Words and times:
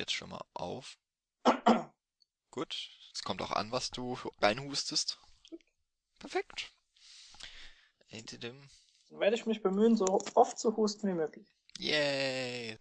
jetzt 0.00 0.12
schon 0.12 0.30
mal 0.30 0.44
auf. 0.54 0.98
Gut. 2.50 2.90
Es 3.14 3.22
kommt 3.22 3.42
auch 3.42 3.52
an, 3.52 3.70
was 3.72 3.90
du 3.90 4.18
reinhustest. 4.40 5.18
Perfekt. 6.18 6.72
Dann 8.10 9.20
werde 9.20 9.36
ich 9.36 9.46
mich 9.46 9.62
bemühen, 9.62 9.96
so 9.96 10.06
oft 10.34 10.58
zu 10.58 10.76
husten 10.76 11.08
wie 11.08 11.14
möglich. 11.14 11.46
Yay! 11.78 12.78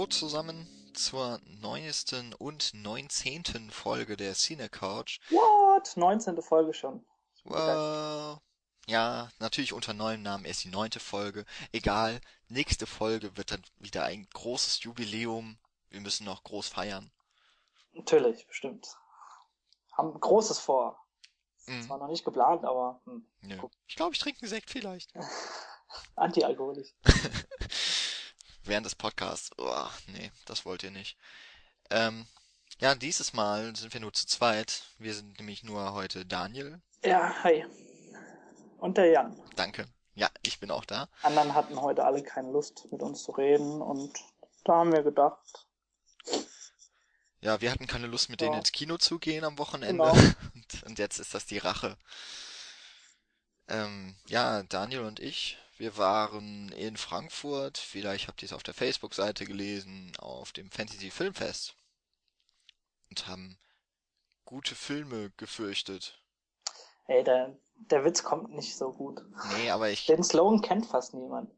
Hallo 0.00 0.08
zusammen 0.08 0.66
zur 0.94 1.38
neuesten 1.60 2.32
und 2.32 2.72
neunzehnten 2.72 3.70
Folge 3.70 4.16
der 4.16 4.32
Cine 4.32 4.70
Couch. 4.70 5.18
What? 5.28 5.94
19. 5.94 6.40
Folge 6.40 6.72
schon. 6.72 7.04
Wow. 7.44 8.40
Ja, 8.86 9.28
natürlich 9.40 9.74
unter 9.74 9.92
neuem 9.92 10.22
Namen 10.22 10.46
erst 10.46 10.64
die 10.64 10.70
neunte 10.70 11.00
Folge. 11.00 11.44
Egal, 11.72 12.22
nächste 12.48 12.86
Folge 12.86 13.36
wird 13.36 13.50
dann 13.50 13.62
wieder 13.76 14.04
ein 14.04 14.26
großes 14.32 14.82
Jubiläum. 14.84 15.58
Wir 15.90 16.00
müssen 16.00 16.24
noch 16.24 16.44
groß 16.44 16.68
feiern. 16.68 17.12
Natürlich, 17.92 18.46
bestimmt. 18.46 18.96
Haben 19.92 20.18
Großes 20.18 20.60
vor. 20.60 20.98
Mhm. 21.66 21.82
Zwar 21.82 21.98
noch 21.98 22.08
nicht 22.08 22.24
geplant, 22.24 22.64
aber. 22.64 23.02
Hm. 23.04 23.26
Ich 23.86 23.96
glaube, 23.96 24.14
ich 24.14 24.18
trinke 24.18 24.40
einen 24.40 24.48
Sekt 24.48 24.70
vielleicht. 24.70 25.12
Antialkoholisch. 26.16 26.94
während 28.64 28.86
des 28.86 28.94
Podcasts. 28.94 29.50
Oh, 29.58 29.86
nee, 30.08 30.30
das 30.46 30.64
wollt 30.64 30.82
ihr 30.82 30.90
nicht. 30.90 31.16
Ähm, 31.90 32.26
ja, 32.78 32.94
dieses 32.94 33.32
Mal 33.32 33.74
sind 33.76 33.92
wir 33.92 34.00
nur 34.00 34.12
zu 34.12 34.26
zweit. 34.26 34.84
Wir 34.98 35.14
sind 35.14 35.38
nämlich 35.38 35.62
nur 35.64 35.92
heute 35.92 36.24
Daniel. 36.24 36.80
Ja, 37.04 37.34
hi. 37.42 37.64
Und 38.78 38.96
der 38.96 39.10
Jan. 39.10 39.40
Danke. 39.56 39.86
Ja, 40.14 40.28
ich 40.42 40.60
bin 40.60 40.70
auch 40.70 40.84
da. 40.84 41.08
Anderen 41.22 41.54
hatten 41.54 41.80
heute 41.80 42.04
alle 42.04 42.22
keine 42.22 42.50
Lust, 42.50 42.88
mit 42.90 43.02
uns 43.02 43.22
zu 43.22 43.32
reden 43.32 43.80
und 43.80 44.18
da 44.64 44.74
haben 44.74 44.92
wir 44.92 45.02
gedacht. 45.02 45.66
Ja, 47.40 47.60
wir 47.60 47.70
hatten 47.70 47.86
keine 47.86 48.06
Lust, 48.06 48.28
mit 48.28 48.40
ja. 48.40 48.46
denen 48.46 48.58
ins 48.58 48.72
Kino 48.72 48.98
zu 48.98 49.18
gehen 49.18 49.44
am 49.44 49.58
Wochenende. 49.58 50.04
Genau. 50.04 50.12
Und, 50.54 50.82
und 50.84 50.98
jetzt 50.98 51.18
ist 51.18 51.34
das 51.34 51.46
die 51.46 51.58
Rache. 51.58 51.96
Ähm, 53.66 54.14
ja, 54.26 54.62
Daniel 54.64 55.00
und 55.00 55.20
ich 55.20 55.58
wir 55.80 55.96
waren 55.96 56.70
in 56.72 56.98
Frankfurt, 56.98 57.78
vielleicht 57.78 58.28
habt 58.28 58.42
ihr 58.42 58.46
es 58.46 58.52
auf 58.52 58.62
der 58.62 58.74
Facebook-Seite 58.74 59.46
gelesen, 59.46 60.12
auf 60.18 60.52
dem 60.52 60.70
Fantasy 60.70 61.10
Filmfest 61.10 61.74
und 63.08 63.26
haben 63.26 63.58
gute 64.44 64.74
Filme 64.74 65.30
gefürchtet. 65.38 66.22
Ey, 67.06 67.24
der, 67.24 67.56
der 67.76 68.04
Witz 68.04 68.22
kommt 68.22 68.50
nicht 68.54 68.76
so 68.76 68.92
gut. 68.92 69.22
Nee, 69.56 69.70
aber 69.70 69.88
ich. 69.88 70.04
Den 70.04 70.22
Slogan 70.22 70.60
kennt 70.60 70.84
fast 70.84 71.14
niemand. 71.14 71.50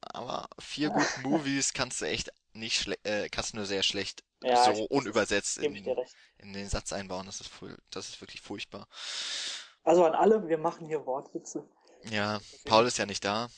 Aber 0.00 0.48
vier 0.58 0.88
gute 0.88 1.20
Movies 1.22 1.74
kannst 1.74 2.00
du 2.00 2.06
echt 2.06 2.32
nicht 2.54 2.80
schlecht, 2.80 3.06
äh, 3.06 3.28
kannst 3.28 3.52
du 3.52 3.58
nur 3.58 3.66
sehr 3.66 3.82
schlecht 3.82 4.24
ja, 4.42 4.64
so 4.64 4.70
ich, 4.70 4.90
unübersetzt 4.90 5.58
in, 5.58 5.76
in, 6.38 6.52
den 6.54 6.68
Satz 6.70 6.94
einbauen. 6.94 7.26
Das 7.26 7.42
ist, 7.42 7.50
das 7.90 8.08
ist 8.08 8.20
wirklich 8.22 8.40
furchtbar. 8.40 8.88
Also 9.84 10.06
an 10.06 10.14
alle, 10.14 10.48
wir 10.48 10.56
machen 10.56 10.86
hier 10.86 11.04
Wortwitze. 11.04 11.68
Ja, 12.04 12.40
Paul 12.64 12.86
ist 12.86 12.98
ja 12.98 13.06
nicht 13.06 13.24
da. 13.24 13.48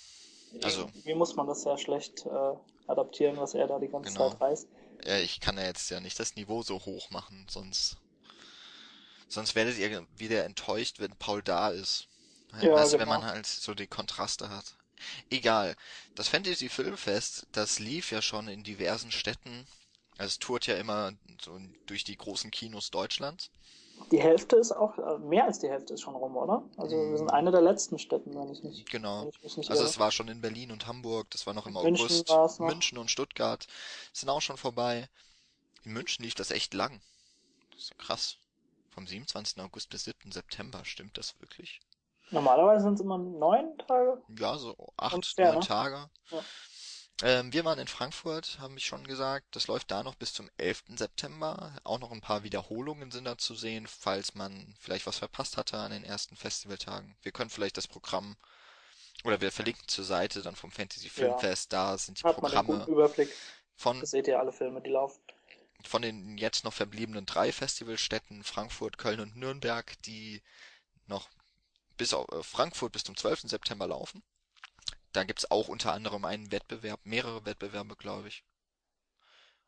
Also. 0.62 0.90
Wie 1.04 1.14
muss 1.14 1.36
man 1.36 1.46
das 1.46 1.64
ja 1.64 1.76
schlecht 1.76 2.24
äh, 2.26 2.54
adaptieren, 2.86 3.36
was 3.36 3.54
er 3.54 3.66
da 3.66 3.78
die 3.78 3.88
ganze 3.88 4.12
genau. 4.12 4.30
Zeit 4.30 4.40
reißt. 4.40 4.68
Ja, 5.04 5.18
ich 5.18 5.40
kann 5.40 5.56
ja 5.56 5.64
jetzt 5.64 5.90
ja 5.90 6.00
nicht 6.00 6.18
das 6.18 6.34
Niveau 6.36 6.62
so 6.62 6.84
hoch 6.84 7.10
machen, 7.10 7.46
sonst. 7.48 7.96
Sonst 9.28 9.54
werdet 9.54 9.78
ihr 9.78 10.06
wieder 10.16 10.44
enttäuscht, 10.44 11.00
wenn 11.00 11.14
Paul 11.16 11.42
da 11.42 11.68
ist. 11.68 12.08
Ja, 12.60 12.72
weißt 12.72 12.92
genau. 12.92 13.02
wenn 13.02 13.08
man 13.08 13.24
halt 13.24 13.46
so 13.46 13.74
die 13.74 13.86
Kontraste 13.86 14.48
hat. 14.48 14.74
Egal. 15.30 15.76
Das 16.14 16.28
Fantasy 16.28 16.68
Filmfest, 16.68 17.46
das 17.52 17.78
lief 17.78 18.10
ja 18.10 18.22
schon 18.22 18.48
in 18.48 18.64
diversen 18.64 19.12
Städten. 19.12 19.66
Also 20.16 20.32
es 20.32 20.38
tourt 20.38 20.66
ja 20.66 20.76
immer 20.76 21.12
so 21.40 21.60
durch 21.86 22.04
die 22.04 22.16
großen 22.16 22.50
Kinos 22.50 22.90
Deutschlands. 22.90 23.50
Die 24.10 24.20
Hälfte 24.20 24.56
ist 24.56 24.72
auch, 24.72 24.98
äh, 24.98 25.18
mehr 25.18 25.44
als 25.44 25.58
die 25.58 25.68
Hälfte 25.68 25.94
ist 25.94 26.00
schon 26.00 26.14
rum, 26.14 26.36
oder? 26.36 26.62
Also 26.76 26.96
wir 26.96 27.18
sind 27.18 27.30
eine 27.30 27.50
der 27.50 27.60
letzten 27.60 27.98
Städten, 27.98 28.34
wenn 28.34 28.50
ich 28.50 28.62
nicht. 28.62 28.90
Genau. 28.90 29.30
Ich 29.42 29.56
nicht 29.56 29.70
also 29.70 29.82
irre. 29.82 29.90
es 29.90 29.98
war 29.98 30.10
schon 30.10 30.28
in 30.28 30.40
Berlin 30.40 30.70
und 30.70 30.86
Hamburg, 30.86 31.28
das 31.30 31.46
war 31.46 31.54
noch 31.54 31.66
im 31.66 31.74
München 31.74 32.06
August. 32.06 32.28
War's 32.30 32.58
noch. 32.58 32.68
München 32.68 32.98
und 32.98 33.10
Stuttgart 33.10 33.66
sind 34.12 34.28
auch 34.28 34.40
schon 34.40 34.56
vorbei. 34.56 35.08
In 35.84 35.92
München 35.92 36.24
lief 36.24 36.34
das 36.34 36.50
echt 36.50 36.74
lang. 36.74 37.00
Das 37.72 37.84
ist 37.84 37.98
krass. 37.98 38.36
Vom 38.90 39.06
27. 39.06 39.60
August 39.62 39.90
bis 39.90 40.04
7. 40.04 40.32
September, 40.32 40.84
stimmt 40.84 41.16
das 41.18 41.38
wirklich? 41.40 41.80
Normalerweise 42.30 42.84
sind 42.84 42.94
es 42.94 43.00
immer 43.00 43.18
neun 43.18 43.78
Tage. 43.86 44.20
Ja, 44.38 44.58
so 44.58 44.92
acht, 44.96 45.34
neun 45.38 45.54
ne? 45.54 45.60
Tage. 45.60 46.10
Ja. 46.30 46.44
Ähm, 47.22 47.52
wir 47.52 47.64
waren 47.64 47.80
in 47.80 47.88
Frankfurt, 47.88 48.58
haben 48.60 48.76
ich 48.76 48.86
schon 48.86 49.04
gesagt. 49.04 49.56
Das 49.56 49.66
läuft 49.66 49.90
da 49.90 50.02
noch 50.02 50.14
bis 50.14 50.32
zum 50.32 50.48
11. 50.56 50.84
September. 50.96 51.72
Auch 51.82 51.98
noch 51.98 52.12
ein 52.12 52.20
paar 52.20 52.44
Wiederholungen 52.44 53.10
sind 53.10 53.24
da 53.24 53.36
zu 53.36 53.54
sehen, 53.54 53.86
falls 53.88 54.34
man 54.34 54.74
vielleicht 54.78 55.06
was 55.06 55.18
verpasst 55.18 55.56
hatte 55.56 55.78
an 55.78 55.90
den 55.90 56.04
ersten 56.04 56.36
Festivaltagen. 56.36 57.16
Wir 57.22 57.32
können 57.32 57.50
vielleicht 57.50 57.76
das 57.76 57.88
Programm 57.88 58.36
oder 59.24 59.40
wir 59.40 59.50
verlinken 59.50 59.88
zur 59.88 60.04
Seite 60.04 60.42
dann 60.42 60.54
vom 60.54 60.70
Fantasy 60.70 61.08
Filmfest. 61.08 61.72
Ja. 61.72 61.90
Da 61.90 61.98
sind 61.98 62.20
die 62.20 62.24
Hat 62.24 62.36
Programme. 62.36 62.68
Man 62.68 62.82
einen 62.82 62.92
Überblick. 62.92 63.34
Von, 63.74 64.00
das 64.00 64.10
seht 64.10 64.28
ihr 64.28 64.38
alle 64.38 64.52
Filme, 64.52 64.80
die 64.80 64.90
laufen. 64.90 65.20
Von 65.84 66.02
den 66.02 66.38
jetzt 66.38 66.64
noch 66.64 66.72
verbliebenen 66.72 67.26
drei 67.26 67.52
Festivalstädten 67.52 68.42
Frankfurt, 68.44 68.98
Köln 68.98 69.20
und 69.20 69.36
Nürnberg, 69.36 70.00
die 70.02 70.42
noch 71.06 71.28
bis 71.96 72.14
auf 72.14 72.28
äh, 72.30 72.42
Frankfurt 72.42 72.92
bis 72.92 73.04
zum 73.04 73.16
12. 73.16 73.42
September 73.42 73.88
laufen. 73.88 74.22
Da 75.18 75.24
gibt's 75.24 75.50
auch 75.50 75.66
unter 75.66 75.92
anderem 75.92 76.24
einen 76.24 76.52
Wettbewerb, 76.52 77.00
mehrere 77.02 77.44
Wettbewerbe, 77.44 77.96
glaube 77.96 78.28
ich. 78.28 78.44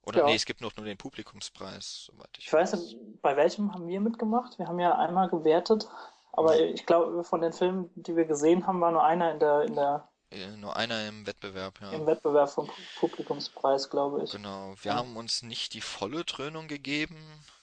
Oder 0.03 0.21
ja. 0.21 0.27
nee, 0.27 0.37
es 0.37 0.45
gibt 0.45 0.61
noch 0.61 0.77
nur 0.77 0.87
den 0.87 0.97
Publikumspreis, 0.97 2.05
soweit 2.05 2.31
ich, 2.39 2.47
ich 2.47 2.53
weiß. 2.53 2.73
weiß 2.73 2.81
nicht, 2.83 3.21
bei 3.21 3.37
welchem 3.37 3.75
haben 3.75 3.89
wir 3.89 4.01
mitgemacht? 4.01 4.61
Wir 4.61 4.69
haben 4.69 4.79
ja 4.79 4.97
einmal 4.97 5.29
gewertet, 5.29 5.89
aber 6.31 6.57
ja. 6.57 6.67
ich 6.67 6.87
glaube, 6.87 7.25
von 7.25 7.41
den 7.41 7.53
Filmen, 7.53 7.91
die 7.97 8.15
wir 8.15 8.27
gesehen 8.27 8.69
haben, 8.69 8.81
war 8.81 8.93
nur 8.93 9.03
einer 9.03 9.33
in 9.33 9.41
der, 9.41 9.63
in 9.63 9.75
der 9.75 10.09
ja, 10.33 10.57
nur 10.57 10.77
einer 10.77 11.09
im 11.09 11.27
Wettbewerb, 11.27 11.81
ja. 11.81 11.91
Im 11.91 12.07
Wettbewerb 12.07 12.49
vom 12.49 12.71
Publikumspreis, 13.01 13.91
glaube 13.91 14.23
ich. 14.23 14.31
Genau. 14.31 14.77
Wir 14.81 14.93
ja. 14.93 14.99
haben 14.99 15.17
uns 15.17 15.43
nicht 15.43 15.75
die 15.75 15.81
volle 15.81 16.25
Dröhnung 16.25 16.69
gegeben. 16.69 17.17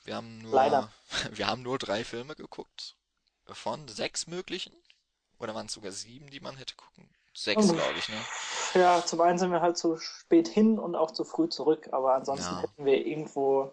Wir 0.03 0.17
haben 0.17 0.39
nur, 0.39 0.53
Leider. 0.53 0.91
wir 1.31 1.47
haben 1.47 1.61
nur 1.61 1.77
drei 1.77 2.03
Filme 2.03 2.35
geguckt. 2.35 2.97
Von 3.45 3.87
sechs 3.87 4.27
möglichen. 4.27 4.73
Oder 5.39 5.55
waren 5.55 5.67
es 5.67 5.73
sogar 5.73 5.93
sieben, 5.93 6.29
die 6.29 6.41
man 6.41 6.57
hätte 6.57 6.75
gucken 6.75 7.07
sechs, 7.37 7.67
glaube 7.67 7.97
ich, 7.97 8.09
ne? 8.09 8.15
Ja, 8.73 9.05
zum 9.05 9.21
einen 9.21 9.37
sind 9.37 9.51
wir 9.51 9.61
halt 9.61 9.77
zu 9.77 9.97
spät 9.97 10.47
hin 10.47 10.79
und 10.79 10.95
auch 10.95 11.11
zu 11.11 11.23
früh 11.23 11.47
zurück, 11.49 11.89
aber 11.91 12.15
ansonsten 12.15 12.55
ja. 12.55 12.61
hätten 12.61 12.85
wir 12.85 13.05
irgendwo 13.05 13.71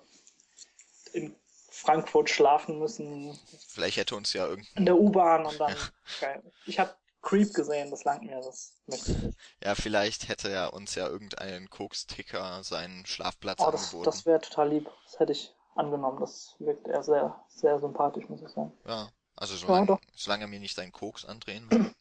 in 1.13 1.35
Frankfurt 1.71 2.31
schlafen 2.31 2.79
müssen. 2.79 3.39
Vielleicht 3.69 3.97
hätte 3.97 4.17
uns 4.17 4.33
ja 4.33 4.47
irgendein... 4.47 4.77
In 4.77 4.85
der 4.87 4.97
U-Bahn 4.97 5.47
und 5.47 5.59
dann... 5.59 5.75
geil. 6.21 6.43
Ich 6.67 6.79
habe 6.79 6.95
Creep 7.23 7.55
gesehen, 7.55 7.91
das 7.91 8.05
langt 8.05 8.23
mir, 8.23 8.37
das 8.37 8.75
möchte 8.87 9.13
ich 9.13 9.19
nicht. 9.19 9.39
Ja, 9.63 9.75
vielleicht 9.75 10.29
hätte 10.29 10.51
ja 10.51 10.67
uns 10.67 10.95
ja 10.95 11.09
irgendein 11.09 11.69
Koks-Ticker 11.71 12.63
seinen 12.63 13.07
Schlafplatz 13.07 13.61
oh, 13.61 13.71
das, 13.71 13.85
angeboten. 13.85 14.05
Das 14.05 14.27
wäre 14.27 14.41
total 14.41 14.69
lieb. 14.69 14.91
Das 15.05 15.19
hätte 15.19 15.33
ich 15.33 15.55
angenommen. 15.75 16.21
Das 16.21 16.55
wirkt 16.59 16.87
eher 16.87 17.03
sehr, 17.03 17.45
sehr 17.49 17.81
sympathisch, 17.81 18.29
muss 18.29 18.43
ich 18.43 18.49
sagen. 18.51 18.73
Ja, 18.87 19.09
also 19.37 19.57
solange, 19.57 19.89
ja, 19.89 19.99
solange 20.15 20.45
er 20.45 20.49
mir 20.49 20.61
nicht 20.61 20.77
seinen 20.77 20.93
Koks 20.93 21.25
andrehen 21.25 21.71
will. 21.71 21.93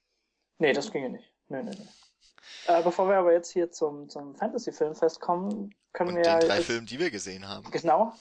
nee, 0.60 0.74
das 0.74 0.92
ginge 0.92 1.10
nicht. 1.10 1.33
Nö, 1.50 1.62
nö, 1.64 1.72
nö. 1.72 1.86
Äh, 2.68 2.84
bevor 2.84 3.08
wir 3.10 3.18
aber 3.18 3.34
jetzt 3.34 3.52
hier 3.52 3.72
zum, 3.72 4.10
zum 4.10 4.36
Fantasy-Filmfest 4.36 5.20
kommen, 5.20 5.74
können 5.92 6.12
Und 6.12 6.16
wir 6.18 6.24
den 6.24 6.32
ja. 6.32 6.40
drei 6.40 6.62
Filmen, 6.62 6.86
die 6.86 7.00
wir 7.00 7.12
gesehen 7.12 7.48
haben. 7.48 7.70
Genau. 7.72 8.14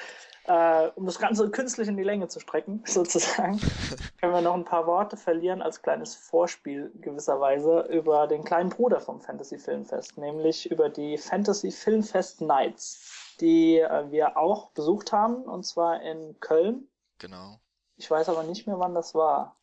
äh, 0.44 0.88
um 0.96 1.06
das 1.06 1.18
Ganze 1.18 1.50
künstlich 1.50 1.88
in 1.88 1.96
die 1.96 2.02
Länge 2.02 2.28
zu 2.28 2.40
strecken, 2.40 2.82
sozusagen, 2.86 3.60
können 4.20 4.32
wir 4.32 4.40
noch 4.40 4.54
ein 4.54 4.64
paar 4.64 4.86
Worte 4.86 5.16
verlieren 5.16 5.62
als 5.62 5.82
kleines 5.82 6.14
Vorspiel 6.14 6.90
gewisserweise 7.00 7.80
über 7.90 8.26
den 8.26 8.44
kleinen 8.44 8.70
Bruder 8.70 9.00
vom 9.00 9.20
Fantasy-Filmfest, 9.20 10.18
nämlich 10.18 10.70
über 10.70 10.88
die 10.88 11.18
Fantasy-Filmfest 11.18 12.40
Nights, 12.40 13.36
die 13.40 13.78
äh, 13.78 14.10
wir 14.10 14.36
auch 14.36 14.70
besucht 14.70 15.12
haben, 15.12 15.42
und 15.42 15.64
zwar 15.64 16.02
in 16.02 16.38
Köln. 16.40 16.88
Genau. 17.18 17.60
Ich 17.96 18.10
weiß 18.10 18.30
aber 18.30 18.44
nicht 18.44 18.66
mehr, 18.66 18.78
wann 18.78 18.94
das 18.94 19.14
war. 19.14 19.56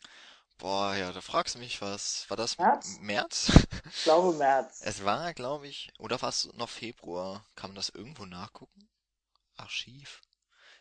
Boah, 0.57 0.95
ja, 0.95 1.11
da 1.11 1.21
fragst 1.21 1.55
du 1.55 1.59
mich 1.59 1.81
was. 1.81 2.25
War 2.29 2.37
das 2.37 2.57
März? 2.57 2.97
März? 2.99 3.51
Ich 3.89 4.03
glaube 4.03 4.37
März. 4.37 4.81
Es 4.85 5.05
war, 5.05 5.33
glaube 5.33 5.67
ich, 5.67 5.91
oder 5.99 6.21
war 6.21 6.29
es 6.29 6.51
noch 6.53 6.69
Februar? 6.69 7.45
Kann 7.55 7.69
man 7.69 7.75
das 7.75 7.89
irgendwo 7.89 8.25
nachgucken? 8.25 8.89
Archiv. 9.55 10.21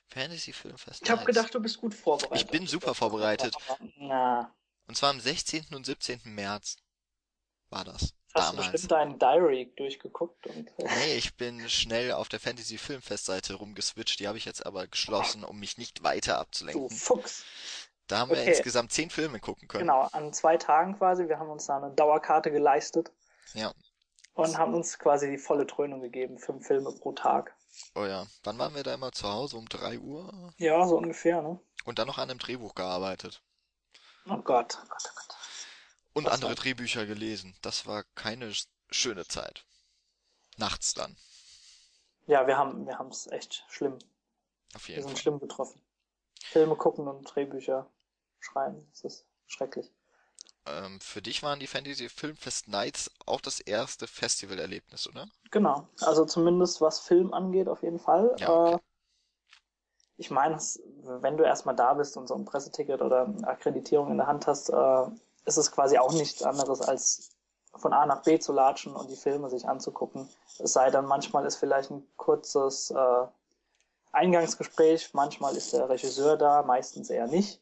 Fantasy 0.08 0.52
Filmfest. 0.52 1.02
Ich 1.02 1.10
habe 1.10 1.24
gedacht, 1.24 1.54
du 1.54 1.60
bist 1.60 1.78
gut 1.78 1.94
vorbereitet. 1.94 2.40
Ich 2.40 2.46
bin 2.50 2.66
super 2.66 2.94
vorbereitet. 2.94 3.54
Na. 3.96 4.54
Und 4.86 4.96
zwar 4.96 5.10
am 5.10 5.20
16. 5.20 5.66
und 5.74 5.84
17. 5.84 6.20
März. 6.24 6.76
war 7.70 7.84
das. 7.84 8.14
Hast 8.34 8.50
damals. 8.50 8.66
du 8.66 8.72
bestimmt 8.72 8.92
deinen 8.92 9.18
Diary 9.18 9.72
durchgeguckt? 9.76 10.46
Und, 10.46 10.70
nee, 10.78 11.16
ich 11.16 11.36
bin 11.36 11.68
schnell 11.68 12.12
auf 12.12 12.28
der 12.28 12.38
Fantasy 12.38 12.78
Filmfestseite 12.78 13.54
rumgeswitcht. 13.54 14.20
Die 14.20 14.28
habe 14.28 14.38
ich 14.38 14.44
jetzt 14.44 14.64
aber 14.64 14.86
geschlossen, 14.86 15.42
um 15.42 15.58
mich 15.58 15.78
nicht 15.78 16.02
weiter 16.02 16.38
abzulenken. 16.38 16.88
Du 16.88 16.94
Fuchs. 16.94 17.44
Da 18.06 18.18
haben 18.18 18.30
okay. 18.30 18.40
wir 18.40 18.48
insgesamt 18.48 18.92
zehn 18.92 19.10
Filme 19.10 19.40
gucken 19.40 19.66
können. 19.66 19.82
Genau, 19.82 20.02
an 20.12 20.32
zwei 20.32 20.56
Tagen 20.56 20.96
quasi. 20.96 21.28
Wir 21.28 21.38
haben 21.38 21.50
uns 21.50 21.66
da 21.66 21.78
eine 21.78 21.90
Dauerkarte 21.90 22.50
geleistet. 22.52 23.12
Ja. 23.54 23.72
Und 24.34 24.56
haben 24.58 24.74
uns 24.74 24.98
quasi 24.98 25.30
die 25.30 25.38
volle 25.38 25.66
Dröhnung 25.66 26.00
gegeben. 26.02 26.38
Fünf 26.38 26.66
Filme 26.66 26.92
pro 26.92 27.12
Tag. 27.12 27.56
Oh 27.94 28.04
ja. 28.04 28.26
Wann 28.44 28.58
waren 28.58 28.74
wir 28.74 28.82
da 28.82 28.94
immer 28.94 29.12
zu 29.12 29.28
Hause? 29.28 29.56
Um 29.56 29.68
drei 29.68 29.98
Uhr? 29.98 30.52
Ja, 30.58 30.86
so 30.86 30.96
ungefähr, 30.96 31.42
ne? 31.42 31.58
Und 31.84 31.98
dann 31.98 32.06
noch 32.06 32.18
an 32.18 32.30
einem 32.30 32.38
Drehbuch 32.38 32.74
gearbeitet. 32.74 33.42
Oh 34.28 34.38
Gott, 34.38 34.78
oh 34.82 34.88
Gott, 34.88 35.04
oh 35.04 35.14
Gott. 35.14 35.36
Und 36.12 36.26
Was 36.26 36.34
andere 36.34 36.50
war? 36.50 36.56
Drehbücher 36.56 37.06
gelesen. 37.06 37.56
Das 37.62 37.86
war 37.86 38.04
keine 38.14 38.52
schöne 38.90 39.26
Zeit. 39.26 39.64
Nachts 40.56 40.94
dann. 40.94 41.16
Ja, 42.26 42.46
wir 42.46 42.56
haben 42.56 42.86
wir 42.86 42.98
haben 42.98 43.08
es 43.08 43.26
echt 43.28 43.64
schlimm. 43.68 43.98
Auf 44.74 44.88
jeden 44.88 44.98
wir 44.98 45.02
sind 45.04 45.12
Fall. 45.12 45.22
schlimm 45.22 45.38
betroffen. 45.38 45.80
Filme 46.42 46.76
gucken 46.76 47.06
und 47.06 47.24
Drehbücher 47.24 47.88
schreiben, 48.46 48.86
das 48.90 49.04
ist 49.04 49.26
schrecklich. 49.46 49.92
Ähm, 50.66 51.00
für 51.00 51.22
dich 51.22 51.42
waren 51.42 51.60
die 51.60 51.66
Fantasy 51.66 52.08
Filmfest 52.08 52.68
Nights 52.68 53.10
auch 53.24 53.40
das 53.40 53.60
erste 53.60 54.06
Festivalerlebnis, 54.06 55.08
oder? 55.08 55.26
Genau, 55.50 55.88
also 56.00 56.24
zumindest 56.24 56.80
was 56.80 57.00
Film 57.00 57.32
angeht, 57.32 57.68
auf 57.68 57.82
jeden 57.82 58.00
Fall. 58.00 58.34
Ja, 58.38 58.48
okay. 58.50 58.74
äh, 58.74 58.78
ich 60.18 60.30
meine, 60.30 60.58
wenn 61.02 61.36
du 61.36 61.44
erstmal 61.44 61.76
da 61.76 61.94
bist 61.94 62.16
und 62.16 62.26
so 62.26 62.34
ein 62.34 62.46
Presseticket 62.46 63.02
oder 63.02 63.26
eine 63.26 63.46
Akkreditierung 63.46 64.10
in 64.10 64.16
der 64.16 64.26
Hand 64.26 64.46
hast, 64.46 64.70
äh, 64.70 65.04
ist 65.44 65.58
es 65.58 65.70
quasi 65.70 65.98
auch 65.98 66.12
nichts 66.12 66.42
anderes 66.42 66.80
als 66.80 67.30
von 67.74 67.92
A 67.92 68.06
nach 68.06 68.22
B 68.22 68.38
zu 68.38 68.52
latschen 68.52 68.96
und 68.96 69.10
die 69.10 69.16
Filme 69.16 69.50
sich 69.50 69.68
anzugucken. 69.68 70.28
Es 70.58 70.72
sei 70.72 70.90
denn, 70.90 71.04
manchmal 71.04 71.44
ist 71.44 71.56
vielleicht 71.56 71.90
ein 71.90 72.06
kurzes 72.16 72.90
äh, 72.90 73.26
Eingangsgespräch, 74.12 75.10
manchmal 75.12 75.54
ist 75.56 75.74
der 75.74 75.88
Regisseur 75.88 76.38
da, 76.38 76.62
meistens 76.62 77.10
eher 77.10 77.26
nicht. 77.26 77.60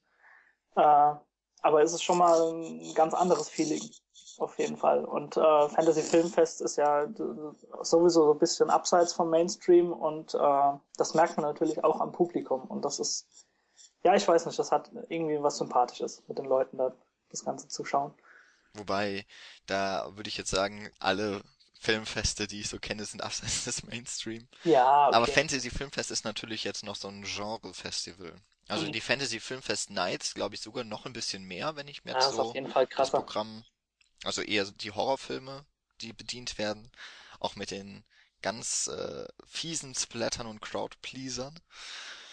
Äh, 0.76 1.14
aber 1.62 1.82
es 1.82 1.92
ist 1.92 2.02
schon 2.02 2.18
mal 2.18 2.52
ein 2.52 2.94
ganz 2.94 3.14
anderes 3.14 3.48
Feeling, 3.48 3.82
auf 4.38 4.58
jeden 4.58 4.76
Fall. 4.76 5.04
Und 5.04 5.36
äh, 5.36 5.68
Fantasy 5.68 6.02
Filmfest 6.02 6.60
ist 6.60 6.76
ja 6.76 7.08
sowieso 7.82 8.26
so 8.26 8.32
ein 8.32 8.38
bisschen 8.38 8.70
abseits 8.70 9.12
vom 9.12 9.30
Mainstream 9.30 9.92
und 9.92 10.34
äh, 10.34 10.72
das 10.96 11.14
merkt 11.14 11.36
man 11.36 11.46
natürlich 11.46 11.82
auch 11.82 12.00
am 12.00 12.12
Publikum. 12.12 12.62
Und 12.64 12.84
das 12.84 12.98
ist, 12.98 13.26
ja, 14.02 14.14
ich 14.14 14.28
weiß 14.28 14.44
nicht, 14.46 14.58
das 14.58 14.72
hat 14.72 14.90
irgendwie 15.08 15.42
was 15.42 15.56
Sympathisches 15.56 16.22
mit 16.28 16.38
den 16.38 16.46
Leuten 16.46 16.76
da 16.76 16.92
das 17.30 17.44
Ganze 17.44 17.68
zu 17.68 17.84
schauen. 17.84 18.14
Wobei, 18.74 19.24
da 19.66 20.10
würde 20.14 20.28
ich 20.28 20.36
jetzt 20.36 20.50
sagen, 20.50 20.90
alle 20.98 21.40
Filmfeste, 21.80 22.46
die 22.46 22.60
ich 22.60 22.68
so 22.68 22.78
kenne, 22.78 23.04
sind 23.04 23.22
abseits 23.22 23.64
des 23.64 23.84
Mainstream. 23.84 24.48
Ja. 24.64 25.08
Okay. 25.08 25.16
Aber 25.16 25.26
Fantasy 25.26 25.70
Filmfest 25.70 26.10
ist 26.10 26.24
natürlich 26.24 26.64
jetzt 26.64 26.84
noch 26.84 26.96
so 26.96 27.08
ein 27.08 27.22
Genre-Festival. 27.22 28.34
Also 28.68 28.86
mhm. 28.86 28.92
die 28.92 29.00
Fantasy 29.00 29.40
Filmfest 29.40 29.90
Nights, 29.90 30.34
glaube 30.34 30.54
ich, 30.54 30.60
sogar 30.60 30.84
noch 30.84 31.04
ein 31.06 31.12
bisschen 31.12 31.44
mehr, 31.44 31.76
wenn 31.76 31.88
ich 31.88 32.04
mir 32.04 32.12
jetzt 32.12 32.30
so 32.30 32.52
das 32.96 33.10
Programm, 33.10 33.64
also 34.24 34.42
eher 34.42 34.64
die 34.64 34.90
Horrorfilme, 34.90 35.64
die 36.00 36.12
bedient 36.12 36.58
werden, 36.58 36.90
auch 37.40 37.56
mit 37.56 37.70
den 37.70 38.04
ganz 38.40 38.88
äh, 38.88 39.26
fiesen 39.46 39.94
Splattern 39.94 40.46
und 40.46 40.60
Crowdpleasern. 40.60 41.58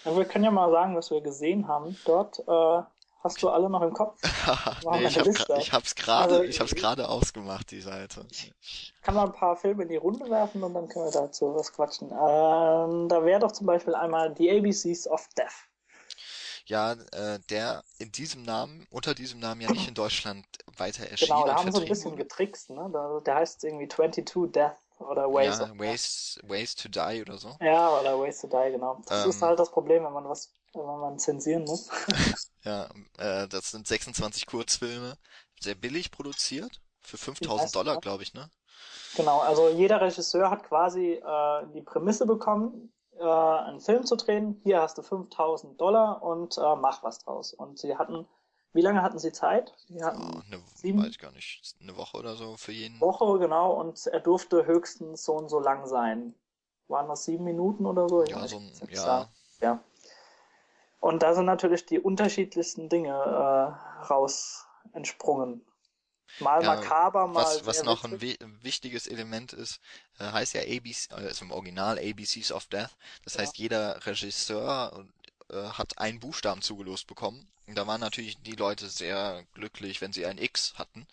Ja, 0.05 0.17
wir 0.17 0.25
können 0.25 0.45
ja 0.45 0.51
mal 0.51 0.71
sagen, 0.71 0.95
was 0.95 1.11
wir 1.11 1.21
gesehen 1.21 1.67
haben 1.67 1.97
dort. 2.05 2.39
Äh, 2.47 2.83
Hast 3.23 3.43
du 3.43 3.49
alle 3.49 3.69
noch 3.69 3.83
im 3.83 3.93
Kopf? 3.93 4.19
nee, 4.91 5.05
ich, 5.05 5.19
hab 5.19 5.27
ich 5.27 5.73
hab's 5.73 5.93
gerade, 5.93 6.33
also, 6.33 6.43
ich 6.43 6.59
hab's 6.59 6.73
gerade 6.73 7.07
ausgemacht, 7.07 7.69
die 7.69 7.81
Seite. 7.81 8.25
Ich 8.31 8.93
kann 9.03 9.13
mal 9.13 9.27
ein 9.27 9.33
paar 9.33 9.55
Filme 9.55 9.83
in 9.83 9.89
die 9.89 9.97
Runde 9.97 10.27
werfen 10.29 10.63
und 10.63 10.73
dann 10.73 10.87
können 10.87 11.05
wir 11.05 11.11
dazu 11.11 11.53
was 11.53 11.71
quatschen. 11.71 12.07
Ähm, 12.07 13.09
da 13.09 13.23
wäre 13.23 13.39
doch 13.39 13.51
zum 13.51 13.67
Beispiel 13.67 13.93
einmal 13.93 14.35
The 14.35 14.57
ABCs 14.57 15.07
of 15.07 15.27
Death. 15.37 15.67
Ja, 16.65 16.93
äh, 16.93 17.39
der 17.49 17.83
in 17.97 18.11
diesem 18.11 18.43
Namen, 18.43 18.87
unter 18.91 19.13
diesem 19.13 19.39
Namen 19.39 19.61
ja 19.61 19.71
nicht 19.71 19.87
in 19.87 19.93
Deutschland 19.93 20.45
weiter 20.77 21.07
erschienen 21.07 21.31
Genau, 21.31 21.45
da 21.45 21.55
haben 21.55 21.71
sie 21.71 21.81
ein 21.81 21.87
bisschen 21.87 22.15
getrickst, 22.15 22.69
ne? 22.69 23.21
Der 23.25 23.35
heißt 23.35 23.63
irgendwie 23.63 23.87
22 23.87 24.51
Death 24.51 24.75
oder 24.99 25.31
Ways 25.31 25.59
ja, 25.59 25.79
Ways, 25.79 26.39
Ways 26.43 26.75
to 26.75 26.89
Die 26.89 27.21
oder 27.21 27.37
so. 27.37 27.55
Ja, 27.61 27.99
oder 27.99 28.19
Ways 28.19 28.39
to 28.41 28.47
Die, 28.47 28.71
genau. 28.71 29.01
Das 29.07 29.23
ähm, 29.23 29.29
ist 29.29 29.41
halt 29.41 29.59
das 29.59 29.71
Problem, 29.71 30.03
wenn 30.03 30.13
man 30.13 30.25
was, 30.25 30.53
wenn 30.73 30.85
man 30.85 31.19
zensieren 31.19 31.65
muss. 31.65 31.89
ja, 32.63 32.89
äh, 33.17 33.47
das 33.47 33.71
sind 33.71 33.87
26 33.87 34.45
Kurzfilme, 34.45 35.17
sehr 35.59 35.75
billig 35.75 36.11
produziert, 36.11 36.81
für 37.01 37.17
5000 37.17 37.75
Dollar, 37.75 37.99
glaube 37.99 38.23
ich, 38.23 38.33
ne? 38.33 38.49
Genau, 39.15 39.39
also 39.39 39.69
jeder 39.69 39.99
Regisseur 40.01 40.49
hat 40.49 40.63
quasi 40.63 41.13
äh, 41.13 41.67
die 41.73 41.81
Prämisse 41.81 42.25
bekommen, 42.25 42.93
äh, 43.21 43.68
einen 43.68 43.79
Film 43.79 44.06
zu 44.06 44.15
drehen. 44.15 44.59
Hier 44.63 44.81
hast 44.81 44.97
du 44.97 45.03
5000 45.03 45.79
Dollar 45.79 46.21
und 46.23 46.57
äh, 46.57 46.75
mach 46.75 47.03
was 47.03 47.19
draus. 47.19 47.53
Und 47.53 47.79
sie 47.79 47.97
hatten 47.97 48.27
wie 48.73 48.81
lange 48.81 49.01
hatten 49.01 49.19
Sie 49.19 49.33
Zeit? 49.33 49.73
Sie 49.88 50.01
hatten 50.01 50.21
oh, 50.21 50.41
eine, 50.47 50.62
sieben? 50.75 51.03
Weiß 51.03 51.18
gar 51.18 51.31
nicht. 51.33 51.75
Eine 51.81 51.97
Woche 51.97 52.18
oder 52.18 52.35
so 52.35 52.56
für 52.56 52.71
jeden. 52.71 53.01
Woche, 53.01 53.38
genau. 53.39 53.73
Und 53.73 54.07
er 54.07 54.21
durfte 54.21 54.65
höchstens 54.65 55.25
so 55.25 55.33
und 55.33 55.50
so 55.50 55.59
lang 55.59 55.85
sein. 55.88 56.33
Waren 56.88 57.09
das 57.09 57.25
sieben 57.25 57.44
Minuten 57.44 57.85
oder 57.85 58.07
so? 58.07 58.23
Ja, 58.23 58.47
so 58.47 58.57
ein, 58.57 58.71
ja. 58.89 59.29
ja. 59.62 59.83
Und 61.01 61.24
da 61.24 61.33
sind 61.33 61.45
natürlich 61.45 61.85
die 61.85 62.00
unterschiedlichsten 62.00 62.88
Dinge 62.88 63.09
äh, 63.09 64.03
raus 64.06 64.67
entsprungen. 64.94 65.65
Mal 66.39 66.63
ja, 66.63 66.75
makaber, 66.75 67.27
mal. 67.27 67.43
Was, 67.43 67.65
was 67.65 67.83
noch 67.83 68.03
ein, 68.03 68.21
wichtiges 68.21 69.07
Element 69.07 69.53
ist, 69.53 69.79
äh, 70.19 70.25
heißt 70.25 70.53
ja 70.53 70.61
ABC, 70.61 71.11
also 71.11 71.45
im 71.45 71.51
Original 71.51 71.99
ABCs 71.99 72.51
of 72.51 72.65
Death. 72.67 72.91
Das 73.23 73.35
ja. 73.35 73.41
heißt, 73.41 73.57
jeder 73.57 74.05
Regisseur 74.05 75.05
äh, 75.49 75.55
hat 75.55 75.97
einen 75.97 76.19
Buchstaben 76.19 76.61
zugelost 76.61 77.07
bekommen. 77.07 77.47
Und 77.67 77.75
da 77.75 77.87
waren 77.87 78.01
natürlich 78.01 78.41
die 78.41 78.55
Leute 78.55 78.89
sehr 78.89 79.45
glücklich, 79.53 80.01
wenn 80.01 80.13
sie 80.13 80.25
ein 80.25 80.37
X 80.37 80.73
hatten. 80.75 81.07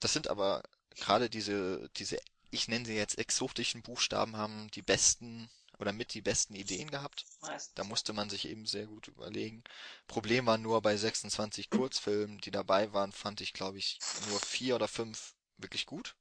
Das 0.00 0.12
sind 0.12 0.28
aber 0.28 0.62
gerade 0.96 1.30
diese, 1.30 1.88
diese, 1.96 2.18
ich 2.50 2.68
nenne 2.68 2.86
sie 2.86 2.94
jetzt 2.94 3.18
exotischen 3.18 3.82
Buchstaben, 3.82 4.36
haben 4.36 4.70
die 4.74 4.82
besten 4.82 5.48
oder 5.78 5.92
mit 5.92 6.14
die 6.14 6.22
besten 6.22 6.54
Ideen 6.54 6.90
gehabt. 6.90 7.24
Meistens. 7.42 7.74
Da 7.74 7.84
musste 7.84 8.12
man 8.12 8.30
sich 8.30 8.48
eben 8.48 8.66
sehr 8.66 8.86
gut 8.86 9.08
überlegen. 9.08 9.62
Problem 10.06 10.46
war 10.46 10.58
nur 10.58 10.82
bei 10.82 10.96
26 10.96 11.70
Kurzfilmen, 11.70 12.38
die 12.38 12.50
dabei 12.50 12.92
waren, 12.92 13.12
fand 13.12 13.40
ich, 13.40 13.52
glaube 13.52 13.78
ich, 13.78 13.98
nur 14.28 14.40
vier 14.40 14.74
oder 14.74 14.88
fünf 14.88 15.34
wirklich 15.56 15.86
gut. 15.86 16.16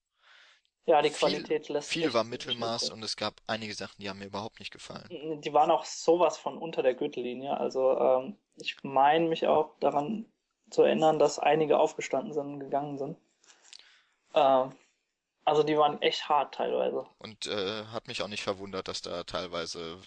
Ja, 0.86 1.02
die 1.02 1.10
Qualität 1.10 1.66
viel, 1.66 1.74
lässt 1.74 1.90
Viel 1.90 2.14
war 2.14 2.24
Mittelmaß 2.24 2.92
und 2.92 3.04
es 3.04 3.18
gab 3.18 3.42
einige 3.46 3.74
Sachen, 3.74 4.02
die 4.02 4.10
haben 4.10 4.20
mir 4.20 4.28
überhaupt 4.28 4.60
nicht 4.60 4.72
gefallen. 4.72 5.42
Die 5.42 5.54
waren 5.54 5.70
auch 5.70 5.84
sowas 5.84 6.38
von 6.38 6.58
unter 6.58 6.82
der 6.82 6.94
Gürtellinie. 6.94 7.58
Also 7.58 8.00
ähm, 8.00 8.38
ich 8.56 8.82
meine 8.84 9.28
mich 9.28 9.48
auch 9.48 9.78
daran 9.82 10.26
zu 10.70 10.84
erinnern, 10.84 11.20
dass 11.20 11.40
einige 11.40 11.78
aufgestanden 11.78 12.34
sind 12.34 12.46
und 12.46 12.60
gegangen 12.62 12.98
sind. 12.98 13.18
Ähm, 14.34 14.72
also 15.48 15.64
die 15.64 15.78
waren 15.78 16.02
echt 16.02 16.28
hart 16.30 16.54
teilweise. 16.54 17.06
Und 17.20 17.48
äh, 17.48 17.86
hat 17.86 18.08
mich 18.08 18.22
auch 18.22 18.28
nicht 18.28 18.44
verwundert, 18.44 18.88
dass 18.88 19.02
da 19.02 19.24
teilweise 19.24 19.98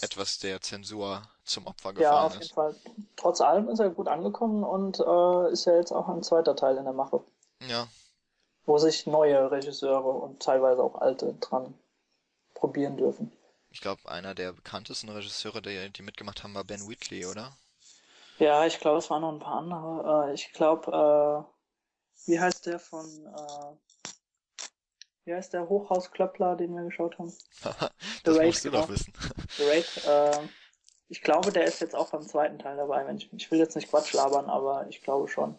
etwas 0.00 0.38
der 0.38 0.60
Zensur 0.60 1.22
zum 1.44 1.66
Opfer 1.66 1.92
gefallen 1.92 1.96
ist. 1.96 2.20
Ja, 2.20 2.26
auf 2.26 2.32
jeden 2.32 2.42
ist. 2.42 2.52
Fall. 2.54 2.76
Trotz 3.16 3.40
allem 3.40 3.68
ist 3.68 3.78
er 3.78 3.90
gut 3.90 4.08
angekommen 4.08 4.64
und 4.64 5.00
äh, 5.00 5.52
ist 5.52 5.66
ja 5.66 5.76
jetzt 5.76 5.92
auch 5.92 6.08
ein 6.08 6.22
zweiter 6.22 6.56
Teil 6.56 6.76
in 6.76 6.84
der 6.84 6.92
Mache. 6.92 7.22
Ja, 7.66 7.88
wo 8.66 8.78
sich 8.78 9.06
neue 9.06 9.50
Regisseure 9.50 10.10
und 10.10 10.42
teilweise 10.42 10.82
auch 10.82 10.96
alte 10.96 11.34
dran 11.34 11.74
probieren 12.54 12.96
dürfen. 12.96 13.32
Ich 13.70 13.80
glaube, 13.80 14.08
einer 14.08 14.34
der 14.34 14.52
bekanntesten 14.52 15.08
Regisseure, 15.08 15.62
die, 15.62 15.90
die 15.92 16.02
mitgemacht 16.02 16.42
haben, 16.42 16.54
war 16.54 16.64
Ben 16.64 16.88
Wheatley, 16.88 17.26
oder? 17.26 17.56
Ja, 18.38 18.66
ich 18.66 18.80
glaube, 18.80 18.98
es 18.98 19.08
waren 19.08 19.22
noch 19.22 19.32
ein 19.32 19.38
paar 19.38 19.58
andere. 19.58 20.28
Äh, 20.28 20.34
ich 20.34 20.52
glaube, 20.52 21.46
äh, 22.26 22.28
wie 22.28 22.40
heißt 22.40 22.66
der 22.66 22.78
von, 22.78 23.06
äh, 23.06 23.85
wie 25.26 25.34
heißt 25.34 25.52
der 25.52 25.68
Hochhausklöppler, 25.68 26.56
den 26.56 26.74
wir 26.74 26.84
geschaut 26.84 27.18
haben? 27.18 27.32
das 28.24 28.36
Raid, 28.36 28.46
musst 28.46 28.64
du 28.64 28.70
doch 28.70 28.88
wissen. 28.88 29.12
The 29.56 29.64
Raid, 29.64 30.04
äh, 30.06 30.48
ich 31.08 31.20
glaube, 31.20 31.52
der 31.52 31.64
ist 31.64 31.80
jetzt 31.80 31.94
auch 31.94 32.10
beim 32.10 32.22
zweiten 32.22 32.58
Teil 32.58 32.76
dabei. 32.76 33.12
Ich, 33.14 33.32
ich 33.32 33.50
will 33.50 33.58
jetzt 33.58 33.76
nicht 33.76 33.90
Quatsch 33.90 34.12
labern, 34.12 34.48
aber 34.48 34.86
ich 34.88 35.02
glaube 35.02 35.28
schon. 35.28 35.58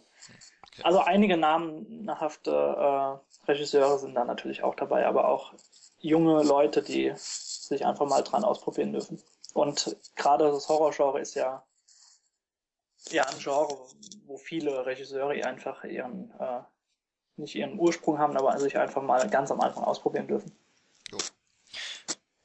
Okay. 0.67 0.81
Also 0.83 0.99
einige 0.99 1.37
namenhafte 1.37 2.51
äh, 2.51 3.51
Regisseure 3.51 3.99
sind 3.99 4.15
da 4.15 4.25
natürlich 4.25 4.63
auch 4.63 4.75
dabei, 4.75 5.05
aber 5.05 5.27
auch 5.27 5.53
junge 5.99 6.43
Leute, 6.43 6.81
die 6.81 7.11
sich 7.15 7.85
einfach 7.85 8.07
mal 8.07 8.21
dran 8.21 8.43
ausprobieren 8.43 8.93
dürfen. 8.93 9.21
Und 9.53 9.97
gerade 10.15 10.45
das 10.45 10.69
Horrorgenre 10.69 11.19
ist 11.19 11.35
ja 11.35 11.63
ja 13.11 13.23
ein 13.23 13.39
Genre, 13.39 13.87
wo 14.25 14.37
viele 14.37 14.85
Regisseure 14.85 15.45
einfach 15.45 15.83
ihren 15.83 16.31
äh, 16.39 16.61
nicht 17.37 17.55
ihren 17.55 17.79
Ursprung 17.79 18.19
haben, 18.19 18.35
aber 18.37 18.57
sich 18.59 18.77
einfach 18.77 19.01
mal 19.01 19.29
ganz 19.29 19.51
am 19.51 19.61
Anfang 19.61 19.83
ausprobieren 19.83 20.27
dürfen. 20.27 20.51
Jo. 21.11 21.17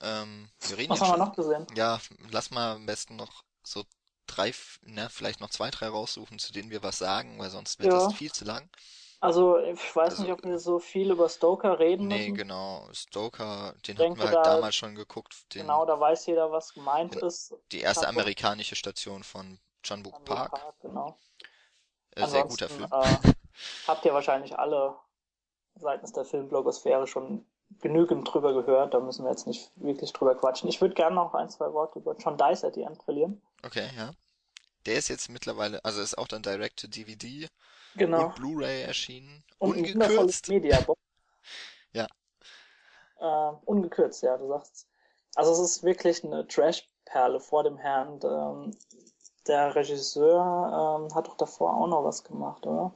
Ähm, 0.00 0.48
wir 0.60 0.78
reden 0.78 0.90
Was 0.90 1.00
haben 1.00 1.08
schon, 1.08 1.18
wir 1.18 1.24
noch 1.24 1.34
gesehen? 1.34 1.66
Ja, 1.74 2.00
lass 2.30 2.50
mal 2.50 2.76
am 2.76 2.86
besten 2.86 3.16
noch 3.16 3.44
so 3.62 3.84
drei, 4.26 4.52
ne, 4.82 5.08
vielleicht 5.10 5.40
noch 5.40 5.50
zwei, 5.50 5.70
drei 5.70 5.88
raussuchen, 5.88 6.38
zu 6.38 6.52
denen 6.52 6.70
wir 6.70 6.82
was 6.82 6.98
sagen, 6.98 7.38
weil 7.38 7.50
sonst 7.50 7.78
wird 7.78 7.92
ja. 7.92 7.98
das 7.98 8.14
viel 8.14 8.32
zu 8.32 8.44
lang. 8.44 8.68
Also, 9.20 9.58
ich 9.58 9.94
weiß 9.94 10.10
also, 10.10 10.22
nicht, 10.24 10.32
ob 10.32 10.42
wir 10.42 10.58
so 10.58 10.80
viel 10.80 11.12
über 11.12 11.28
Stoker 11.28 11.78
reden 11.78 12.08
nee, 12.08 12.16
müssen. 12.16 12.32
Nee, 12.32 12.38
genau. 12.38 12.88
Stoker, 12.92 13.72
den 13.86 13.96
hatten 13.96 14.16
wir 14.16 14.24
halt 14.24 14.34
da, 14.34 14.42
damals 14.42 14.74
schon 14.74 14.96
geguckt. 14.96 15.54
Den, 15.54 15.62
genau, 15.62 15.86
da 15.86 15.98
weiß 16.00 16.26
jeder, 16.26 16.50
was 16.50 16.74
gemeint 16.74 17.14
den, 17.14 17.22
ist. 17.22 17.54
Die 17.70 17.80
erste 17.80 18.08
amerikanische 18.08 18.74
Station 18.74 19.22
von 19.22 19.60
John 19.84 20.02
Book 20.02 20.24
Park. 20.24 20.50
Park. 20.50 20.74
Genau. 20.80 21.16
Äh, 22.16 22.26
sehr 22.26 22.44
guter 22.44 22.68
Film. 22.68 22.88
Äh, 22.90 23.32
habt 23.86 24.04
ihr 24.04 24.14
wahrscheinlich 24.14 24.58
alle 24.58 24.96
seitens 25.76 26.12
der 26.12 26.24
Filmblogosphäre 26.24 27.06
schon 27.06 27.46
genügend 27.80 28.32
drüber 28.32 28.52
gehört. 28.52 28.94
Da 28.94 29.00
müssen 29.00 29.24
wir 29.24 29.30
jetzt 29.30 29.46
nicht 29.46 29.70
wirklich 29.76 30.12
drüber 30.12 30.34
quatschen. 30.34 30.68
Ich 30.68 30.80
würde 30.80 30.94
gerne 30.94 31.16
noch 31.16 31.34
ein, 31.34 31.48
zwei 31.48 31.72
Worte 31.72 31.98
über 31.98 32.14
John 32.16 32.36
Dice 32.36 32.64
at 32.64 32.74
the 32.74 32.82
End 32.82 33.02
verlieren. 33.02 33.40
Okay, 33.64 33.88
ja. 33.96 34.12
Der 34.86 34.96
ist 34.96 35.08
jetzt 35.08 35.28
mittlerweile, 35.28 35.84
also 35.84 36.00
ist 36.00 36.18
auch 36.18 36.26
dann 36.26 36.42
Direct 36.42 36.80
to 36.80 36.88
DVD 36.88 37.46
genau. 37.94 38.26
und 38.26 38.34
Blu-ray 38.34 38.82
erschienen. 38.82 39.44
Und 39.58 39.76
ungekürzt. 39.76 40.48
Media 40.48 40.78
ja. 41.92 42.06
Äh, 43.20 43.56
ungekürzt, 43.64 44.22
ja, 44.22 44.36
du 44.36 44.48
sagst. 44.48 44.88
Also 45.36 45.52
es 45.52 45.60
ist 45.60 45.82
wirklich 45.84 46.24
eine 46.24 46.46
Trash-Perle 46.46 47.40
vor 47.40 47.62
dem 47.62 47.78
Herrn. 47.78 48.20
Ähm, 48.24 48.76
der 49.46 49.74
Regisseur 49.74 51.00
ähm, 51.00 51.14
hat 51.14 51.28
doch 51.28 51.36
davor 51.36 51.76
auch 51.76 51.86
noch 51.86 52.04
was 52.04 52.24
gemacht, 52.24 52.66
oder? 52.66 52.92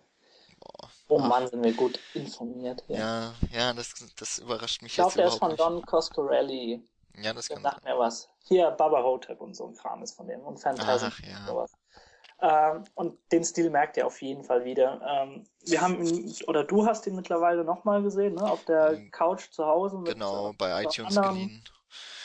Oh 1.09 1.19
Mann, 1.19 1.47
sind 1.47 1.63
wir 1.63 1.73
gut 1.73 2.01
informiert. 2.15 2.83
Ja, 2.89 2.99
ja, 2.99 3.35
ja 3.53 3.73
das, 3.73 3.95
das 4.19 4.39
überrascht 4.39 4.83
mich 4.83 4.93
ich 4.93 4.97
glaub, 4.97 5.15
jetzt 5.15 5.17
überhaupt 5.17 5.35
Ich 5.35 5.39
glaube, 5.39 5.57
der 5.57 5.67
ist 5.67 5.69
von 5.69 5.75
Don 5.75 5.87
Coscarelli. 5.87 6.83
Ja, 7.23 7.33
das 7.33 7.47
der 7.47 7.57
kann 7.57 7.63
sagt 7.63 7.85
mir 7.85 7.99
was. 7.99 8.29
Hier, 8.45 8.71
Baba 8.73 9.03
Hotep 9.03 9.41
und 9.41 9.55
so 9.55 9.67
ein 9.67 9.75
Kram 9.75 10.03
ist 10.03 10.17
von 10.17 10.27
dem 10.27 10.41
und 10.41 10.59
Phantasm 10.59 11.07
Ach, 11.09 11.21
ja. 11.21 11.39
und 11.39 11.47
sowas. 11.47 11.73
Ähm, 12.41 12.85
und 12.95 13.19
den 13.33 13.45
Stil 13.45 13.71
merkt 13.71 13.97
ihr 13.97 14.07
auf 14.07 14.21
jeden 14.21 14.45
Fall 14.45 14.65
wieder. 14.65 15.01
Ähm, 15.07 15.45
wir 15.65 15.81
haben 15.81 16.05
ihn, 16.05 16.35
oder 16.47 16.65
du 16.65 16.85
hast 16.85 17.07
ihn 17.07 17.17
mittlerweile 17.17 17.65
nochmal 17.65 18.03
gesehen, 18.03 18.35
ne? 18.35 18.43
Auf 18.43 18.65
der 18.65 18.93
ähm, 18.93 19.11
Couch 19.11 19.51
zu 19.51 19.65
Hause. 19.65 19.99
Mit, 19.99 20.13
genau, 20.13 20.53
bei 20.59 20.83
iTunes 20.83 21.15
geliehen. 21.15 21.65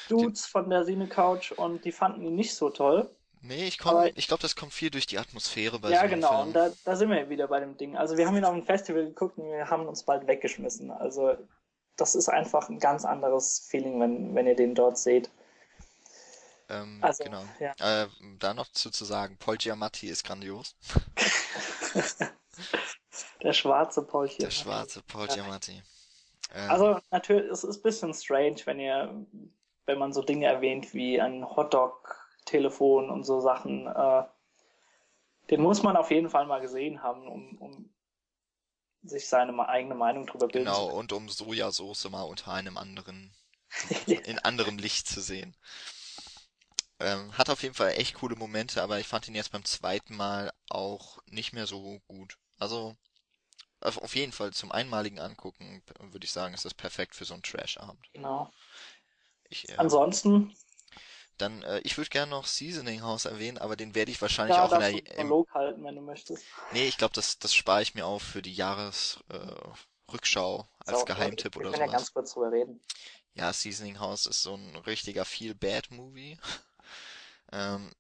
Dudes 0.10 0.46
von 0.46 0.70
der 0.70 0.84
Sine 0.84 1.08
Couch 1.08 1.54
und 1.54 1.86
die 1.86 1.94
fanden 1.94 2.24
ihn 2.24 2.36
nicht 2.36 2.54
so 2.54 2.70
toll. 2.70 3.10
Nee, 3.44 3.68
ich, 3.68 3.80
komm, 3.80 4.08
ich 4.16 4.28
glaube, 4.28 4.42
das 4.42 4.56
kommt 4.56 4.72
viel 4.72 4.92
durch 4.92 5.08
die 5.08 5.18
Atmosphäre 5.18 5.80
bei 5.80 5.90
Ja, 5.90 6.04
so 6.04 6.10
genau, 6.10 6.30
Film. 6.30 6.48
und 6.48 6.54
da, 6.54 6.72
da 6.86 6.96
sind 6.96 7.10
wir 7.10 7.28
wieder 7.30 7.48
bei 7.48 7.60
dem 7.60 7.76
Ding. 7.76 7.98
Also 7.98 8.16
wir 8.18 8.28
haben 8.28 8.38
ihn 8.38 8.46
auf 8.46 8.54
dem 8.54 8.66
Festival 8.66 9.04
geguckt 9.06 9.38
und 9.40 9.52
wir 9.52 9.68
haben 9.68 9.88
uns 9.88 10.04
bald 10.04 10.28
weggeschmissen. 10.28 10.92
Also 10.92 11.36
das 11.98 12.14
ist 12.16 12.30
einfach 12.30 12.70
ein 12.70 12.80
ganz 12.80 13.04
anderes 13.04 13.66
Feeling, 13.68 14.00
wenn, 14.00 14.36
wenn 14.36 14.48
ihr 14.48 14.56
den 14.56 14.76
dort 14.76 14.98
seht. 14.98 15.32
Ähm, 16.70 17.00
also, 17.02 17.24
genau. 17.24 17.44
Ja. 17.60 18.04
Äh, 18.04 18.08
da 18.40 18.54
noch 18.54 18.72
zu, 18.72 18.92
zu 18.92 19.06
sagen, 19.06 19.38
Paul 19.38 19.58
Giamatti 19.58 20.08
ist 20.08 20.24
grandios. 20.24 20.76
Der 23.44 23.54
schwarze 23.54 24.04
Paul 24.04 24.28
Giamatti. 24.28 24.44
Der 24.44 24.52
schwarze 24.52 25.02
Paul 25.02 25.28
Giamatti. 25.28 25.82
Ähm, 26.54 26.70
also 26.70 27.00
natürlich, 27.10 27.52
es 27.52 27.64
ist 27.64 27.78
ein 27.78 27.84
bisschen 27.84 28.14
strange, 28.14 28.58
wenn 28.66 28.80
ihr, 28.80 29.26
wenn 29.86 29.98
man 29.98 30.14
so 30.14 30.22
Dinge 30.22 30.46
erwähnt 30.46 30.94
wie 30.94 31.20
ein 31.20 31.44
Hotdog-Telefon 32.52 33.10
und 33.10 33.24
so 33.24 33.40
Sachen. 33.40 33.88
Äh, 33.88 34.24
den 35.50 35.62
muss 35.62 35.84
man 35.84 35.98
auf 35.98 36.12
jeden 36.12 36.30
Fall 36.30 36.46
mal 36.46 36.62
gesehen 36.62 37.04
haben, 37.04 37.28
um, 37.28 37.58
um 37.58 37.94
sich 39.04 39.28
seine 39.28 39.68
eigene 39.68 39.96
Meinung 39.96 40.28
drüber 40.28 40.48
bilden 40.48 40.66
Genau, 40.66 40.88
und 40.88 41.12
um 41.14 41.28
Sojasauce 41.28 42.10
mal 42.10 42.24
unter 42.24 42.54
einem 42.54 42.78
anderen, 42.78 43.34
in 44.06 44.40
anderem 44.40 44.78
Licht 44.78 45.08
zu 45.08 45.22
sehen. 45.22 45.56
Ähm, 47.00 47.36
hat 47.36 47.50
auf 47.50 47.64
jeden 47.64 47.74
Fall 47.74 47.94
echt 47.94 48.16
coole 48.16 48.36
Momente, 48.36 48.84
aber 48.84 49.00
ich 49.00 49.08
fand 49.08 49.28
ihn 49.28 49.36
jetzt 49.36 49.52
beim 49.52 49.66
zweiten 49.66 50.16
Mal 50.16 50.52
auch 50.70 51.18
nicht 51.26 51.52
mehr 51.52 51.66
so 51.66 52.00
gut. 52.08 52.38
Also 52.60 52.96
auf 53.80 54.16
jeden 54.16 54.32
Fall 54.32 54.54
zum 54.54 54.72
einmaligen 54.72 55.18
Angucken 55.18 55.82
würde 56.00 56.26
ich 56.26 56.32
sagen, 56.32 56.54
ist 56.54 56.66
das 56.66 56.76
perfekt 56.76 57.16
für 57.16 57.26
so 57.26 57.34
einen 57.34 57.42
Trash-Abend. 57.42 58.08
Genau. 58.14 58.54
Ich, 59.50 59.68
äh, 59.70 59.78
Ansonsten. 59.78 60.54
Dann, 61.42 61.64
äh, 61.64 61.80
ich 61.80 61.98
würde 61.98 62.12
gerne 62.12 62.30
noch 62.30 62.46
Seasoning 62.46 63.02
House 63.02 63.26
erwähnen, 63.26 63.58
aber 63.58 63.76
den 63.76 63.96
werde 63.96 64.12
ich 64.12 64.22
wahrscheinlich 64.22 64.56
ja, 64.56 64.66
auch 64.66 64.74
in 64.74 64.80
der. 64.80 65.18
Im, 65.18 65.34
halten, 65.54 65.84
wenn 65.84 65.96
du 65.96 66.02
möchtest. 66.02 66.46
Nee, 66.72 66.88
ich 66.88 66.98
glaube, 66.98 67.16
das, 67.16 67.40
das 67.40 67.56
spare 67.56 67.82
ich 67.82 67.96
mir 67.96 68.06
auf 68.06 68.22
für 68.22 68.44
die 68.44 68.54
Jahresrückschau 68.54 70.60
äh, 70.60 70.66
als 70.86 71.00
so, 71.00 71.06
Geheimtipp 71.06 71.56
oder 71.56 71.70
so. 71.70 71.72
Wir 71.72 71.80
können 71.80 71.92
ja 71.92 71.98
ganz 71.98 72.14
kurz 72.14 72.34
drüber 72.34 72.52
reden. 72.52 72.80
Ja, 73.34 73.52
Seasoning 73.52 74.00
House 74.00 74.28
ist 74.28 74.44
so 74.44 74.54
ein 74.56 74.76
richtiger 74.76 75.26
Feel-Bad-Movie. 75.26 76.38
Ähm, 77.54 77.92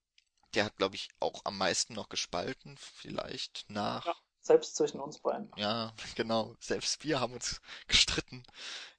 der 0.53 0.63
hat, 0.63 0.77
glaube 0.77 0.95
ich, 0.95 1.10
auch 1.19 1.41
am 1.43 1.57
meisten 1.57 1.93
noch 1.93 2.07
gespalten, 2.07 2.77
vielleicht 2.77 3.65
nach. 3.67 4.05
Ja, 4.05 4.15
selbst 4.39 4.77
zwischen 4.77 5.01
uns 5.01 5.19
beiden. 5.19 5.51
Ja, 5.57 5.93
genau. 6.15 6.55
Selbst 6.62 7.03
wir 7.03 7.19
haben 7.19 7.33
uns 7.33 7.60
gestritten. 7.88 8.43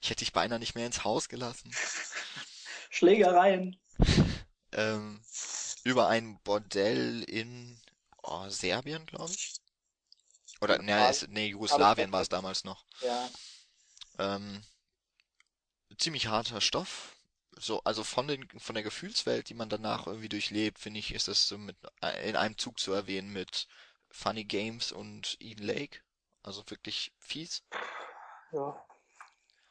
Ich 0.02 0.10
hätte 0.10 0.18
dich 0.18 0.34
beinahe 0.34 0.58
nicht 0.58 0.74
mehr 0.74 0.84
ins 0.84 1.04
Haus 1.04 1.30
gelassen. 1.30 1.74
Schlägereien. 2.90 3.80
Ähm, 4.72 5.22
über 5.84 6.08
ein 6.08 6.40
Bordell 6.42 7.22
in 7.24 7.80
oh, 8.22 8.48
Serbien, 8.48 9.06
glaube 9.06 9.32
ich. 9.32 9.54
Oder, 10.60 10.78
ne, 10.78 11.08
es, 11.08 11.26
nee, 11.28 11.48
Jugoslawien 11.48 12.12
war 12.12 12.22
es 12.22 12.28
damals 12.28 12.64
noch. 12.64 12.84
Ja. 13.00 13.30
Ähm, 14.18 14.62
ziemlich 15.98 16.28
harter 16.28 16.60
Stoff 16.60 17.16
so, 17.58 17.82
also 17.84 18.04
von 18.04 18.26
den, 18.26 18.48
von 18.58 18.74
der 18.74 18.82
Gefühlswelt, 18.82 19.48
die 19.48 19.54
man 19.54 19.68
danach 19.68 20.06
irgendwie 20.06 20.28
durchlebt, 20.28 20.78
finde 20.78 21.00
ich, 21.00 21.14
ist 21.14 21.28
das 21.28 21.48
so 21.48 21.58
mit, 21.58 21.76
äh, 22.02 22.28
in 22.28 22.36
einem 22.36 22.58
Zug 22.58 22.78
zu 22.78 22.92
erwähnen 22.92 23.32
mit 23.32 23.68
Funny 24.10 24.44
Games 24.44 24.92
und 24.92 25.36
Eden 25.40 25.64
Lake. 25.64 26.00
Also 26.42 26.64
wirklich 26.68 27.12
fies. 27.18 27.62
Ja. 28.52 28.84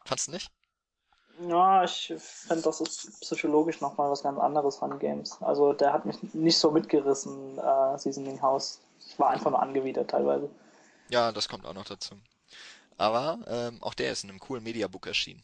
Fandst 0.05 0.27
du 0.27 0.31
nicht? 0.31 0.51
Ja, 1.47 1.83
ich 1.83 2.13
finde, 2.17 2.63
das 2.63 2.81
ist 2.81 3.21
psychologisch 3.21 3.81
nochmal 3.81 4.11
was 4.11 4.23
ganz 4.23 4.39
anderes, 4.39 4.77
Funny 4.77 4.97
Games. 4.99 5.37
Also 5.41 5.73
der 5.73 5.93
hat 5.93 6.05
mich 6.05 6.21
nicht 6.33 6.57
so 6.57 6.71
mitgerissen, 6.71 7.57
äh, 7.57 7.97
Seasoning 7.97 8.41
House. 8.41 8.81
Ich 9.07 9.17
war 9.17 9.29
einfach 9.29 9.51
nur 9.51 9.61
angewidert 9.61 10.11
teilweise. 10.11 10.49
Ja, 11.09 11.31
das 11.31 11.49
kommt 11.49 11.65
auch 11.65 11.73
noch 11.73 11.85
dazu. 11.85 12.15
Aber 12.97 13.39
ähm, 13.47 13.81
auch 13.81 13.93
der 13.93 14.11
ist 14.11 14.23
in 14.23 14.29
einem 14.29 14.39
coolen 14.39 14.63
Mediabook 14.63 15.07
erschienen. 15.07 15.41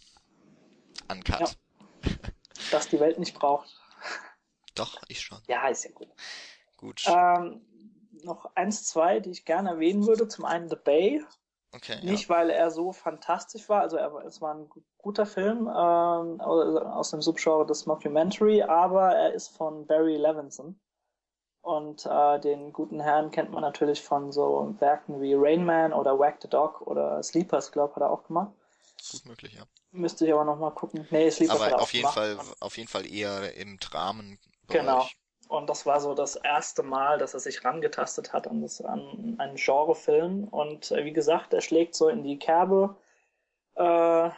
Uncut. 1.10 1.40
Ja. 1.40 1.48
das 2.72 2.88
die 2.88 3.00
Welt 3.00 3.18
nicht 3.18 3.34
braucht. 3.34 3.68
Doch, 4.76 5.02
ich 5.08 5.22
schon. 5.22 5.40
Ja, 5.48 5.68
ist 5.68 5.84
ja 5.84 5.92
gut. 5.92 6.10
Gut. 6.78 7.04
Ähm, 7.08 7.62
noch 8.24 8.46
eins, 8.56 8.86
zwei, 8.86 9.20
die 9.20 9.32
ich 9.32 9.46
gerne 9.46 9.72
erwähnen 9.72 10.06
würde. 10.06 10.28
Zum 10.28 10.46
einen 10.46 10.70
The 10.70 10.76
Bay. 10.76 11.24
Okay. 11.78 12.00
Nicht, 12.04 12.28
ja. 12.28 12.36
weil 12.36 12.50
er 12.50 12.72
so 12.72 12.92
fantastisch 12.92 13.70
war, 13.70 13.82
also 13.82 13.98
er, 13.98 14.14
es 14.26 14.42
war 14.42 14.56
ein 14.56 14.68
guter 14.98 15.28
Film 15.28 15.68
ähm, 15.68 16.42
aus 16.42 17.12
dem 17.12 17.22
Subgenre 17.22 17.68
des 17.68 17.86
Mockumentary, 17.86 18.64
aber 18.64 19.14
er 19.14 19.34
ist 19.34 19.56
von 19.56 19.86
Barry 19.86 20.18
Levinson. 20.18 20.80
Und 21.62 22.06
äh, 22.06 22.40
den 22.40 22.74
guten 22.74 23.00
Herrn 23.00 23.30
kennt 23.30 23.52
man 23.52 23.62
natürlich 23.62 24.02
von 24.02 24.32
so 24.32 24.74
Werken 24.80 25.22
wie 25.22 25.36
Rain 25.36 25.66
Man 25.66 25.94
oder 25.94 26.18
Whack 26.18 26.40
the 26.42 26.48
Dog 26.48 26.82
oder 26.82 27.22
Sleepers 27.22 27.72
Club 27.72 27.96
hat 27.96 28.02
er 28.02 28.10
auch 28.10 28.24
gemacht. 28.24 28.54
Gut 29.12 29.26
möglich, 29.26 29.54
ja. 29.54 29.64
Müsste 29.92 30.26
ich 30.26 30.34
aber 30.34 30.46
nochmal 30.46 30.72
gucken. 30.72 31.08
Nee, 31.12 31.30
lief 31.30 31.52
Aber 31.52 31.82
auf 31.82 31.94
jeden 31.94 32.10
Fall, 32.10 32.40
auf 32.60 32.78
jeden 32.78 32.90
Fall 32.90 33.06
eher 33.06 33.54
im 33.56 33.78
Dramen. 33.80 34.40
Genau. 34.68 35.06
Und 35.48 35.70
das 35.70 35.86
war 35.86 36.00
so 36.02 36.14
das 36.14 36.36
erste 36.36 36.84
Mal, 36.84 37.18
dass 37.18 37.34
er 37.34 37.40
sich 37.40 37.64
rangetastet 37.64 38.34
hat 38.34 38.48
an, 38.48 38.62
das, 38.62 38.82
an 38.82 39.36
einen 39.38 39.56
Genrefilm. 39.56 40.46
Und 40.46 40.92
äh, 40.92 41.06
wie 41.06 41.14
gesagt, 41.14 41.54
er 41.54 41.62
schlägt 41.62 41.96
so 41.96 42.10
in 42.10 42.24
die 42.24 42.38
Kerbe 42.38 42.96
äh, 43.76 44.30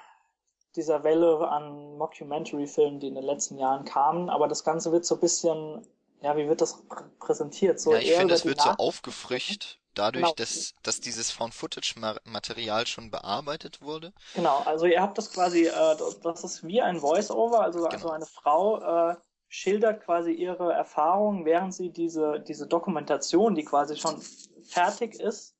dieser 0.75 1.04
Welle 1.04 1.48
an 1.48 1.98
Mockumentary-Filmen, 1.98 3.00
die 3.00 3.08
in 3.08 3.16
den 3.16 3.24
letzten 3.24 3.58
Jahren 3.58 3.86
kamen. 3.86 4.30
Aber 4.30 4.48
das 4.48 4.63
Ganze 4.63 4.92
wird 4.92 5.06
so 5.06 5.16
ein 5.16 5.22
bisschen, 5.22 5.88
ja, 6.22 6.38
wie 6.38 6.48
wird 6.48 6.62
das 6.62 6.84
präsentiert? 7.20 7.80
So 7.80 7.94
ja, 7.94 8.00
ich 8.00 8.13
finde, 8.13 8.36
es 8.36 8.46
wird 8.46 8.62
so 8.62 8.70
aufgefrischt 8.70 9.80
dadurch, 9.96 10.24
genau. 10.24 10.36
dass, 10.36 10.74
dass 10.84 11.01
dieses 11.01 11.32
Found-Footage-Material 11.32 12.88
schon 12.88 13.12
bearbeitet 13.12 13.82
wurde? 13.82 14.13
Genau, 14.36 14.60
also 14.66 14.86
ihr 14.86 15.01
habt 15.01 15.18
das 15.18 15.32
quasi, 15.32 15.66
äh, 15.66 15.96
das 16.24 16.44
ist 16.44 16.63
wie 16.66 16.82
ein 16.82 17.00
Voice-Over, 17.00 17.62
also, 17.62 17.80
genau. 17.80 17.92
also 17.92 18.10
eine 18.12 18.25
Frau 18.25 19.12
äh, 19.12 19.16
schildert 19.50 20.06
quasi 20.06 20.32
ihre 20.32 20.72
Erfahrungen, 20.72 21.44
während 21.44 21.74
sie 21.74 21.89
diese, 21.89 22.39
diese 22.39 22.68
Dokumentation, 22.68 23.56
die 23.56 23.65
quasi 23.65 23.98
schon 23.98 24.22
fertig 24.63 25.15
ist, 25.15 25.56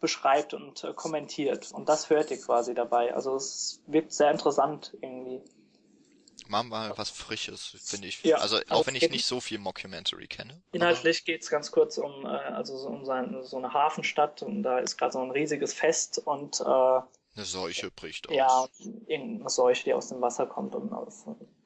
beschreibt 0.00 0.54
und 0.54 0.82
äh, 0.82 0.94
kommentiert. 0.94 1.70
Und 1.72 1.88
das 1.88 2.10
hört 2.10 2.30
ihr 2.30 2.40
quasi 2.40 2.74
dabei. 2.74 3.14
Also 3.14 3.36
es 3.36 3.82
wirkt 3.86 4.12
sehr 4.12 4.30
interessant 4.30 4.96
irgendwie. 5.00 5.42
Machen 6.48 6.68
wir 6.68 6.88
mal 6.88 6.92
was 6.98 7.10
Frisches, 7.10 7.76
finde 7.84 8.08
ich. 8.08 8.22
Ja, 8.22 8.38
also, 8.38 8.58
auch 8.68 8.86
wenn 8.86 8.96
ich 8.96 9.08
nicht 9.10 9.24
so 9.24 9.40
viel 9.40 9.58
Mockumentary 9.58 10.26
kenne. 10.26 10.62
Inhaltlich 10.72 11.24
geht 11.24 11.42
es 11.42 11.48
ganz 11.48 11.70
kurz 11.70 11.96
um, 11.98 12.24
äh, 12.24 12.28
also 12.28 12.76
so, 12.76 12.88
um 12.88 13.04
sein, 13.04 13.36
so 13.42 13.56
eine 13.58 13.72
Hafenstadt 13.72 14.42
und 14.42 14.62
da 14.62 14.78
ist 14.78 14.96
gerade 14.96 15.12
so 15.12 15.20
ein 15.20 15.30
riesiges 15.30 15.72
Fest 15.72 16.18
und 16.24 16.60
äh, 16.60 16.64
eine 16.64 17.44
Seuche 17.44 17.90
bricht 17.90 18.28
aus. 18.28 18.34
Ja, 18.34 18.66
irgendeine 19.06 19.50
Seuche, 19.50 19.84
die 19.84 19.94
aus 19.94 20.08
dem 20.08 20.20
Wasser 20.20 20.46
kommt 20.46 20.74
und 20.74 20.92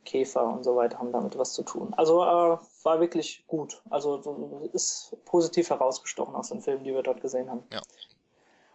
Käfer 0.08 0.44
und 0.44 0.64
so 0.64 0.74
weiter 0.74 0.98
haben 0.98 1.12
damit 1.12 1.36
was 1.36 1.52
zu 1.52 1.62
tun. 1.62 1.92
Also 1.96 2.22
äh, 2.22 2.58
war 2.82 3.00
wirklich 3.00 3.44
gut. 3.46 3.82
Also 3.90 4.70
ist 4.72 5.14
positiv 5.26 5.68
herausgestochen 5.68 6.34
aus 6.34 6.48
den 6.48 6.62
Filmen, 6.62 6.82
die 6.84 6.94
wir 6.94 7.02
dort 7.02 7.20
gesehen 7.20 7.50
haben. 7.50 7.62
Ja. 7.70 7.82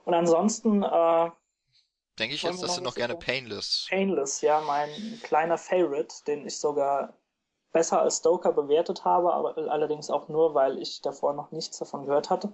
Und 0.05 0.13
ansonsten 0.13 0.83
äh, 0.83 1.31
denke 2.19 2.35
ich 2.35 2.43
jetzt, 2.43 2.61
dass 2.61 2.75
du 2.75 2.81
noch 2.81 2.93
gerne 2.93 3.15
Painless. 3.15 3.87
Painless, 3.89 4.41
ja, 4.41 4.61
mein 4.61 4.89
kleiner 5.23 5.57
Favorite, 5.57 6.23
den 6.27 6.45
ich 6.45 6.59
sogar 6.59 7.13
besser 7.71 8.01
als 8.01 8.17
Stoker 8.17 8.51
bewertet 8.51 9.03
habe, 9.03 9.33
aber 9.33 9.57
allerdings 9.57 10.11
auch 10.11 10.27
nur, 10.27 10.53
weil 10.53 10.77
ich 10.77 11.01
davor 11.01 11.33
noch 11.33 11.51
nichts 11.51 11.79
davon 11.79 12.05
gehört 12.05 12.29
hatte. 12.29 12.53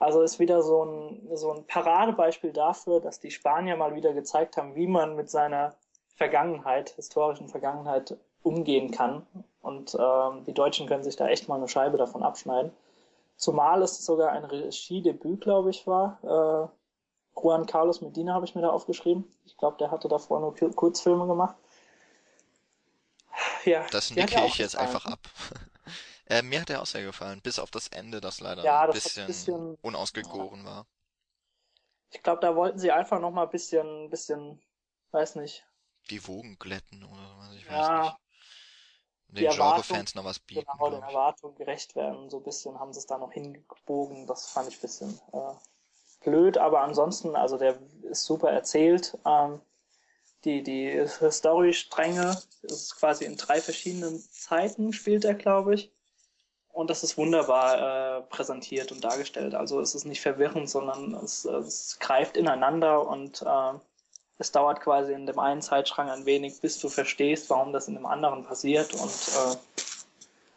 Also 0.00 0.22
ist 0.22 0.40
wieder 0.40 0.62
so 0.62 0.84
ein, 0.84 1.36
so 1.36 1.52
ein 1.52 1.66
Paradebeispiel 1.66 2.52
dafür, 2.52 3.00
dass 3.00 3.20
die 3.20 3.30
Spanier 3.30 3.76
mal 3.76 3.94
wieder 3.94 4.12
gezeigt 4.12 4.56
haben, 4.56 4.74
wie 4.74 4.88
man 4.88 5.14
mit 5.14 5.30
seiner 5.30 5.76
Vergangenheit, 6.18 6.90
historischen 6.90 7.48
Vergangenheit 7.48 8.16
umgehen 8.42 8.90
kann. 8.90 9.24
Und 9.62 9.96
ähm, 9.98 10.44
die 10.44 10.52
Deutschen 10.52 10.88
können 10.88 11.04
sich 11.04 11.16
da 11.16 11.28
echt 11.28 11.48
mal 11.48 11.54
eine 11.54 11.68
Scheibe 11.68 11.96
davon 11.96 12.24
abschneiden. 12.24 12.72
Zumal 13.36 13.82
es 13.82 14.04
sogar 14.04 14.32
ein 14.32 14.44
Regiedebüt, 14.44 15.40
glaube 15.40 15.70
ich, 15.70 15.86
war. 15.86 16.18
Äh, 16.24 17.40
Juan 17.40 17.66
Carlos 17.66 18.00
Medina 18.00 18.34
habe 18.34 18.44
ich 18.44 18.56
mir 18.56 18.62
da 18.62 18.70
aufgeschrieben. 18.70 19.24
Ich 19.46 19.56
glaube, 19.56 19.76
der 19.78 19.92
hatte 19.92 20.08
davor 20.08 20.40
nur 20.40 20.56
Kurzfilme 20.74 21.26
gemacht. 21.28 21.54
Ja, 23.64 23.86
das 23.92 24.10
nicke 24.10 24.44
ich 24.46 24.58
jetzt 24.58 24.76
einfach 24.76 25.06
ab. 25.06 25.20
Äh, 26.30 26.42
mir 26.42 26.60
hat 26.60 26.68
er 26.68 26.82
auch 26.82 26.86
sehr 26.86 27.02
gefallen, 27.02 27.40
bis 27.40 27.58
auf 27.58 27.70
das 27.70 27.88
Ende, 27.88 28.20
das 28.20 28.40
leider 28.40 28.62
ja, 28.62 28.82
ein, 28.82 28.88
das 28.88 29.02
bisschen 29.02 29.22
ein 29.22 29.26
bisschen 29.28 29.74
unausgegoren 29.80 30.62
war. 30.62 30.84
Ich 32.10 32.22
glaube, 32.22 32.42
da 32.42 32.54
wollten 32.54 32.78
sie 32.78 32.92
einfach 32.92 33.18
noch 33.18 33.30
mal 33.30 33.44
ein 33.44 33.50
bisschen, 33.50 34.10
bisschen, 34.10 34.60
weiß 35.12 35.36
nicht. 35.36 35.64
Die 36.10 36.26
Wogen 36.26 36.58
glätten 36.58 37.04
oder 37.04 37.36
was, 37.38 37.54
ich 37.56 37.66
weiß 37.66 37.72
ja, 37.72 38.02
nicht. 38.02 38.16
Den 39.30 39.50
Genre-Fans 39.50 40.14
noch 40.14 40.24
was 40.24 40.38
bieten. 40.38 40.64
Genau, 40.72 40.90
den 40.90 41.02
Erwartungen 41.02 41.54
gerecht 41.54 41.94
werden. 41.94 42.30
So 42.30 42.38
ein 42.38 42.44
bisschen 42.44 42.78
haben 42.80 42.92
sie 42.94 43.00
es 43.00 43.06
da 43.06 43.18
noch 43.18 43.32
hingebogen. 43.32 44.26
Das 44.26 44.48
fand 44.48 44.68
ich 44.68 44.78
ein 44.78 44.80
bisschen 44.80 45.20
äh, 45.32 46.24
blöd, 46.24 46.56
aber 46.56 46.80
ansonsten, 46.80 47.36
also 47.36 47.58
der 47.58 47.78
ist 48.02 48.24
super 48.24 48.50
erzählt. 48.50 49.18
Ähm, 49.26 49.60
die, 50.44 50.62
die 50.62 51.06
Story-Stränge 51.06 52.40
ist 52.62 52.96
quasi 52.96 53.24
in 53.24 53.36
drei 53.36 53.60
verschiedenen 53.60 54.18
Zeiten 54.18 54.92
spielt 54.92 55.24
er, 55.24 55.34
glaube 55.34 55.74
ich. 55.74 55.92
Und 56.68 56.90
das 56.90 57.02
ist 57.02 57.18
wunderbar 57.18 58.18
äh, 58.18 58.22
präsentiert 58.22 58.92
und 58.92 59.02
dargestellt. 59.02 59.54
Also 59.54 59.80
es 59.80 59.94
ist 59.94 60.04
nicht 60.04 60.20
verwirrend, 60.20 60.70
sondern 60.70 61.12
es, 61.14 61.44
es 61.44 61.98
greift 61.98 62.36
ineinander 62.36 63.06
und 63.06 63.42
äh, 63.42 63.72
es 64.38 64.52
dauert 64.52 64.80
quasi 64.80 65.12
in 65.12 65.26
dem 65.26 65.38
einen 65.38 65.62
Zeitschrank 65.62 66.10
ein 66.10 66.26
wenig, 66.26 66.60
bis 66.60 66.78
du 66.78 66.88
verstehst, 66.88 67.50
warum 67.50 67.72
das 67.72 67.88
in 67.88 67.94
dem 67.94 68.06
anderen 68.06 68.44
passiert. 68.44 68.94
Und 68.94 69.10
äh, 69.10 69.56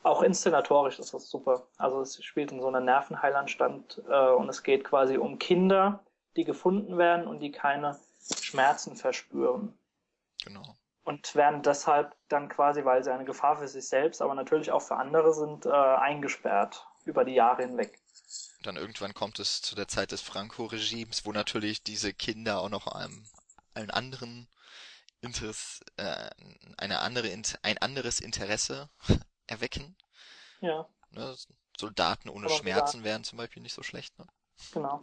auch 0.04 0.22
inszenatorisch 0.22 1.00
ist 1.00 1.14
das 1.14 1.30
super. 1.30 1.64
Also 1.78 2.02
es 2.02 2.24
spielt 2.24 2.52
in 2.52 2.62
so 2.62 2.68
einer 2.68 2.80
Nervenheilanstalt 2.80 4.02
äh, 4.10 4.30
und 4.30 4.50
es 4.50 4.64
geht 4.64 4.84
quasi 4.84 5.18
um 5.18 5.40
Kinder, 5.40 6.04
die 6.36 6.44
gefunden 6.44 6.98
werden 6.98 7.28
und 7.28 7.40
die 7.40 7.52
keine 7.52 8.00
Schmerzen 8.40 8.96
verspüren. 8.96 9.78
Genau 10.44 10.64
und 11.04 11.36
werden 11.36 11.62
deshalb 11.64 12.16
dann 12.30 12.50
quasi, 12.50 12.86
weil 12.86 13.04
sie 13.04 13.12
eine 13.12 13.26
Gefahr 13.26 13.58
für 13.58 13.68
sich 13.68 13.88
selbst, 13.88 14.22
aber 14.22 14.36
natürlich 14.36 14.72
auch 14.72 14.82
für 14.82 14.96
andere 14.96 15.34
sind, 15.34 15.66
äh, 15.66 15.72
eingesperrt 15.72 16.86
über 17.06 17.26
die 17.26 17.34
Jahre 17.34 17.64
hinweg. 17.64 18.00
Dann 18.64 18.78
irgendwann 18.78 19.14
kommt 19.14 19.40
es 19.40 19.62
zu 19.62 19.76
der 19.76 19.88
Zeit 19.88 20.12
des 20.12 20.22
Franco-Regimes, 20.22 21.26
wo 21.26 21.32
natürlich 21.32 21.84
diese 21.84 22.14
Kinder 22.14 22.62
auch 22.62 22.70
noch 22.70 22.88
einem, 22.88 23.26
einen 23.74 23.92
anderen 23.92 24.48
Interesse, 25.22 25.84
äh, 25.98 26.30
eine 26.78 27.00
andere, 27.00 27.30
ein 27.62 27.78
anderes 27.78 28.20
Interesse 28.20 28.90
erwecken. 29.48 29.96
Ja. 30.62 30.88
Ne? 31.12 31.36
Soldaten 31.80 32.30
ohne 32.30 32.46
aber 32.46 32.56
Schmerzen 32.56 33.04
wären 33.04 33.24
zum 33.24 33.38
Beispiel 33.38 33.64
nicht 33.64 33.74
so 33.74 33.84
schlecht. 33.84 34.18
Ne? 34.20 34.26
Genau. 34.74 35.02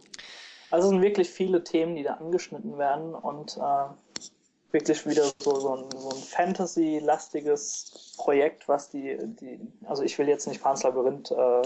Also 0.71 0.87
es 0.87 0.91
sind 0.91 1.01
wirklich 1.01 1.29
viele 1.29 1.63
Themen, 1.63 1.95
die 1.95 2.03
da 2.03 2.15
angeschnitten 2.15 2.77
werden 2.77 3.15
und 3.15 3.57
äh, 3.57 4.71
wirklich 4.71 5.05
wieder 5.05 5.31
so, 5.39 5.59
so 5.59 5.75
ein, 5.75 5.91
so 5.91 6.09
ein 6.09 6.21
Fantasy-lastiges 6.21 8.13
Projekt, 8.17 8.67
was 8.67 8.89
die, 8.89 9.17
die, 9.21 9.59
also 9.85 10.03
ich 10.03 10.17
will 10.17 10.27
jetzt 10.27 10.47
nicht 10.47 10.61
Pans 10.61 10.83
Labyrinth 10.83 11.31
äh, 11.31 11.61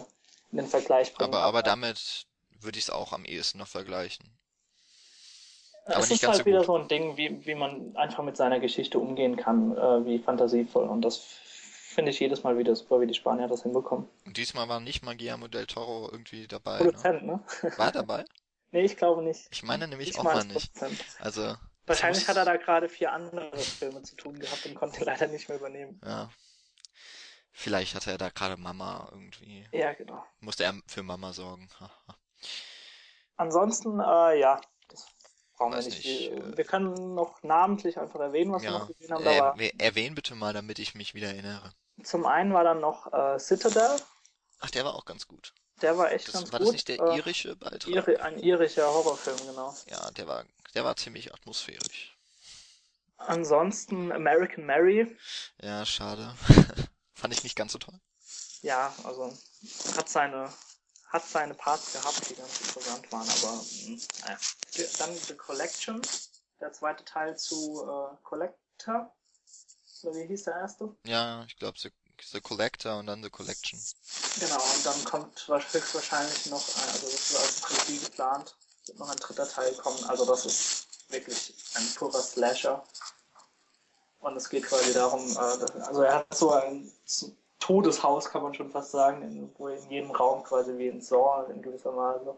in 0.52 0.58
den 0.58 0.68
Vergleich 0.68 1.13
bringen. 1.13 1.34
Aber, 1.34 1.44
aber 1.44 1.63
damit 1.63 2.28
würde 2.60 2.80
ich 2.80 2.86
es 2.86 2.89
auch 2.89 3.12
am 3.12 3.26
ehesten 3.26 3.58
noch 3.58 3.68
vergleichen. 3.68 4.26
Aber 5.86 6.00
es 6.00 6.12
ist 6.12 6.26
halt 6.26 6.38
so 6.38 6.46
wieder 6.46 6.60
gut. 6.60 6.67
so 6.67 6.78
ein 6.78 6.88
Ding, 6.88 7.17
wie, 7.17 7.46
wie 7.46 7.56
man 7.56 7.96
einfach 7.96 8.24
mit 8.24 8.38
seiner 8.38 8.60
Geschichte 8.60 9.00
umgehen 9.00 9.36
kann, 9.36 9.76
äh, 9.78 10.06
wie 10.06 10.19
fantasievoll. 10.19 10.88
Und 10.88 11.02
das 11.02 11.17
finde 11.17 12.12
ich 12.12 12.19
jedes 12.19 12.43
Mal 12.43 12.58
wieder 12.58 12.76
super, 12.76 13.02
wie 13.02 13.08
die 13.08 13.13
Spanier 13.13 13.48
das 13.48 13.63
hinbekommen. 13.63 14.08
Und 14.26 14.38
diesmal 14.38 14.69
war 14.69 14.80
nicht 14.80 15.04
mal 15.04 15.15
Guillermo 15.15 15.48
del 15.48 15.65
Toro 15.65 16.10
irgendwie 16.12 16.48
dabei. 16.48 16.78
Produzent, 16.78 17.24
ne? 17.24 17.43
ne? 17.62 17.78
War 17.78 17.91
dabei? 17.91 18.26
nee, 18.72 18.84
ich 18.84 18.96
glaube 18.96 19.24
nicht. 19.24 19.48
Ich 19.52 19.63
meine 19.63 19.88
nämlich 19.88 20.10
ich 20.10 20.19
auch 20.19 20.24
mal 20.24 20.46
nicht. 20.46 20.72
Also 21.19 21.56
Wahrscheinlich 21.86 22.28
hat 22.28 22.38
er 22.38 22.46
da 22.46 22.56
gerade 22.56 22.88
vier 22.88 23.12
andere 23.12 23.58
Filme 23.58 24.02
zu 24.04 24.15
tun 24.15 24.39
gehabt 24.39 24.65
und 24.65 24.76
konnte 24.76 25.04
leider 25.04 25.28
nicht 25.28 25.50
mehr 25.50 25.58
übernehmen. 25.58 26.00
Ja. 26.06 26.30
Vielleicht 27.52 27.93
hatte 27.93 28.12
er 28.12 28.17
da 28.17 28.30
gerade 28.30 28.58
Mama 28.58 29.10
irgendwie. 29.12 29.67
Ja, 29.72 29.93
genau. 29.93 30.26
Musste 30.39 30.63
er 30.63 30.74
für 30.88 31.04
Mama 31.04 31.34
sorgen. 31.34 31.69
Ansonsten, 33.36 34.00
äh, 34.00 34.39
ja, 34.39 34.62
brauchen 35.71 35.73
wir 35.73 35.89
nicht. 35.89 36.06
nicht 36.06 36.32
wir, 36.32 36.54
äh, 36.54 36.58
wir, 36.58 36.63
können 36.65 37.15
noch 37.15 37.41
namentlich 37.43 37.97
einfach 37.97 38.19
erwähnen, 38.19 38.52
was 38.52 38.63
ja, 38.63 38.71
wir 38.71 38.80
noch 38.80 38.88
gesehen 38.88 39.13
haben. 39.13 39.60
Äh, 39.60 39.73
erwähnen 39.78 40.15
bitte 40.15 40.36
mal, 40.36 40.54
damit 40.54 40.80
ich 40.80 40.95
mich 40.95 41.13
wieder 41.13 41.28
erinnere. 41.28 41.73
Zum 42.04 42.26
einen 42.26 42.54
war 42.54 42.63
dann 42.63 42.82
noch 42.82 43.12
äh, 43.13 43.39
Citadel. 43.39 43.99
Ach, 44.60 44.69
der 44.71 44.86
war 44.86 44.95
auch 44.95 45.06
ganz 45.06 45.28
gut. 45.28 45.54
Der 45.82 45.97
war 45.97 46.12
echt 46.12 46.28
das, 46.28 46.36
ganz 46.36 46.54
war 46.54 46.60
gut. 46.60 46.67
War 46.67 46.73
das 46.73 46.73
nicht 46.73 46.88
der 46.88 46.99
äh, 46.99 47.17
irische 47.17 47.56
Beitrag? 47.56 47.88
Iri 47.88 48.17
ein 48.17 48.39
irischer 48.39 48.88
Horrorfilm, 48.88 49.38
genau. 49.47 49.76
Ja, 49.89 50.12
der 50.12 50.28
war, 50.28 50.45
der 50.73 50.84
war 50.84 50.95
ziemlich 50.95 51.34
atmosphärisch. 51.34 52.17
Ansonsten 53.17 54.12
American 54.12 54.65
Mary. 54.65 55.15
Ja, 55.62 55.86
schade. 55.86 56.34
Fand 57.13 57.34
ich 57.34 57.43
nicht 57.43 57.56
ganz 57.56 57.71
so 57.71 57.78
toll. 57.78 57.99
Ja, 58.62 58.93
also 59.04 59.32
hat 59.97 60.10
seine 60.10 60.52
hat 61.13 61.26
seine 61.28 61.54
Parts 61.54 61.93
gehabt, 61.93 62.28
die 62.30 62.36
ganz 62.36 62.60
interessant 62.60 63.12
waren, 63.12 63.30
aber 63.30 63.62
hm, 63.62 64.02
naja. 64.21 64.38
Dann 64.97 65.15
The 65.15 65.36
Collection, 65.36 66.02
der 66.60 66.73
zweite 66.73 67.06
Teil 67.06 67.38
zu 67.38 67.84
äh, 67.84 68.17
Collector. 68.23 69.15
Oder 70.02 70.15
wie 70.15 70.26
hieß 70.26 70.43
der 70.45 70.56
erste? 70.56 70.95
Ja, 71.06 71.43
ich 71.45 71.56
glaube 71.56 71.78
The, 71.80 71.91
The 72.19 72.41
Collector 72.41 72.97
und 72.97 73.06
dann 73.06 73.23
The 73.23 73.30
Collection. 73.30 73.80
Genau, 74.39 74.56
und 74.56 74.86
dann 74.86 75.04
kommt 75.06 75.47
höchstwahrscheinlich 75.47 76.47
noch, 76.47 76.67
also 76.78 77.08
das 77.08 77.32
ist 77.32 77.36
als 77.36 77.62
Trilogie 77.62 77.99
geplant, 77.99 78.58
wird 78.88 78.97
noch 78.97 79.10
ein 79.10 79.17
dritter 79.17 79.47
Teil 79.47 79.73
kommen. 79.76 80.04
Also 80.06 80.26
das 80.26 80.45
ist 80.47 80.88
wirklich 81.10 81.54
ein 81.76 81.88
purer 81.93 82.21
Slasher. 82.21 82.84
Und 84.19 84.36
es 84.36 84.49
geht 84.49 84.65
quasi 84.65 84.93
darum, 84.93 85.32
äh, 85.32 85.82
also 85.84 86.02
er 86.02 86.15
hat 86.15 86.36
so 86.36 86.54
ein 86.54 86.91
Todeshaus, 87.63 88.30
kann 88.30 88.43
man 88.43 88.54
schon 88.54 88.69
fast 88.69 88.91
sagen, 88.91 89.49
wo 89.58 89.69
in 89.69 89.89
jedem 89.89 90.12
Raum 90.12 90.43
quasi 90.43 90.78
wie 90.78 90.89
ein 90.89 90.99
Saw 90.99 91.49
in 91.49 91.62
gewisser 91.62 91.95
Weise 91.95 92.36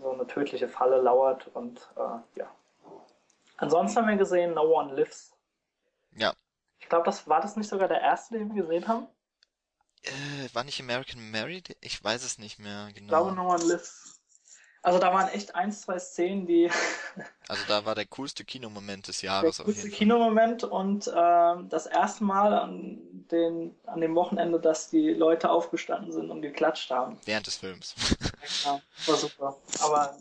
so 0.00 0.10
eine 0.10 0.26
tödliche 0.26 0.68
Falle 0.68 1.02
lauert 1.02 1.48
und 1.48 1.86
äh, 1.96 2.38
ja. 2.38 2.50
Ansonsten 3.58 3.98
haben 3.98 4.08
wir 4.08 4.16
gesehen 4.16 4.54
No 4.54 4.62
One 4.62 4.94
Lives. 4.94 5.34
Ja. 6.16 6.32
Ich 6.78 6.88
glaube, 6.88 7.04
das 7.04 7.28
war 7.28 7.42
das 7.42 7.56
nicht 7.56 7.68
sogar 7.68 7.88
der 7.88 8.00
erste, 8.00 8.38
den 8.38 8.54
wir 8.54 8.62
gesehen 8.62 8.88
haben. 8.88 9.06
Äh, 10.04 10.54
war 10.54 10.64
nicht 10.64 10.80
American 10.80 11.30
Married? 11.30 11.76
Ich 11.82 12.02
weiß 12.02 12.24
es 12.24 12.38
nicht 12.38 12.58
mehr 12.58 12.88
genau. 12.94 13.02
Ich 13.02 13.08
glaube, 13.08 13.32
No 13.32 13.50
One 13.52 13.64
Lives. 13.64 14.17
Also 14.82 14.98
da 14.98 15.12
waren 15.12 15.28
echt 15.28 15.54
ein, 15.54 15.72
zwei 15.72 15.98
Szenen, 15.98 16.46
die. 16.46 16.70
also 17.48 17.62
da 17.66 17.84
war 17.84 17.94
der 17.94 18.06
coolste 18.06 18.44
Kinomoment 18.44 19.08
des 19.08 19.22
Jahres. 19.22 19.56
Der 19.56 19.66
coolste 19.66 19.90
Kinomoment 19.90 20.64
und 20.64 21.08
äh, 21.08 21.54
das 21.68 21.86
erste 21.86 22.24
Mal 22.24 22.54
an, 22.54 22.98
den, 23.30 23.76
an 23.86 24.00
dem 24.00 24.14
Wochenende, 24.14 24.60
dass 24.60 24.88
die 24.90 25.10
Leute 25.10 25.50
aufgestanden 25.50 26.12
sind 26.12 26.30
und 26.30 26.42
geklatscht 26.42 26.90
haben. 26.90 27.18
Während 27.24 27.46
des 27.46 27.56
Films. 27.56 27.94
ja, 28.64 28.80
war 29.06 29.16
super. 29.16 29.56
Aber 29.80 30.16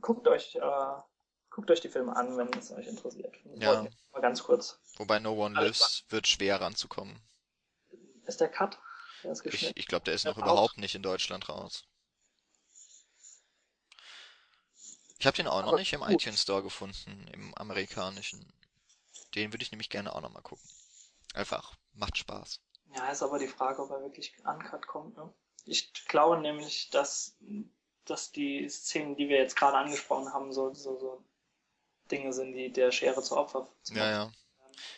guckt 0.00 0.26
euch, 0.26 0.56
äh, 0.56 0.60
guckt 1.50 1.70
euch 1.70 1.80
die 1.80 1.88
Filme 1.88 2.14
an, 2.16 2.36
wenn 2.36 2.48
es 2.58 2.72
euch 2.72 2.86
interessiert. 2.86 3.36
Ja. 3.56 3.86
Mal 4.12 4.20
ganz 4.20 4.42
kurz. 4.42 4.78
Wobei 4.96 5.20
No 5.20 5.32
One 5.32 5.54
Lives 5.54 6.04
wird 6.08 6.26
schwer 6.26 6.60
ranzukommen. 6.60 7.20
Ist 8.26 8.40
der 8.40 8.48
Cut? 8.48 8.78
Der 9.22 9.32
ist 9.32 9.46
ich 9.46 9.76
ich 9.76 9.86
glaube, 9.86 10.04
der 10.04 10.14
ist 10.14 10.24
noch 10.24 10.36
überhaupt 10.36 10.78
nicht 10.78 10.94
in 10.94 11.02
Deutschland 11.02 11.48
raus. 11.48 11.84
Ich 15.22 15.26
habe 15.28 15.36
den 15.36 15.46
auch 15.46 15.64
noch 15.64 15.78
nicht 15.78 15.92
im 15.92 16.00
gut. 16.00 16.10
iTunes 16.10 16.42
Store 16.42 16.64
gefunden, 16.64 17.28
im 17.32 17.54
amerikanischen. 17.54 18.44
Den 19.36 19.52
würde 19.52 19.62
ich 19.62 19.70
nämlich 19.70 19.88
gerne 19.88 20.12
auch 20.12 20.20
noch 20.20 20.32
mal 20.32 20.40
gucken. 20.40 20.68
Einfach, 21.32 21.76
macht 21.92 22.18
Spaß. 22.18 22.58
Ja, 22.96 23.08
ist 23.08 23.22
aber 23.22 23.38
die 23.38 23.46
Frage, 23.46 23.80
ob 23.84 23.92
er 23.92 24.02
wirklich 24.02 24.34
uncut 24.44 24.84
kommt. 24.88 25.16
Ne? 25.16 25.32
Ich 25.64 25.92
glaube 26.08 26.38
nämlich, 26.38 26.90
dass, 26.90 27.36
dass 28.04 28.32
die 28.32 28.68
Szenen, 28.68 29.14
die 29.14 29.28
wir 29.28 29.36
jetzt 29.36 29.54
gerade 29.54 29.76
angesprochen 29.76 30.32
haben, 30.32 30.52
so, 30.52 30.74
so, 30.74 30.98
so 30.98 31.24
Dinge 32.10 32.32
sind, 32.32 32.54
die 32.54 32.72
der 32.72 32.90
Schere 32.90 33.22
zu 33.22 33.36
Opfer 33.36 33.68
zu 33.84 33.94
Ja, 33.94 34.10
ja. 34.10 34.32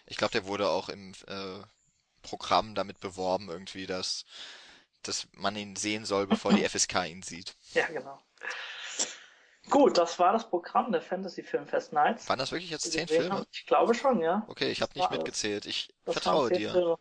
Ich 0.06 0.16
glaube, 0.16 0.32
der 0.32 0.46
wurde 0.46 0.70
auch 0.70 0.88
im 0.88 1.12
äh, 1.26 1.60
Programm 2.22 2.74
damit 2.74 2.98
beworben, 2.98 3.50
irgendwie, 3.50 3.86
dass, 3.86 4.24
dass 5.02 5.28
man 5.32 5.54
ihn 5.54 5.76
sehen 5.76 6.06
soll, 6.06 6.26
bevor 6.26 6.54
die 6.54 6.64
FSK 6.66 7.04
ihn 7.10 7.22
sieht. 7.22 7.54
Ja, 7.74 7.86
genau. 7.88 8.23
Gut, 9.70 9.96
das 9.98 10.18
war 10.18 10.32
das 10.32 10.48
Programm 10.48 10.92
der 10.92 11.00
Fantasy 11.00 11.42
Filmfest 11.42 11.92
Nights. 11.92 12.28
Waren 12.28 12.38
das 12.38 12.52
wirklich 12.52 12.70
jetzt 12.70 12.90
zehn 12.90 13.08
Filme? 13.08 13.34
Haben. 13.34 13.46
Ich 13.52 13.66
glaube 13.66 13.94
schon, 13.94 14.20
ja. 14.20 14.44
Okay, 14.48 14.70
ich 14.70 14.82
habe 14.82 14.92
nicht 14.94 15.10
mitgezählt. 15.10 15.66
Ich 15.66 15.92
vertraue 16.04 16.50
dir. 16.50 16.72
Filme. 16.72 16.98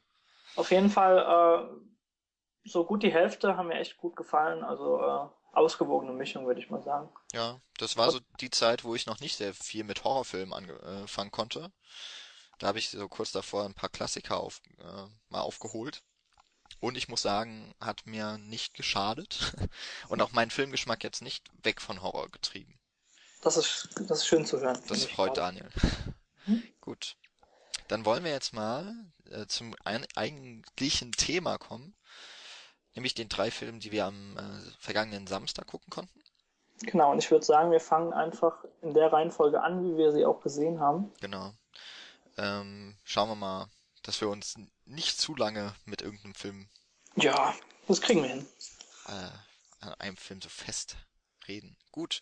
Auf 0.55 0.71
jeden 0.71 0.89
Fall, 0.89 1.17
äh, 1.17 2.69
so 2.69 2.85
gut 2.85 3.03
die 3.03 3.11
Hälfte 3.11 3.57
haben 3.57 3.67
mir 3.67 3.79
echt 3.79 3.97
gut 3.97 4.15
gefallen. 4.15 4.63
Also 4.63 4.99
äh, 4.99 5.27
ausgewogene 5.53 6.13
Mischung, 6.13 6.45
würde 6.47 6.61
ich 6.61 6.69
mal 6.69 6.81
sagen. 6.81 7.09
Ja, 7.33 7.59
das 7.77 7.97
war 7.97 8.11
so 8.11 8.19
die 8.39 8.49
Zeit, 8.49 8.83
wo 8.83 8.95
ich 8.95 9.05
noch 9.05 9.19
nicht 9.19 9.35
sehr 9.35 9.53
viel 9.53 9.83
mit 9.83 10.03
Horrorfilmen 10.03 10.53
anfangen 10.53 11.31
konnte. 11.31 11.71
Da 12.59 12.67
habe 12.67 12.79
ich 12.79 12.89
so 12.89 13.07
kurz 13.09 13.31
davor 13.31 13.65
ein 13.65 13.73
paar 13.73 13.89
Klassiker 13.89 14.39
auf, 14.39 14.61
äh, 14.79 15.07
mal 15.29 15.41
aufgeholt. 15.41 16.01
Und 16.83 16.97
ich 16.97 17.07
muss 17.07 17.21
sagen, 17.21 17.73
hat 17.79 18.05
mir 18.05 18.37
nicht 18.39 18.73
geschadet 18.73 19.55
und 20.09 20.21
auch 20.21 20.33
meinen 20.33 20.51
Filmgeschmack 20.51 21.01
jetzt 21.05 21.21
nicht 21.21 21.49
weg 21.63 21.79
von 21.79 22.01
Horror 22.01 22.27
getrieben. 22.27 22.77
Das 23.41 23.55
ist, 23.55 23.87
das 23.95 24.17
ist 24.17 24.27
schön 24.27 24.45
zu 24.45 24.59
hören. 24.59 24.77
Das 24.89 25.05
freut 25.05 25.37
Daniel. 25.37 25.69
Hm? 26.43 26.61
Gut. 26.81 27.15
Dann 27.87 28.03
wollen 28.03 28.25
wir 28.25 28.31
jetzt 28.31 28.53
mal 28.53 28.93
äh, 29.31 29.45
zum 29.47 29.73
eigentlichen 29.85 31.13
Thema 31.13 31.57
kommen, 31.57 31.95
nämlich 32.95 33.13
den 33.13 33.29
drei 33.29 33.49
Filmen, 33.49 33.79
die 33.79 33.93
wir 33.93 34.03
am 34.03 34.35
äh, 34.35 34.41
vergangenen 34.77 35.25
Samstag 35.25 35.67
gucken 35.67 35.89
konnten. 35.89 36.21
Genau, 36.81 37.13
und 37.13 37.19
ich 37.19 37.31
würde 37.31 37.45
sagen, 37.45 37.71
wir 37.71 37.79
fangen 37.79 38.11
einfach 38.11 38.65
in 38.81 38.93
der 38.93 39.13
Reihenfolge 39.13 39.61
an, 39.61 39.85
wie 39.85 39.95
wir 39.95 40.11
sie 40.11 40.25
auch 40.25 40.41
gesehen 40.41 40.81
haben. 40.81 41.13
Genau. 41.21 41.53
Ähm, 42.35 42.97
schauen 43.05 43.29
wir 43.29 43.35
mal, 43.35 43.69
dass 44.03 44.21
wir 44.21 44.29
uns 44.29 44.55
nicht 44.85 45.19
zu 45.19 45.35
lange 45.35 45.75
mit 45.85 46.01
irgendeinem 46.01 46.35
Film. 46.35 46.69
Ja, 47.15 47.55
das 47.87 48.01
kriegen 48.01 48.21
wir 48.21 48.29
hin. 48.29 48.47
Äh, 49.07 49.85
an 49.85 49.93
einem 49.95 50.17
Film 50.17 50.41
so 50.41 50.49
festreden. 50.49 51.77
Gut. 51.91 52.21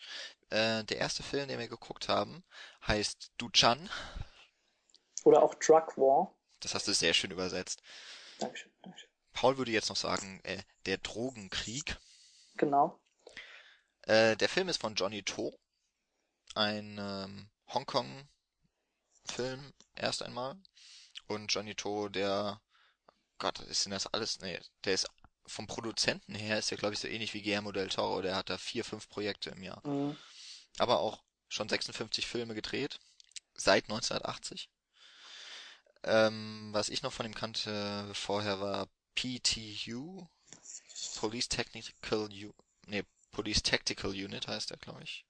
Äh, 0.49 0.83
der 0.85 0.97
erste 0.97 1.23
Film, 1.23 1.47
den 1.47 1.59
wir 1.59 1.67
geguckt 1.67 2.07
haben, 2.07 2.43
heißt 2.87 3.31
Duchan. 3.37 3.89
Oder 5.23 5.43
auch 5.43 5.55
Drug 5.55 5.97
War. 5.97 6.33
Das 6.59 6.75
hast 6.75 6.87
du 6.87 6.93
sehr 6.93 7.13
schön 7.13 7.31
übersetzt. 7.31 7.81
Dankeschön, 8.39 8.71
Dankeschön. 8.81 9.09
Paul 9.33 9.57
würde 9.57 9.71
jetzt 9.71 9.89
noch 9.89 9.95
sagen, 9.95 10.41
äh, 10.43 10.61
der 10.85 10.97
Drogenkrieg. 10.97 11.97
Genau. 12.55 12.99
Äh, 14.03 14.35
der 14.35 14.49
Film 14.49 14.69
ist 14.69 14.81
von 14.81 14.95
Johnny 14.95 15.23
To. 15.23 15.57
Ein 16.53 16.97
ähm, 16.99 17.49
Hongkong-Film 17.73 19.73
erst 19.95 20.23
einmal. 20.23 20.57
Und 21.33 21.47
Johnny 21.47 21.75
To, 21.75 22.09
der, 22.09 22.61
Gott, 23.37 23.59
ist 23.59 23.85
denn 23.85 23.91
das 23.91 24.07
alles? 24.07 24.39
Nee, 24.39 24.59
der 24.83 24.93
ist 24.93 25.07
vom 25.45 25.67
Produzenten 25.67 26.35
her 26.35 26.59
ist 26.59 26.71
er, 26.71 26.77
glaube 26.77 26.93
ich, 26.93 26.99
so 26.99 27.07
ähnlich 27.07 27.33
wie 27.33 27.41
Guillermo 27.41 27.71
del 27.71 27.89
Toro. 27.89 28.21
Der 28.21 28.35
hat 28.35 28.49
da 28.49 28.57
vier, 28.57 28.85
fünf 28.85 29.09
Projekte 29.09 29.49
im 29.49 29.63
Jahr. 29.63 29.85
Mhm. 29.87 30.15
Aber 30.77 30.99
auch 30.99 31.23
schon 31.49 31.67
56 31.67 32.27
Filme 32.27 32.53
gedreht. 32.53 32.99
Seit 33.53 33.85
1980. 33.85 34.69
Ähm, 36.03 36.69
was 36.71 36.89
ich 36.89 37.03
noch 37.03 37.13
von 37.13 37.25
ihm 37.25 37.35
kannte 37.35 38.09
vorher 38.13 38.59
war 38.59 38.87
PTU. 39.15 40.27
Police 41.19 41.49
Technical 41.49 42.29
U 42.31 42.53
nee, 42.87 43.03
Police 43.31 43.63
Tactical 43.63 44.11
Unit 44.11 44.47
heißt 44.47 44.69
der, 44.69 44.77
glaube 44.77 45.03
ich. 45.03 45.25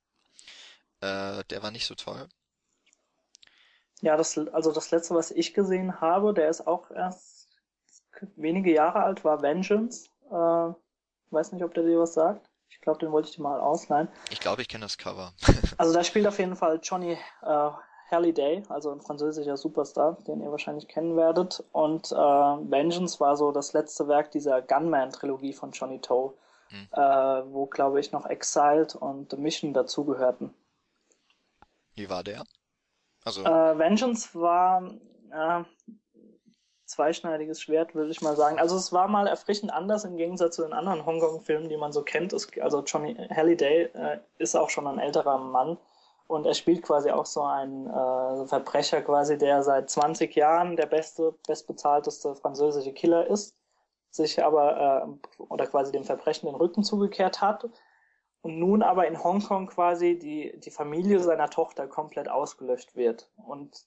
Äh, 1.02 1.44
der 1.46 1.64
war 1.64 1.72
nicht 1.72 1.86
so 1.86 1.96
toll. 1.96 2.28
Ja, 4.02 4.18
das, 4.18 4.38
also 4.38 4.72
das 4.72 4.92
letzte, 4.92 5.16
was 5.16 5.32
ich 5.32 5.54
gesehen 5.54 6.02
habe, 6.02 6.34
der 6.34 6.50
ist 6.50 6.66
auch 6.68 6.90
erst 6.92 7.50
wenige 8.36 8.74
Jahre 8.74 9.04
alt, 9.04 9.24
war 9.24 9.42
Vengeance. 9.42 10.10
Äh, 10.30 10.74
weiß 11.32 11.52
nicht, 11.54 11.64
ob 11.64 11.74
der 11.74 11.84
dir 11.84 12.00
was 12.00 12.14
sagt. 12.14 12.50
Ich 12.70 12.80
glaube, 12.82 13.00
den 13.00 13.12
wollte 13.12 13.30
ich 13.30 13.36
dir 13.36 13.44
mal 13.44 13.60
ausleihen. 13.60 14.08
Ich 14.32 14.40
glaube, 14.40 14.62
ich 14.62 14.68
kenne 14.68 14.86
das 14.86 14.98
Cover. 14.98 15.34
also 15.78 15.94
da 15.94 16.04
spielt 16.04 16.26
auf 16.28 16.40
jeden 16.40 16.56
Fall 16.56 16.80
Johnny 16.82 17.18
äh, 17.44 17.70
Halliday, 18.10 18.64
also 18.70 18.92
ein 18.92 19.02
französischer 19.02 19.56
Superstar, 19.56 20.18
den 20.28 20.42
ihr 20.42 20.52
wahrscheinlich 20.52 20.88
kennen 20.88 21.16
werdet. 21.16 21.64
Und 21.72 22.12
äh, 22.12 22.16
Vengeance 22.16 23.20
war 23.20 23.38
so 23.38 23.52
das 23.52 23.74
letzte 23.74 24.08
Werk 24.08 24.32
dieser 24.32 24.62
Gunman-Trilogie 24.62 25.54
von 25.54 25.72
Johnny 25.72 26.00
Toe, 26.00 26.34
hm. 26.70 26.88
äh, 26.92 26.98
wo, 27.54 27.68
glaube 27.68 28.00
ich, 28.00 28.12
noch 28.12 28.26
Exiled 28.26 28.96
und 28.96 29.32
The 29.32 29.38
Mission 29.38 29.74
dazugehörten. 29.74 30.54
Wie 31.96 32.10
war 32.10 32.24
der? 32.24 32.44
Also 33.24 33.44
äh, 33.44 33.78
Vengeance 33.78 34.30
war 34.34 34.84
äh, 35.32 35.64
zweischneidiges 36.86 37.62
Schwert, 37.62 37.96
würde 37.96 38.12
ich 38.12 38.22
mal 38.22 38.36
sagen. 38.36 38.60
Also 38.60 38.76
es 38.76 38.92
war 38.92 39.08
mal 39.08 39.28
erfrischend 39.28 39.72
anders 39.72 40.04
im 40.04 40.18
Gegensatz 40.18 40.56
zu 40.56 40.64
den 40.64 40.74
anderen 40.74 41.06
Hongkong-Filmen, 41.06 41.70
die 41.70 41.78
man 41.78 41.92
so 41.92 42.04
kennt. 42.04 42.34
Es, 42.34 42.50
also 42.60 42.84
Johnny 42.84 43.16
Halliday 43.16 43.90
äh, 43.94 44.20
ist 44.38 44.56
auch 44.56 44.70
schon 44.70 44.88
ein 44.88 45.00
älterer 45.00 45.38
Mann 45.38 45.78
und 46.28 46.46
er 46.46 46.54
spielt 46.54 46.84
quasi 46.84 47.12
auch 47.12 47.26
so 47.26 47.44
einen 47.44 47.88
äh, 47.88 48.46
Verbrecher 48.48 49.02
quasi, 49.02 49.38
der 49.38 49.64
seit 49.64 49.90
20 49.90 50.36
Jahren 50.36 50.76
der 50.76 50.86
beste, 50.86 51.34
bestbezahlteste 51.48 52.36
französische 52.36 52.94
Killer 52.94 53.28
ist, 53.28 53.56
sich 54.10 54.44
aber 54.44 55.08
äh, 55.38 55.44
oder 55.44 55.68
quasi 55.68 55.92
dem 55.92 56.04
Verbrechen 56.04 56.48
den 56.48 56.56
Rücken 56.56 56.84
zugekehrt 56.84 57.42
hat 57.42 57.70
und 58.42 58.58
nun 58.58 58.82
aber 58.82 59.08
in 59.08 59.24
Hongkong 59.24 59.68
quasi 59.68 60.18
die, 60.18 60.60
die 60.60 60.72
Familie 60.72 61.20
seiner 61.20 61.50
Tochter 61.50 61.88
komplett 61.88 62.28
ausgelöscht 62.28 62.96
wird. 62.96 63.30
Und 63.36 63.86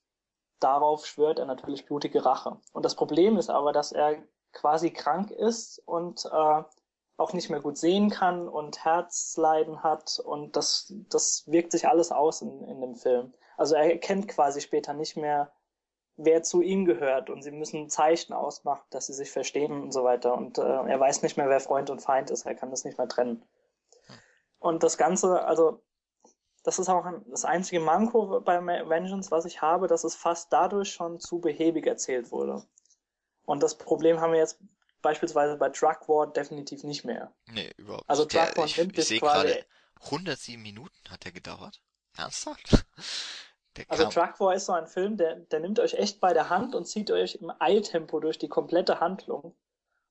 darauf 0.60 1.06
schwört 1.06 1.38
er 1.38 1.46
natürlich 1.46 1.86
blutige 1.86 2.24
Rache. 2.24 2.58
Und 2.72 2.84
das 2.84 2.94
Problem 2.94 3.36
ist 3.36 3.50
aber, 3.50 3.72
dass 3.72 3.92
er 3.92 4.22
quasi 4.52 4.90
krank 4.90 5.30
ist 5.30 5.80
und 5.84 6.24
äh, 6.26 6.62
auch 7.16 7.32
nicht 7.32 7.50
mehr 7.50 7.60
gut 7.60 7.78
sehen 7.78 8.10
kann 8.10 8.48
und 8.48 8.84
Herzleiden 8.84 9.82
hat 9.82 10.18
und 10.18 10.56
das, 10.56 10.92
das 11.10 11.44
wirkt 11.46 11.72
sich 11.72 11.86
alles 11.86 12.10
aus 12.10 12.42
in, 12.42 12.62
in 12.64 12.80
dem 12.80 12.96
Film. 12.96 13.34
Also 13.56 13.76
er 13.76 13.90
erkennt 13.90 14.28
quasi 14.28 14.60
später 14.60 14.94
nicht 14.94 15.16
mehr, 15.16 15.52
wer 16.16 16.42
zu 16.42 16.60
ihm 16.60 16.84
gehört 16.84 17.30
und 17.30 17.42
sie 17.42 17.52
müssen 17.52 17.88
Zeichen 17.88 18.32
ausmachen, 18.32 18.84
dass 18.90 19.06
sie 19.06 19.12
sich 19.12 19.30
verstehen 19.30 19.82
und 19.82 19.92
so 19.92 20.02
weiter 20.04 20.34
und 20.36 20.58
äh, 20.58 20.62
er 20.62 20.98
weiß 20.98 21.22
nicht 21.22 21.36
mehr, 21.36 21.48
wer 21.48 21.60
Freund 21.60 21.90
und 21.90 22.00
Feind 22.00 22.30
ist, 22.30 22.46
er 22.46 22.54
kann 22.54 22.70
das 22.70 22.84
nicht 22.84 22.98
mehr 22.98 23.08
trennen. 23.08 23.44
Und 24.64 24.82
das 24.82 24.96
Ganze, 24.96 25.44
also 25.44 25.84
das 26.62 26.78
ist 26.78 26.88
auch 26.88 27.04
das 27.26 27.44
einzige 27.44 27.80
Manko 27.80 28.40
bei 28.40 28.58
Vengeance, 28.64 29.30
was 29.30 29.44
ich 29.44 29.60
habe, 29.60 29.88
dass 29.88 30.04
es 30.04 30.14
fast 30.14 30.50
dadurch 30.54 30.90
schon 30.90 31.20
zu 31.20 31.38
behäbig 31.38 31.86
erzählt 31.86 32.32
wurde. 32.32 32.66
Und 33.44 33.62
das 33.62 33.76
Problem 33.76 34.22
haben 34.22 34.32
wir 34.32 34.38
jetzt 34.38 34.58
beispielsweise 35.02 35.58
bei 35.58 35.68
Drug 35.68 36.08
War 36.08 36.32
definitiv 36.32 36.82
nicht 36.82 37.04
mehr. 37.04 37.30
Nee, 37.52 37.72
überhaupt 37.76 38.08
also 38.08 38.24
nicht. 38.24 38.34
Also 38.38 38.52
Drug 38.52 38.56
War 38.56 38.64
ich, 38.64 38.78
nimmt 38.78 38.98
ich 38.98 39.04
sehe 39.04 39.20
gerade 39.20 39.66
107 40.00 40.62
Minuten 40.62 41.10
hat 41.10 41.24
der 41.24 41.32
gedauert. 41.32 41.82
Ernsthaft? 42.16 42.86
Der 43.76 43.84
also 43.88 44.04
Drug 44.04 44.38
War 44.38 44.54
ist 44.54 44.66
so 44.66 44.72
ein 44.72 44.86
Film, 44.86 45.16
der, 45.16 45.34
der 45.34 45.58
nimmt 45.58 45.80
euch 45.80 45.94
echt 45.94 46.20
bei 46.20 46.32
der 46.32 46.48
Hand 46.48 46.76
und 46.76 46.86
zieht 46.86 47.10
euch 47.10 47.34
im 47.34 47.52
Eiltempo 47.58 48.20
durch 48.20 48.38
die 48.38 48.48
komplette 48.48 49.00
Handlung. 49.00 49.56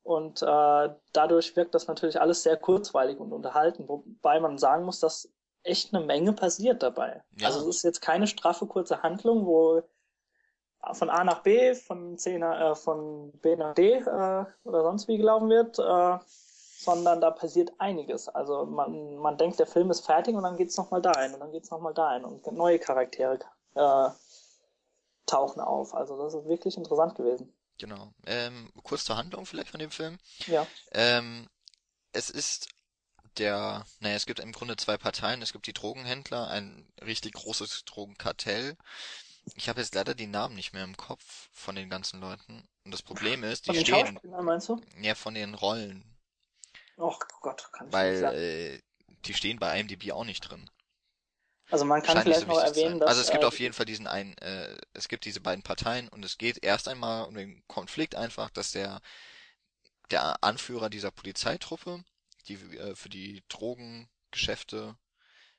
Und 0.03 0.41
äh, 0.41 0.89
dadurch 1.13 1.55
wirkt 1.55 1.73
das 1.73 1.87
natürlich 1.87 2.19
alles 2.19 2.43
sehr 2.43 2.57
kurzweilig 2.57 3.19
und 3.19 3.31
unterhalten, 3.31 3.87
wobei 3.87 4.39
man 4.39 4.57
sagen 4.57 4.83
muss, 4.83 4.99
dass 4.99 5.29
echt 5.63 5.93
eine 5.93 6.05
Menge 6.05 6.33
passiert 6.33 6.83
dabei. 6.83 7.23
Ja. 7.37 7.47
Also 7.47 7.61
es 7.61 7.77
ist 7.77 7.83
jetzt 7.83 8.01
keine 8.01 8.27
straffe 8.27 8.67
kurze 8.67 9.01
Handlung, 9.01 9.45
wo 9.45 9.81
von 10.91 11.09
A 11.09 11.23
nach 11.23 11.41
B, 11.43 11.73
von 11.73 12.17
C 12.17 12.37
nach, 12.37 12.71
äh, 12.71 12.75
von 12.75 13.31
B 13.41 13.55
nach 13.55 13.73
D 13.73 13.93
äh, 13.93 14.45
oder 14.65 14.83
sonst 14.83 15.07
wie 15.07 15.17
gelaufen 15.17 15.49
wird, 15.49 15.79
äh, 15.79 16.17
sondern 16.83 17.21
da 17.21 17.31
passiert 17.31 17.71
einiges. 17.77 18.27
Also 18.27 18.65
man, 18.65 19.15
man 19.15 19.37
denkt, 19.37 19.59
der 19.59 19.67
Film 19.67 19.89
ist 19.89 20.05
fertig 20.05 20.35
und 20.35 20.43
dann 20.43 20.57
geht's 20.57 20.75
nochmal 20.75 21.01
da 21.01 21.11
ein 21.11 21.33
und 21.33 21.39
dann 21.39 21.51
geht's 21.51 21.71
nochmal 21.71 21.93
da 21.93 22.09
ein 22.09 22.25
und 22.25 22.45
neue 22.51 22.79
Charaktere 22.79 23.39
äh, 23.75 24.09
tauchen 25.25 25.61
auf. 25.61 25.93
Also 25.93 26.17
das 26.17 26.33
ist 26.33 26.45
wirklich 26.47 26.75
interessant 26.75 27.15
gewesen. 27.15 27.53
Genau. 27.83 28.13
Ähm, 28.25 28.71
kurz 28.83 29.03
zur 29.03 29.17
Handlung 29.17 29.45
vielleicht 29.45 29.69
von 29.69 29.79
dem 29.79 29.91
Film. 29.91 30.17
Ja. 30.47 30.65
Ähm, 30.91 31.49
es 32.13 32.29
ist 32.29 32.69
der, 33.37 33.85
naja, 33.99 34.15
es 34.15 34.25
gibt 34.25 34.39
im 34.39 34.51
Grunde 34.51 34.77
zwei 34.77 34.97
Parteien. 34.97 35.41
Es 35.41 35.51
gibt 35.51 35.67
die 35.67 35.73
Drogenhändler, 35.73 36.47
ein 36.47 36.87
richtig 37.01 37.33
großes 37.33 37.83
Drogenkartell, 37.85 38.77
ich 39.55 39.69
habe 39.69 39.81
jetzt 39.81 39.95
leider 39.95 40.15
die 40.15 40.27
Namen 40.27 40.55
nicht 40.55 40.73
mehr 40.73 40.83
im 40.83 40.97
Kopf 40.97 41.49
von 41.51 41.75
den 41.75 41.89
ganzen 41.89 42.19
Leuten. 42.19 42.67
Und 42.85 42.91
das 42.91 43.01
Problem 43.01 43.43
ist, 43.43 43.67
die 43.67 43.79
stehen. 43.79 44.19
meinst 44.23 44.69
du? 44.69 44.81
Ja, 45.01 45.15
von 45.15 45.33
den 45.33 45.53
Rollen. 45.53 46.03
Och 46.97 47.19
Gott, 47.41 47.69
kann 47.73 47.87
ich 47.87 47.93
Weil, 47.93 48.11
nicht 48.11 48.21
sagen. 48.21 48.37
Äh, 48.37 48.81
die 49.25 49.33
stehen 49.33 49.59
bei 49.59 49.79
IMDb 49.79 50.11
auch 50.11 50.25
nicht 50.25 50.41
drin. 50.41 50.69
Also 51.73 51.85
man 51.85 52.03
kann 52.03 52.21
vielleicht 52.21 52.41
so 52.41 52.45
noch 52.45 52.59
erwähnen, 52.59 52.99
dass. 52.99 53.09
Also 53.09 53.21
es 53.21 53.31
gibt 53.31 53.43
äh, 53.43 53.47
auf 53.47 53.59
jeden 53.59 53.73
Fall 53.73 53.87
diesen 53.87 54.05
einen, 54.05 54.37
äh, 54.37 54.77
es 54.93 55.07
gibt 55.07 55.25
diese 55.25 55.41
beiden 55.41 55.63
Parteien 55.63 56.07
und 56.07 56.23
es 56.23 56.37
geht 56.37 56.63
erst 56.63 56.87
einmal 56.87 57.25
um 57.25 57.33
den 57.33 57.63
Konflikt 57.67 58.13
einfach, 58.13 58.51
dass 58.51 58.71
der 58.71 59.01
der 60.11 60.43
Anführer 60.43 60.91
dieser 60.91 61.09
Polizeitruppe, 61.09 62.03
die 62.47 62.53
äh, 62.77 62.95
für 62.95 63.09
die 63.09 63.43
Drogengeschäfte 63.49 64.95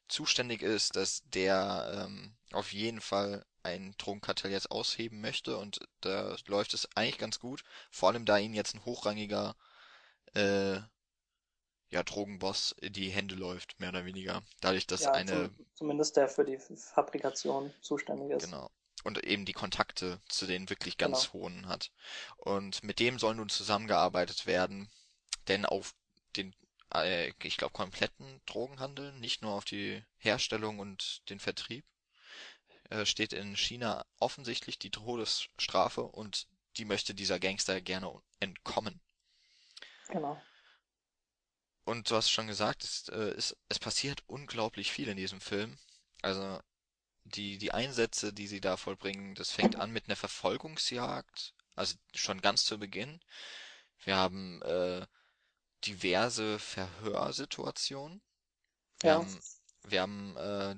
zuständig 0.06 0.62
ist, 0.62 0.94
dass 0.94 1.22
der 1.24 2.06
ähm, 2.06 2.36
auf 2.52 2.72
jeden 2.72 3.00
Fall 3.00 3.44
ein 3.64 3.96
Drogenkartell 3.98 4.52
jetzt 4.52 4.70
ausheben 4.70 5.20
möchte 5.20 5.56
und 5.56 5.80
da 6.00 6.36
läuft 6.46 6.74
es 6.74 6.88
eigentlich 6.94 7.18
ganz 7.18 7.40
gut, 7.40 7.64
vor 7.90 8.10
allem 8.10 8.24
da 8.24 8.38
ihn 8.38 8.54
jetzt 8.54 8.76
ein 8.76 8.84
hochrangiger 8.84 9.56
äh, 10.34 10.78
ja, 11.90 12.02
Drogenboss 12.02 12.72
in 12.80 12.92
die 12.92 13.10
Hände 13.10 13.34
läuft, 13.34 13.78
mehr 13.78 13.90
oder 13.90 14.04
weniger. 14.04 14.42
Dadurch, 14.60 14.86
dass 14.86 15.02
ja, 15.02 15.12
eine. 15.12 15.50
Zumindest 15.74 16.16
der 16.16 16.28
für 16.28 16.44
die 16.44 16.58
Fabrikation 16.58 17.72
zuständig 17.80 18.30
ist. 18.30 18.44
Genau. 18.44 18.70
Und 19.04 19.22
eben 19.22 19.44
die 19.44 19.52
Kontakte 19.52 20.20
zu 20.28 20.46
den 20.46 20.70
wirklich 20.70 20.96
ganz 20.96 21.30
genau. 21.30 21.44
hohen 21.44 21.68
hat. 21.68 21.92
Und 22.38 22.82
mit 22.82 23.00
dem 23.00 23.18
soll 23.18 23.34
nun 23.34 23.48
zusammengearbeitet 23.48 24.46
werden, 24.46 24.88
denn 25.46 25.66
auf 25.66 25.94
den, 26.36 26.54
äh, 26.92 27.32
ich 27.42 27.58
glaube, 27.58 27.74
kompletten 27.74 28.40
Drogenhandel, 28.46 29.12
nicht 29.12 29.42
nur 29.42 29.52
auf 29.52 29.64
die 29.64 30.02
Herstellung 30.16 30.78
und 30.78 31.28
den 31.28 31.38
Vertrieb, 31.38 31.84
äh, 32.90 33.04
steht 33.04 33.32
in 33.32 33.56
China 33.56 34.04
offensichtlich 34.18 34.78
die 34.78 34.90
Todesstrafe 34.90 36.02
und 36.02 36.48
die 36.76 36.84
möchte 36.84 37.14
dieser 37.14 37.38
Gangster 37.38 37.80
gerne 37.80 38.10
entkommen. 38.40 39.00
Genau. 40.08 40.40
Und 41.84 42.10
du 42.10 42.16
hast 42.16 42.30
schon 42.30 42.46
gesagt, 42.46 42.82
es, 42.82 43.08
äh, 43.08 43.34
es, 43.36 43.56
es 43.68 43.78
passiert 43.78 44.22
unglaublich 44.26 44.90
viel 44.90 45.08
in 45.08 45.16
diesem 45.16 45.40
Film. 45.40 45.78
Also 46.22 46.58
die, 47.24 47.58
die 47.58 47.72
Einsätze, 47.72 48.32
die 48.32 48.46
sie 48.46 48.60
da 48.60 48.76
vollbringen, 48.76 49.34
das 49.34 49.50
fängt 49.50 49.76
an 49.76 49.90
mit 49.90 50.06
einer 50.06 50.16
Verfolgungsjagd, 50.16 51.54
also 51.74 51.96
schon 52.14 52.40
ganz 52.40 52.64
zu 52.64 52.78
Beginn. 52.78 53.20
Wir 54.04 54.16
haben 54.16 54.62
äh, 54.62 55.06
diverse 55.84 56.58
Verhörsituationen. 56.58 58.22
Wir 59.00 59.10
ja. 59.10 59.16
haben, 59.16 59.40
wir 59.84 60.02
haben 60.02 60.36
äh, 60.36 60.76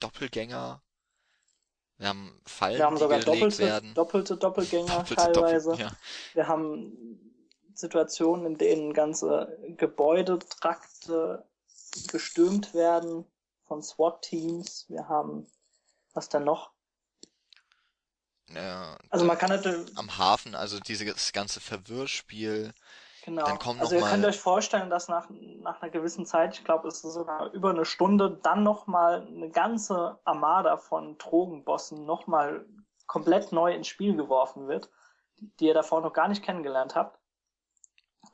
Doppelgänger. 0.00 0.82
Wir 1.96 2.08
haben 2.08 2.40
Fallen, 2.44 2.78
wir 2.78 2.86
haben 2.86 2.96
sogar 2.96 3.20
die 3.20 3.24
doppelte, 3.24 3.58
werden. 3.58 3.94
Doppelte 3.94 4.36
Doppelgänger 4.36 4.98
doppelte 4.98 5.14
teilweise. 5.14 5.70
Doppel, 5.70 5.84
ja. 5.84 5.96
Wir 6.34 6.48
haben 6.48 7.33
Situationen, 7.74 8.46
in 8.46 8.58
denen 8.58 8.94
ganze 8.94 9.58
Gebäudetrakte 9.76 11.44
gestürmt 12.08 12.74
werden 12.74 13.24
von 13.64 13.82
SWAT-Teams. 13.82 14.86
Wir 14.88 15.08
haben, 15.08 15.46
was 16.12 16.28
denn 16.28 16.44
noch? 16.44 16.72
Ja, 18.48 18.98
also 19.10 19.24
man 19.24 19.38
kann 19.38 19.50
natürlich... 19.50 19.96
Am 19.96 20.18
Hafen, 20.18 20.54
also 20.54 20.78
dieses 20.78 21.32
ganze 21.32 21.60
Verwirrspiel. 21.60 22.72
Genau. 23.24 23.46
Dann 23.46 23.58
kommt 23.58 23.80
also 23.80 23.94
ihr 23.94 24.02
mal... 24.02 24.10
könnt 24.10 24.26
euch 24.26 24.38
vorstellen, 24.38 24.90
dass 24.90 25.08
nach, 25.08 25.28
nach 25.30 25.80
einer 25.80 25.90
gewissen 25.90 26.26
Zeit, 26.26 26.58
ich 26.58 26.64
glaube, 26.64 26.88
es 26.88 27.02
ist 27.02 27.14
sogar 27.14 27.50
über 27.52 27.70
eine 27.70 27.86
Stunde, 27.86 28.38
dann 28.42 28.62
nochmal 28.62 29.26
eine 29.26 29.50
ganze 29.50 30.18
Armada 30.24 30.76
von 30.76 31.16
Drogenbossen 31.16 32.04
nochmal 32.04 32.66
komplett 33.06 33.50
neu 33.50 33.74
ins 33.74 33.88
Spiel 33.88 34.14
geworfen 34.14 34.68
wird, 34.68 34.90
die 35.38 35.66
ihr 35.66 35.74
davor 35.74 36.02
noch 36.02 36.12
gar 36.12 36.28
nicht 36.28 36.44
kennengelernt 36.44 36.94
habt. 36.94 37.18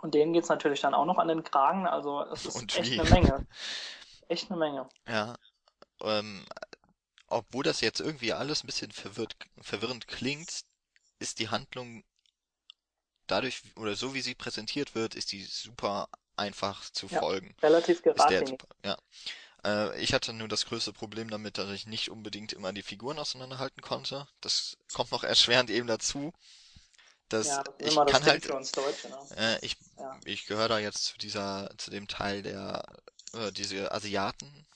Und 0.02 0.14
denen 0.14 0.32
geht's 0.32 0.48
natürlich 0.48 0.80
dann 0.80 0.94
auch 0.94 1.04
noch 1.04 1.18
an 1.18 1.28
den 1.28 1.44
Kragen. 1.44 1.86
Also 1.86 2.24
es 2.24 2.46
ist 2.46 2.56
Und 2.56 2.76
echt 2.76 2.90
wie? 2.90 3.00
eine 3.00 3.10
Menge. 3.10 3.46
Echt 4.28 4.50
eine 4.50 4.58
Menge. 4.58 4.88
Ja. 5.06 5.36
Ähm, 6.02 6.46
obwohl 7.26 7.64
das 7.64 7.80
jetzt 7.80 8.00
irgendwie 8.00 8.32
alles 8.32 8.64
ein 8.64 8.66
bisschen 8.66 8.92
verwirrt, 8.92 9.36
verwirrend 9.60 10.08
klingt, 10.08 10.62
ist 11.18 11.38
die 11.38 11.48
Handlung 11.48 12.02
dadurch, 13.26 13.62
oder 13.76 13.94
so 13.94 14.14
wie 14.14 14.20
sie 14.20 14.34
präsentiert 14.34 14.94
wird, 14.94 15.14
ist 15.14 15.32
die 15.32 15.42
super 15.42 16.08
einfach 16.36 16.90
zu 16.90 17.06
ja, 17.06 17.20
folgen. 17.20 17.54
Relativ 17.62 18.02
geradlinig. 18.02 18.58
Ja. 18.84 18.96
Äh, 19.64 20.00
ich 20.00 20.12
hatte 20.12 20.32
nur 20.32 20.48
das 20.48 20.66
größte 20.66 20.92
Problem 20.92 21.30
damit, 21.30 21.58
dass 21.58 21.70
ich 21.70 21.86
nicht 21.86 22.10
unbedingt 22.10 22.52
immer 22.52 22.72
die 22.72 22.82
Figuren 22.82 23.18
auseinanderhalten 23.18 23.82
konnte. 23.82 24.26
Das 24.40 24.76
kommt 24.92 25.12
noch 25.12 25.22
erschwerend 25.22 25.70
eben 25.70 25.86
dazu. 25.86 26.32
Das, 27.30 27.46
ja, 27.46 27.62
das 27.62 27.88
ich 27.88 27.94
kann 27.94 28.24
halt, 28.24 28.48
Deutsche, 28.48 29.08
ne? 29.08 29.18
äh, 29.36 29.64
ich, 29.64 29.76
ja. 29.98 30.18
ich 30.24 30.46
gehöre 30.46 30.68
da 30.68 30.78
jetzt 30.78 31.04
zu 31.04 31.18
dieser, 31.18 31.70
zu 31.78 31.90
dem 31.90 32.08
Teil 32.08 32.42
der, 32.42 32.84
äh, 33.34 33.52
diese 33.52 33.92
Asiaten, 33.92 34.66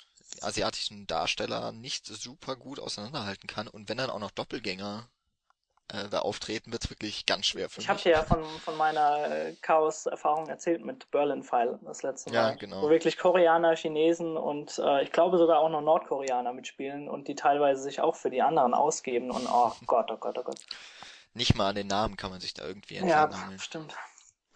asiatischen 0.40 1.06
Darsteller 1.06 1.72
nicht 1.72 2.06
super 2.06 2.56
gut 2.56 2.78
auseinanderhalten 2.78 3.48
kann 3.48 3.68
und 3.68 3.88
wenn 3.88 3.98
dann 3.98 4.10
auch 4.10 4.20
noch 4.20 4.30
Doppelgänger 4.30 5.08
äh, 5.92 6.08
da 6.08 6.20
auftreten, 6.20 6.72
wird's 6.72 6.88
wirklich 6.88 7.26
ganz 7.26 7.46
schwer 7.46 7.68
für 7.68 7.80
ich 7.80 7.88
mich. 7.88 8.06
Ich 8.06 8.14
habe 8.14 8.16
dir 8.16 8.20
ja 8.20 8.22
von, 8.22 8.42
von 8.60 8.76
meiner 8.76 9.30
äh, 9.30 9.52
Chaos-Erfahrung 9.60 10.48
erzählt 10.48 10.82
mit 10.84 11.10
Berlin 11.10 11.42
File 11.42 11.78
das 11.82 12.02
letzte 12.02 12.30
Mal. 12.30 12.36
Ja, 12.36 12.54
genau. 12.54 12.82
Wo 12.82 12.88
wirklich 12.88 13.18
Koreaner, 13.18 13.76
Chinesen 13.76 14.36
und 14.36 14.78
äh, 14.78 15.02
ich 15.02 15.12
glaube 15.12 15.36
sogar 15.36 15.58
auch 15.58 15.68
noch 15.68 15.82
Nordkoreaner 15.82 16.54
mitspielen 16.54 17.08
und 17.08 17.28
die 17.28 17.34
teilweise 17.34 17.82
sich 17.82 18.00
auch 18.00 18.16
für 18.16 18.30
die 18.30 18.40
anderen 18.40 18.72
ausgeben 18.72 19.30
und 19.30 19.46
oh 19.46 19.72
Gott, 19.86 20.10
oh 20.10 20.16
Gott, 20.16 20.38
oh 20.38 20.42
Gott. 20.42 20.60
Nicht 21.34 21.56
mal 21.56 21.70
an 21.70 21.74
den 21.74 21.88
Namen 21.88 22.16
kann 22.16 22.30
man 22.30 22.40
sich 22.40 22.54
da 22.54 22.64
irgendwie 22.64 22.96
entlang 22.96 23.32
Ja, 23.32 23.58
stimmt. 23.58 23.96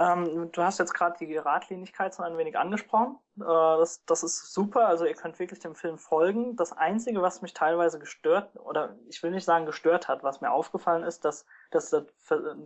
Ähm, 0.01 0.53
du 0.53 0.63
hast 0.63 0.79
jetzt 0.79 0.95
gerade 0.95 1.17
die 1.19 1.27
Geradlinigkeit 1.27 2.15
so 2.15 2.23
ein 2.23 2.39
wenig 2.39 2.57
angesprochen. 2.57 3.19
Äh, 3.37 3.43
das, 3.43 4.05
das 4.05 4.23
ist 4.23 4.53
super, 4.53 4.87
also 4.87 5.05
ihr 5.05 5.15
könnt 5.15 5.41
wirklich 5.41 5.59
dem 5.59 5.75
Film 5.75 5.99
folgen. 5.99 6.55
Das 6.55 6.73
Einzige, 6.73 7.21
was 7.21 7.43
mich 7.43 7.53
teilweise 7.53 7.99
gestört, 7.99 8.55
oder 8.55 8.97
ich 9.09 9.21
will 9.25 9.33
nicht 9.33 9.45
sagen 9.45 9.67
gestört 9.67 10.07
hat, 10.07 10.23
was 10.23 10.41
mir 10.41 10.53
aufgefallen 10.53 11.03
ist, 11.03 11.25
dass, 11.25 11.47
dass, 11.73 11.91
der, 11.91 12.07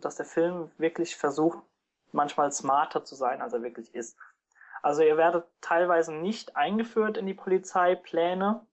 dass 0.01 0.17
der 0.17 0.27
Film 0.27 0.71
wirklich 0.77 1.17
versucht, 1.17 1.59
manchmal 2.13 2.53
smarter 2.53 3.03
zu 3.03 3.15
sein, 3.15 3.41
als 3.41 3.55
er 3.55 3.63
wirklich 3.63 3.95
ist. 3.95 4.19
Also 4.83 5.03
ihr 5.03 5.17
werdet 5.17 5.47
teilweise 5.63 6.13
nicht 6.13 6.57
eingeführt 6.57 7.17
in 7.17 7.25
die 7.25 7.35
Polizeipläne, 7.35 8.67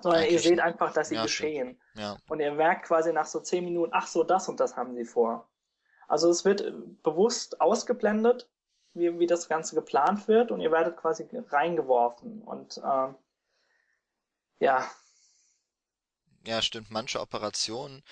sondern 0.00 0.22
Eigentlich 0.22 0.32
ihr 0.32 0.40
seht 0.40 0.60
einfach, 0.60 0.92
dass 0.92 1.10
sie 1.10 1.16
ja, 1.16 1.22
geschehen. 1.22 1.79
Ja. 1.94 2.16
Und 2.28 2.40
ihr 2.40 2.52
merkt 2.52 2.86
quasi 2.86 3.12
nach 3.12 3.26
so 3.26 3.40
zehn 3.40 3.64
Minuten, 3.64 3.92
ach 3.94 4.06
so, 4.06 4.24
das 4.24 4.48
und 4.48 4.60
das 4.60 4.76
haben 4.76 4.94
sie 4.94 5.04
vor. 5.04 5.48
Also 6.08 6.28
es 6.28 6.44
wird 6.44 7.02
bewusst 7.02 7.60
ausgeblendet, 7.60 8.48
wie, 8.94 9.18
wie 9.18 9.26
das 9.26 9.48
Ganze 9.48 9.74
geplant 9.74 10.26
wird 10.28 10.50
und 10.50 10.60
ihr 10.60 10.72
werdet 10.72 10.96
quasi 10.96 11.28
reingeworfen. 11.48 12.42
Und 12.42 12.78
äh, 12.78 13.14
ja. 14.58 14.90
Ja, 16.46 16.62
stimmt. 16.62 16.90
Manche 16.90 17.20
Operationen, 17.20 18.02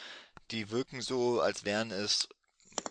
die 0.51 0.71
wirken 0.71 1.01
so, 1.01 1.41
als 1.41 1.65
wären 1.65 1.91
es 1.91 2.29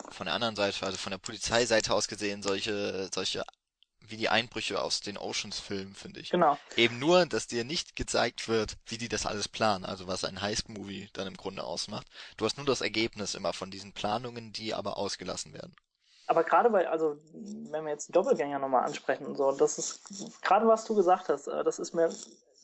von 0.10 0.26
der 0.26 0.36
anderen 0.36 0.56
Seite, 0.56 0.86
also 0.86 0.97
von 0.97 1.12
der 1.12 1.19
Polizeiseite 1.19 1.93
aus 1.93 2.08
gesehen, 2.08 2.43
solche, 2.43 3.10
solche 3.13 3.43
wie 4.10 4.17
die 4.17 4.30
Einbrüche 4.30 4.82
aus 4.82 5.02
den 5.02 5.17
Oceans-Filmen, 5.17 5.93
finde 5.93 6.20
ich. 6.20 6.30
Genau. 6.30 6.58
Eben 6.76 7.00
nur, 7.00 7.26
dass 7.26 7.48
dir 7.48 7.63
nicht 7.63 7.96
gezeigt 7.96 8.48
wird, 8.48 8.78
wie 8.88 8.98
die 8.98 9.10
das 9.10 9.26
alles 9.26 9.48
planen, 9.48 9.86
also 9.86 10.08
was 10.08 10.24
ein 10.24 10.41
Heist-Movie 10.41 11.10
dann 11.13 11.28
im 11.28 11.38
Grunde 11.38 11.63
ausmacht. 11.63 12.08
Du 12.38 12.46
hast 12.46 12.58
nur 12.58 12.65
das 12.65 12.82
Ergebnis 12.82 13.36
immer 13.36 13.54
von 13.54 13.72
diesen 13.72 13.93
Planungen, 13.93 14.52
die 14.52 14.74
aber 14.74 14.98
ausgelassen 14.98 15.54
werden. 15.54 15.76
Aber 16.28 16.43
gerade 16.43 16.72
weil, 16.74 16.88
also, 16.88 17.17
wenn 17.34 17.86
wir 17.86 17.91
jetzt 17.91 18.10
die 18.10 18.12
Doppelgänger 18.12 18.60
nochmal 18.60 18.84
ansprechen 18.84 19.26
und 19.26 19.38
so, 19.38 19.54
das 19.54 19.78
ist, 19.78 20.41
gerade 20.41 20.67
was 20.67 20.84
du 20.84 20.93
gesagt 20.93 21.30
hast, 21.30 21.48
äh, 21.48 21.63
das 21.63 21.80
ist 21.80 21.93
mir 21.93 22.10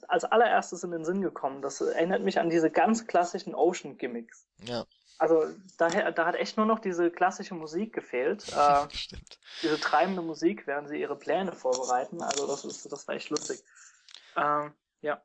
als 0.07 0.25
allererstes 0.25 0.83
in 0.83 0.91
den 0.91 1.05
Sinn 1.05 1.21
gekommen. 1.21 1.61
Das 1.61 1.79
erinnert 1.79 2.23
mich 2.23 2.39
an 2.39 2.49
diese 2.49 2.69
ganz 2.69 3.07
klassischen 3.07 3.55
Ocean-Gimmicks. 3.55 4.45
Ja. 4.65 4.85
Also 5.17 5.45
da, 5.77 6.11
da 6.11 6.25
hat 6.25 6.35
echt 6.35 6.57
nur 6.57 6.65
noch 6.65 6.79
diese 6.79 7.11
klassische 7.11 7.53
Musik 7.53 7.93
gefehlt. 7.93 8.45
Äh, 8.53 8.95
Stimmt. 8.95 9.39
Diese 9.61 9.79
treibende 9.79 10.21
Musik, 10.21 10.67
während 10.67 10.89
sie 10.89 10.99
ihre 10.99 11.17
Pläne 11.17 11.53
vorbereiten. 11.53 12.21
Also 12.21 12.47
das 12.47 12.65
ist, 12.65 12.91
das 12.91 13.07
war 13.07 13.15
echt 13.15 13.29
lustig. 13.29 13.63
Ähm, 14.35 14.73
ja. 15.01 15.21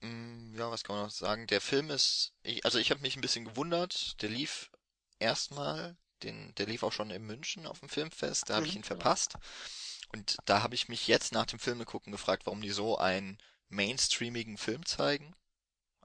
Mm, 0.00 0.54
ja, 0.54 0.70
was 0.70 0.84
kann 0.84 0.96
man 0.96 1.04
noch 1.06 1.10
sagen? 1.10 1.46
Der 1.46 1.60
Film 1.60 1.90
ist, 1.90 2.32
ich, 2.42 2.64
also 2.64 2.78
ich 2.78 2.90
habe 2.90 3.00
mich 3.00 3.16
ein 3.16 3.20
bisschen 3.20 3.44
gewundert. 3.44 4.20
Der 4.22 4.28
lief 4.28 4.70
erstmal, 5.18 5.96
den, 6.22 6.54
der 6.56 6.66
lief 6.66 6.82
auch 6.82 6.92
schon 6.92 7.10
in 7.10 7.22
München 7.22 7.66
auf 7.66 7.80
dem 7.80 7.88
Filmfest. 7.88 8.50
Da 8.50 8.56
habe 8.56 8.66
ich 8.66 8.72
mhm. 8.72 8.80
ihn 8.80 8.84
verpasst. 8.84 9.34
Und 10.12 10.36
da 10.44 10.62
habe 10.62 10.74
ich 10.74 10.88
mich 10.88 11.08
jetzt 11.08 11.32
nach 11.32 11.46
dem 11.46 11.58
Filme 11.58 11.84
gucken 11.84 12.12
gefragt, 12.12 12.46
warum 12.46 12.60
die 12.60 12.70
so 12.70 12.98
einen 12.98 13.38
mainstreamigen 13.68 14.56
Film 14.58 14.86
zeigen. 14.86 15.34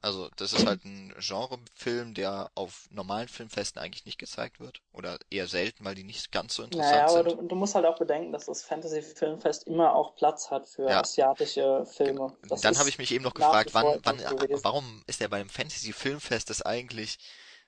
Also 0.02 0.30
das 0.38 0.54
ist 0.54 0.66
halt 0.66 0.86
ein 0.86 1.14
Genrefilm, 1.20 2.14
der 2.14 2.52
auf 2.56 2.88
normalen 2.92 3.28
Filmfesten 3.28 3.82
eigentlich 3.82 4.06
nicht 4.06 4.18
gezeigt 4.18 4.60
wird. 4.60 4.82
Oder 4.94 5.18
eher 5.30 5.48
selten, 5.48 5.86
weil 5.86 5.96
die 5.96 6.04
nicht 6.04 6.32
ganz 6.32 6.56
so 6.56 6.64
interessant 6.64 6.92
naja, 6.92 7.08
aber 7.08 7.30
sind. 7.30 7.42
Du, 7.42 7.48
du 7.48 7.56
musst 7.56 7.76
halt 7.76 7.86
auch 7.86 7.98
bedenken, 7.98 8.32
dass 8.32 8.46
das 8.46 8.64
Fantasy-Filmfest 8.64 9.68
immer 9.68 9.94
auch 9.94 10.16
Platz 10.16 10.50
hat 10.52 10.68
für 10.68 10.90
ja. 10.90 11.02
asiatische 11.02 11.86
Filme. 11.86 12.36
Das 12.48 12.62
Dann 12.62 12.78
habe 12.78 12.90
ich 12.90 12.98
mich 12.98 13.12
eben 13.12 13.24
noch 13.24 13.34
gefragt, 13.34 13.74
wann, 13.74 14.00
wann, 14.04 14.20
warum 14.64 15.04
ist 15.08 15.22
der 15.22 15.28
beim 15.28 15.50
Fantasy-Filmfest 15.50 16.50
das 16.50 16.62
eigentlich 16.62 17.18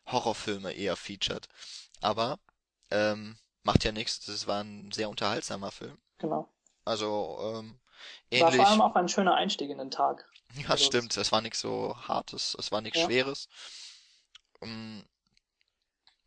Horrorfilme 0.06 0.74
eher 0.74 0.96
featured? 0.96 1.48
Aber 2.02 2.40
ähm, 2.90 3.38
macht 3.64 3.84
ja 3.84 3.92
nichts, 3.92 4.26
das 4.26 4.48
war 4.48 4.64
ein 4.64 4.92
sehr 4.92 5.10
unterhaltsamer 5.10 5.72
Film. 5.72 5.98
Genau. 6.18 6.48
Also 6.86 7.38
ähm, 7.42 7.80
ähnlich. 8.30 8.58
War 8.58 8.66
vor 8.66 8.68
allem 8.68 8.82
auch 8.82 8.96
ein 8.96 9.10
schöner 9.10 9.36
Einstieg 9.36 9.70
in 9.70 9.78
den 9.78 9.92
Tag. 9.92 10.31
Ja, 10.56 10.70
also, 10.70 10.86
stimmt. 10.86 11.16
Es 11.18 11.32
war 11.32 11.42
nichts 11.42 11.62
so 11.62 11.96
Hartes, 12.08 12.56
es 12.60 12.72
war 12.72 12.82
nichts 12.82 13.00
ja. 13.00 13.06
Schweres. 13.06 13.48
Um, 14.60 14.70
ähm, 14.70 15.04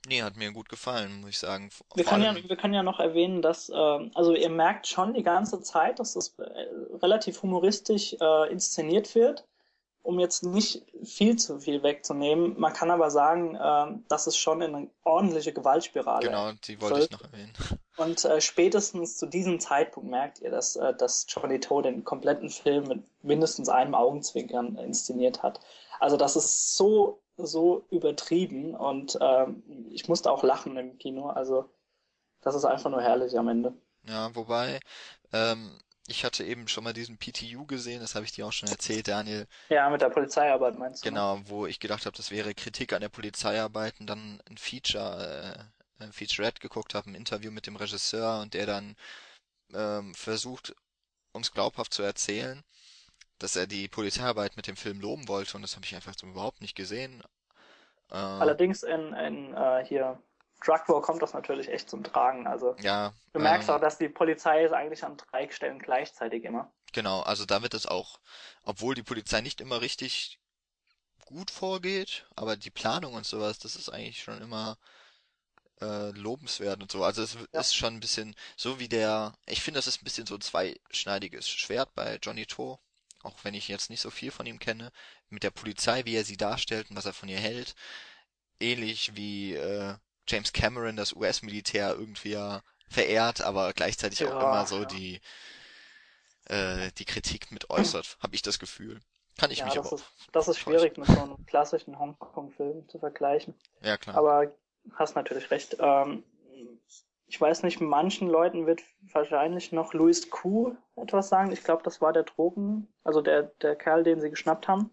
nee, 0.06 0.22
hat 0.22 0.36
mir 0.36 0.52
gut 0.52 0.68
gefallen, 0.68 1.20
muss 1.20 1.30
ich 1.30 1.38
sagen. 1.38 1.70
Wir 1.94 2.04
können, 2.04 2.24
ja, 2.24 2.34
wir 2.34 2.56
können 2.56 2.74
ja 2.74 2.82
noch 2.82 3.00
erwähnen, 3.00 3.42
dass, 3.42 3.68
äh, 3.68 4.10
also 4.14 4.34
ihr 4.34 4.50
merkt 4.50 4.86
schon 4.86 5.14
die 5.14 5.22
ganze 5.22 5.60
Zeit, 5.62 5.98
dass 5.98 6.14
das 6.14 6.34
äh, 6.38 6.42
relativ 7.02 7.42
humoristisch 7.42 8.16
äh, 8.20 8.50
inszeniert 8.50 9.14
wird, 9.14 9.46
um 10.02 10.18
jetzt 10.20 10.42
nicht 10.42 10.82
viel 11.04 11.36
zu 11.36 11.60
viel 11.60 11.82
wegzunehmen. 11.82 12.58
Man 12.58 12.72
kann 12.72 12.90
aber 12.90 13.10
sagen, 13.10 13.54
äh, 13.54 13.98
dass 14.08 14.26
es 14.26 14.36
schon 14.36 14.62
in 14.62 14.74
eine 14.74 14.90
ordentliche 15.04 15.52
Gewaltspirale 15.52 16.26
Genau, 16.26 16.52
die 16.52 16.80
wollte 16.80 17.00
ich 17.00 17.10
noch 17.10 17.22
erwähnen. 17.22 17.52
Und 17.96 18.24
äh, 18.24 18.40
spätestens 18.40 19.16
zu 19.16 19.26
diesem 19.26 19.60
Zeitpunkt 19.60 20.10
merkt 20.10 20.40
ihr, 20.40 20.50
dass, 20.50 20.76
äh, 20.76 20.94
dass 20.94 21.26
Johnny 21.28 21.60
Toe 21.60 21.82
den 21.82 22.04
kompletten 22.04 22.50
Film 22.50 22.88
mit 22.88 23.02
mindestens 23.22 23.68
einem 23.68 23.94
Augenzwinkern 23.94 24.76
inszeniert 24.76 25.42
hat. 25.42 25.60
Also 26.00 26.16
das 26.16 26.34
ist 26.36 26.76
so, 26.76 27.20
so 27.36 27.84
übertrieben 27.90 28.74
und 28.74 29.16
ähm, 29.20 29.62
ich 29.90 30.08
musste 30.08 30.30
auch 30.30 30.42
lachen 30.42 30.76
im 30.76 30.98
Kino. 30.98 31.28
Also 31.28 31.68
das 32.40 32.54
ist 32.54 32.64
einfach 32.64 32.90
nur 32.90 33.00
herrlich 33.00 33.38
am 33.38 33.48
Ende. 33.48 33.72
Ja, 34.06 34.34
wobei, 34.34 34.80
ähm, 35.32 35.78
ich 36.06 36.24
hatte 36.24 36.44
eben 36.44 36.68
schon 36.68 36.84
mal 36.84 36.92
diesen 36.92 37.16
PTU 37.16 37.64
gesehen, 37.64 38.00
das 38.00 38.14
habe 38.14 38.24
ich 38.26 38.32
dir 38.32 38.46
auch 38.46 38.52
schon 38.52 38.68
erzählt, 38.68 39.08
Daniel. 39.08 39.46
Ja, 39.70 39.88
mit 39.88 40.02
der 40.02 40.10
Polizeiarbeit 40.10 40.78
meinst 40.78 41.04
du? 41.04 41.08
Ne? 41.08 41.12
Genau, 41.12 41.40
wo 41.46 41.66
ich 41.66 41.80
gedacht 41.80 42.04
habe, 42.04 42.16
das 42.16 42.30
wäre 42.30 42.54
Kritik 42.54 42.92
an 42.92 43.00
der 43.00 43.08
Polizeiarbeit 43.08 43.94
und 44.00 44.06
dann 44.06 44.42
ein 44.50 44.58
Feature, 44.58 45.72
äh, 46.08 46.12
Featurette 46.12 46.60
geguckt 46.60 46.94
habe, 46.94 47.10
ein 47.10 47.14
Interview 47.14 47.50
mit 47.50 47.66
dem 47.66 47.76
Regisseur 47.76 48.40
und 48.40 48.54
der 48.54 48.66
dann 48.66 48.96
ähm, 49.72 50.14
versucht, 50.14 50.74
uns 51.32 51.52
glaubhaft 51.52 51.92
zu 51.92 52.02
erzählen, 52.02 52.62
dass 53.38 53.56
er 53.56 53.66
die 53.66 53.88
Polizeiarbeit 53.88 54.56
mit 54.56 54.66
dem 54.66 54.76
Film 54.76 55.00
loben 55.00 55.28
wollte 55.28 55.56
und 55.56 55.62
das 55.62 55.74
habe 55.74 55.84
ich 55.84 55.94
einfach 55.94 56.14
so 56.16 56.26
überhaupt 56.26 56.60
nicht 56.60 56.76
gesehen. 56.76 57.22
Äh, 58.10 58.16
Allerdings 58.16 58.82
in, 58.82 59.12
in 59.14 59.54
äh, 59.54 59.84
hier 59.84 60.18
Drug 60.64 60.88
War 60.88 61.02
kommt 61.02 61.22
das 61.22 61.34
natürlich 61.34 61.68
echt 61.68 61.90
zum 61.90 62.02
Tragen. 62.04 62.46
Also 62.46 62.76
ja, 62.80 63.12
du 63.32 63.40
merkst 63.40 63.68
ähm, 63.68 63.74
auch, 63.74 63.80
dass 63.80 63.98
die 63.98 64.08
Polizei 64.08 64.64
ist 64.64 64.72
eigentlich 64.72 65.04
an 65.04 65.16
drei 65.16 65.48
Stellen 65.50 65.78
gleichzeitig 65.78 66.44
immer. 66.44 66.72
Genau, 66.92 67.20
also 67.20 67.44
da 67.44 67.62
wird 67.62 67.74
es 67.74 67.86
auch, 67.86 68.20
obwohl 68.62 68.94
die 68.94 69.02
Polizei 69.02 69.40
nicht 69.40 69.60
immer 69.60 69.80
richtig 69.80 70.38
gut 71.26 71.50
vorgeht, 71.50 72.26
aber 72.36 72.56
die 72.56 72.70
Planung 72.70 73.14
und 73.14 73.26
sowas, 73.26 73.58
das 73.58 73.76
ist 73.76 73.88
eigentlich 73.88 74.22
schon 74.22 74.40
immer 74.40 74.78
äh, 75.84 76.10
lobenswert 76.10 76.80
und 76.82 76.90
so. 76.90 77.04
Also 77.04 77.22
es 77.22 77.36
ja. 77.52 77.60
ist 77.60 77.74
schon 77.74 77.94
ein 77.94 78.00
bisschen 78.00 78.34
so 78.56 78.78
wie 78.78 78.88
der, 78.88 79.34
ich 79.46 79.62
finde, 79.62 79.78
das 79.78 79.86
ist 79.86 80.00
ein 80.00 80.04
bisschen 80.04 80.26
so 80.26 80.34
ein 80.34 80.40
zweischneidiges 80.40 81.48
Schwert 81.48 81.94
bei 81.94 82.18
Johnny 82.22 82.46
To, 82.46 82.78
auch 83.22 83.36
wenn 83.42 83.54
ich 83.54 83.68
jetzt 83.68 83.90
nicht 83.90 84.00
so 84.00 84.10
viel 84.10 84.30
von 84.30 84.46
ihm 84.46 84.58
kenne, 84.58 84.90
mit 85.28 85.42
der 85.42 85.50
Polizei, 85.50 86.04
wie 86.04 86.16
er 86.16 86.24
sie 86.24 86.36
darstellt 86.36 86.90
und 86.90 86.96
was 86.96 87.06
er 87.06 87.12
von 87.12 87.28
ihr 87.28 87.38
hält. 87.38 87.74
Ähnlich 88.60 89.16
wie 89.16 89.54
äh, 89.54 89.94
James 90.28 90.52
Cameron 90.52 90.96
das 90.96 91.12
US-Militär 91.12 91.94
irgendwie 91.94 92.30
ja 92.30 92.62
verehrt, 92.88 93.40
aber 93.40 93.72
gleichzeitig 93.72 94.20
ja, 94.20 94.28
auch 94.28 94.40
immer 94.40 94.66
so 94.66 94.80
ja. 94.80 94.84
die 94.84 95.20
äh, 96.46 96.90
die 96.98 97.04
Kritik 97.04 97.50
mit 97.50 97.70
äußert, 97.70 98.18
habe 98.20 98.34
ich 98.34 98.42
das 98.42 98.58
Gefühl. 98.58 99.00
Kann 99.38 99.50
ich 99.50 99.58
ja, 99.58 99.64
mich 99.64 99.74
das 99.74 99.86
aber 99.86 99.96
ist, 99.96 100.06
Das 100.32 100.48
ist 100.48 100.58
schwierig 100.58 100.96
mit 100.96 101.08
so 101.08 101.20
einem 101.20 101.46
klassischen 101.46 101.98
Hongkong-Film 101.98 102.88
zu 102.88 102.98
vergleichen. 102.98 103.54
Ja, 103.82 103.96
klar. 103.96 104.16
Aber 104.16 104.54
hast 104.92 105.16
natürlich 105.16 105.50
recht. 105.50 105.76
Ähm, 105.78 106.24
ich 107.26 107.40
weiß 107.40 107.62
nicht, 107.62 107.80
manchen 107.80 108.28
Leuten 108.28 108.66
wird 108.66 108.82
wahrscheinlich 109.12 109.72
noch 109.72 109.94
Louis 109.94 110.30
Kuh 110.30 110.76
etwas 110.96 111.28
sagen. 111.28 111.50
Ich 111.52 111.64
glaube, 111.64 111.82
das 111.82 112.00
war 112.00 112.12
der 112.12 112.22
Drogen, 112.22 112.88
also 113.02 113.22
der, 113.22 113.44
der 113.62 113.76
Kerl, 113.76 114.04
den 114.04 114.20
sie 114.20 114.30
geschnappt 114.30 114.68
haben. 114.68 114.90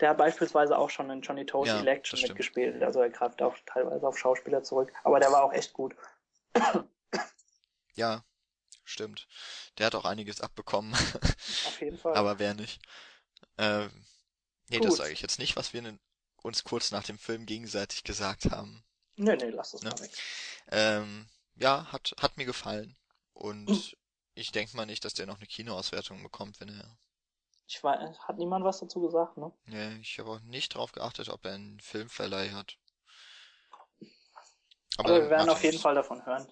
Der 0.00 0.10
hat 0.10 0.18
beispielsweise 0.18 0.78
auch 0.78 0.90
schon 0.90 1.10
in 1.10 1.20
Johnny 1.20 1.44
Toes 1.44 1.68
ja, 1.68 1.80
Election 1.80 2.20
mitgespielt. 2.20 2.82
Also 2.82 3.00
er 3.00 3.10
greift 3.10 3.42
auch 3.42 3.56
teilweise 3.66 4.06
auf 4.06 4.18
Schauspieler 4.18 4.62
zurück. 4.62 4.92
Aber 5.04 5.20
der 5.20 5.30
war 5.30 5.44
auch 5.44 5.52
echt 5.52 5.72
gut. 5.72 5.94
Ja, 7.94 8.24
stimmt. 8.84 9.28
Der 9.78 9.86
hat 9.86 9.94
auch 9.94 10.04
einiges 10.04 10.40
abbekommen. 10.40 10.94
Auf 10.94 11.80
jeden 11.80 11.98
Fall. 11.98 12.14
Aber 12.14 12.38
wer 12.38 12.54
nicht? 12.54 12.80
Ähm, 13.58 13.90
nee, 14.70 14.78
gut. 14.78 14.86
das 14.86 14.96
sage 14.96 15.12
ich 15.12 15.20
jetzt 15.20 15.38
nicht, 15.38 15.56
was 15.56 15.72
wir 15.72 15.98
uns 16.42 16.64
kurz 16.64 16.90
nach 16.90 17.04
dem 17.04 17.18
Film 17.18 17.46
gegenseitig 17.46 18.02
gesagt 18.02 18.50
haben. 18.50 18.82
Nee, 19.16 19.36
nee, 19.36 19.50
lass 19.50 19.72
das 19.72 19.82
ne? 19.82 19.90
mal 19.90 20.00
weg. 20.00 20.10
Ähm, 20.70 21.26
ja, 21.56 21.90
hat, 21.92 22.14
hat 22.20 22.36
mir 22.36 22.46
gefallen. 22.46 22.96
Und 23.32 23.68
mhm. 23.68 23.82
ich 24.34 24.52
denke 24.52 24.76
mal 24.76 24.86
nicht, 24.86 25.04
dass 25.04 25.14
der 25.14 25.26
noch 25.26 25.38
eine 25.38 25.46
Kinoauswertung 25.46 26.22
bekommt, 26.22 26.60
wenn 26.60 26.68
er 26.68 26.98
ich 27.72 27.82
weiß, 27.82 28.18
hat 28.28 28.36
niemand 28.36 28.66
was 28.66 28.80
dazu 28.80 29.00
gesagt, 29.00 29.38
ne? 29.38 29.50
Ja, 29.68 29.92
ich 29.92 30.18
habe 30.18 30.30
auch 30.30 30.40
nicht 30.40 30.74
drauf 30.74 30.92
geachtet, 30.92 31.30
ob 31.30 31.44
er 31.46 31.54
einen 31.54 31.80
Filmverleih 31.80 32.50
hat. 32.50 32.76
Aber, 34.98 35.08
Aber 35.08 35.22
wir 35.22 35.30
werden 35.30 35.48
auf 35.48 35.62
jeden 35.64 35.78
Fall 35.78 35.94
davon 35.94 36.24
hören. 36.26 36.46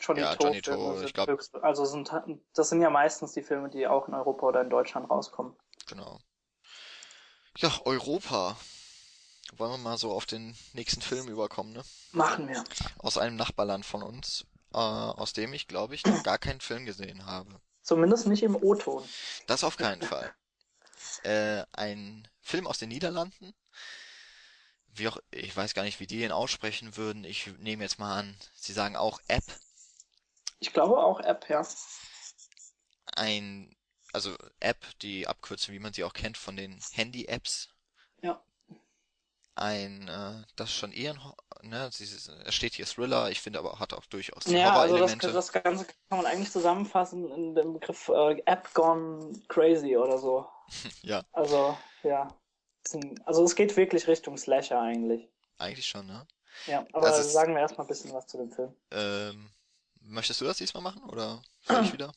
Johnny 0.00 0.20
ja, 0.20 0.34
To, 0.34 0.48
Johnny 0.48 1.04
ich 1.04 1.14
glaube. 1.14 1.38
Also 1.62 1.84
sind, 1.84 2.10
das 2.54 2.68
sind 2.68 2.82
ja 2.82 2.90
meistens 2.90 3.32
die 3.32 3.42
Filme, 3.42 3.70
die 3.70 3.86
auch 3.86 4.08
in 4.08 4.14
Europa 4.14 4.46
oder 4.48 4.62
in 4.62 4.70
Deutschland 4.70 5.08
rauskommen. 5.08 5.54
Genau. 5.86 6.18
Ja, 7.58 7.70
Europa. 7.84 8.56
Wollen 9.56 9.72
wir 9.72 9.78
mal 9.78 9.98
so 9.98 10.12
auf 10.12 10.26
den 10.26 10.56
nächsten 10.72 11.00
Film 11.00 11.28
überkommen, 11.28 11.72
ne? 11.72 11.82
Machen 12.12 12.48
wir. 12.48 12.64
Aus 12.98 13.18
einem 13.18 13.36
Nachbarland 13.36 13.86
von 13.86 14.02
uns, 14.02 14.46
äh, 14.72 14.78
aus 14.78 15.32
dem 15.32 15.52
ich, 15.52 15.68
glaube 15.68 15.94
ich, 15.94 16.04
noch 16.04 16.22
gar 16.22 16.38
keinen 16.38 16.60
Film 16.60 16.86
gesehen 16.86 17.26
habe. 17.26 17.60
Zumindest 17.82 18.26
nicht 18.26 18.42
im 18.42 18.56
O-Ton. 18.56 19.04
Das 19.46 19.62
auf 19.62 19.76
keinen 19.76 20.02
Fall 20.02 20.34
äh, 21.22 21.64
ein 21.72 22.26
Film 22.40 22.66
aus 22.66 22.78
den 22.78 22.88
Niederlanden. 22.88 23.54
Wie 24.96 25.08
auch, 25.08 25.18
ich 25.30 25.56
weiß 25.56 25.74
gar 25.74 25.82
nicht, 25.82 26.00
wie 26.00 26.06
die 26.06 26.18
den 26.18 26.32
aussprechen 26.32 26.96
würden. 26.96 27.24
Ich 27.24 27.46
nehme 27.58 27.82
jetzt 27.82 27.98
mal 27.98 28.18
an, 28.18 28.36
sie 28.54 28.72
sagen 28.72 28.96
auch 28.96 29.20
App. 29.28 29.44
Ich 30.60 30.72
glaube 30.72 30.98
auch 30.98 31.20
App, 31.20 31.48
ja. 31.48 31.66
Ein, 33.16 33.76
also 34.12 34.36
App, 34.60 34.84
die 35.02 35.26
Abkürzung, 35.26 35.74
wie 35.74 35.80
man 35.80 35.92
sie 35.92 36.04
auch 36.04 36.12
kennt 36.12 36.38
von 36.38 36.56
den 36.56 36.80
Handy-Apps. 36.92 37.68
Ja. 38.22 38.42
Ein, 39.56 40.08
äh, 40.08 40.44
das 40.56 40.72
schon 40.72 40.90
eher 40.90 41.12
ein, 41.12 41.68
ne, 41.68 41.88
es 41.88 42.30
steht 42.48 42.74
hier 42.74 42.86
Thriller, 42.86 43.30
ich 43.30 43.40
finde 43.40 43.60
aber 43.60 43.78
hat 43.78 43.92
auch 43.92 44.04
durchaus 44.06 44.46
ja, 44.46 44.74
Horror-Elemente. 44.74 45.26
Also 45.26 45.38
das, 45.38 45.52
das 45.52 45.62
Ganze 45.62 45.84
kann 45.84 46.18
man 46.18 46.26
eigentlich 46.26 46.50
zusammenfassen 46.50 47.30
in 47.30 47.54
dem 47.54 47.74
Begriff 47.74 48.08
äh, 48.08 48.42
App 48.46 48.72
gone 48.74 49.32
crazy 49.48 49.96
oder 49.96 50.18
so. 50.18 50.46
ja. 51.02 51.22
Also, 51.32 51.76
ja. 52.02 52.34
Also 53.24 53.44
es 53.44 53.54
geht 53.54 53.76
wirklich 53.76 54.08
Richtung 54.08 54.36
Slasher 54.36 54.80
eigentlich. 54.80 55.28
Eigentlich 55.58 55.86
schon, 55.86 56.06
ne? 56.06 56.26
Ja, 56.66 56.86
aber 56.92 57.06
also 57.06 57.22
sagen 57.22 57.54
wir 57.54 57.60
erstmal 57.60 57.86
ein 57.86 57.88
bisschen 57.88 58.12
was 58.12 58.26
zu 58.26 58.38
dem 58.38 58.50
Film. 58.50 58.74
Ähm, 58.90 59.50
möchtest 60.00 60.40
du 60.40 60.44
das 60.44 60.58
diesmal 60.58 60.82
machen 60.82 61.04
oder 61.04 61.42
soll 61.62 61.84
ich 61.84 61.92
wieder? 61.92 62.12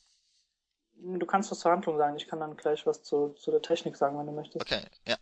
Du 1.00 1.26
kannst 1.28 1.52
was 1.52 1.60
zur 1.60 1.72
Handlung 1.72 1.98
sagen, 1.98 2.18
ich 2.18 2.28
kann 2.28 2.40
dann 2.40 2.58
gleich 2.58 2.86
was 2.88 3.04
zu, 3.04 3.30
zu 3.30 3.52
der 3.52 3.62
Technik 3.62 3.96
sagen, 3.96 4.18
wenn 4.18 4.26
du 4.26 4.32
möchtest. 4.32 4.62
Okay, 4.62 4.82
ja. 5.06 5.16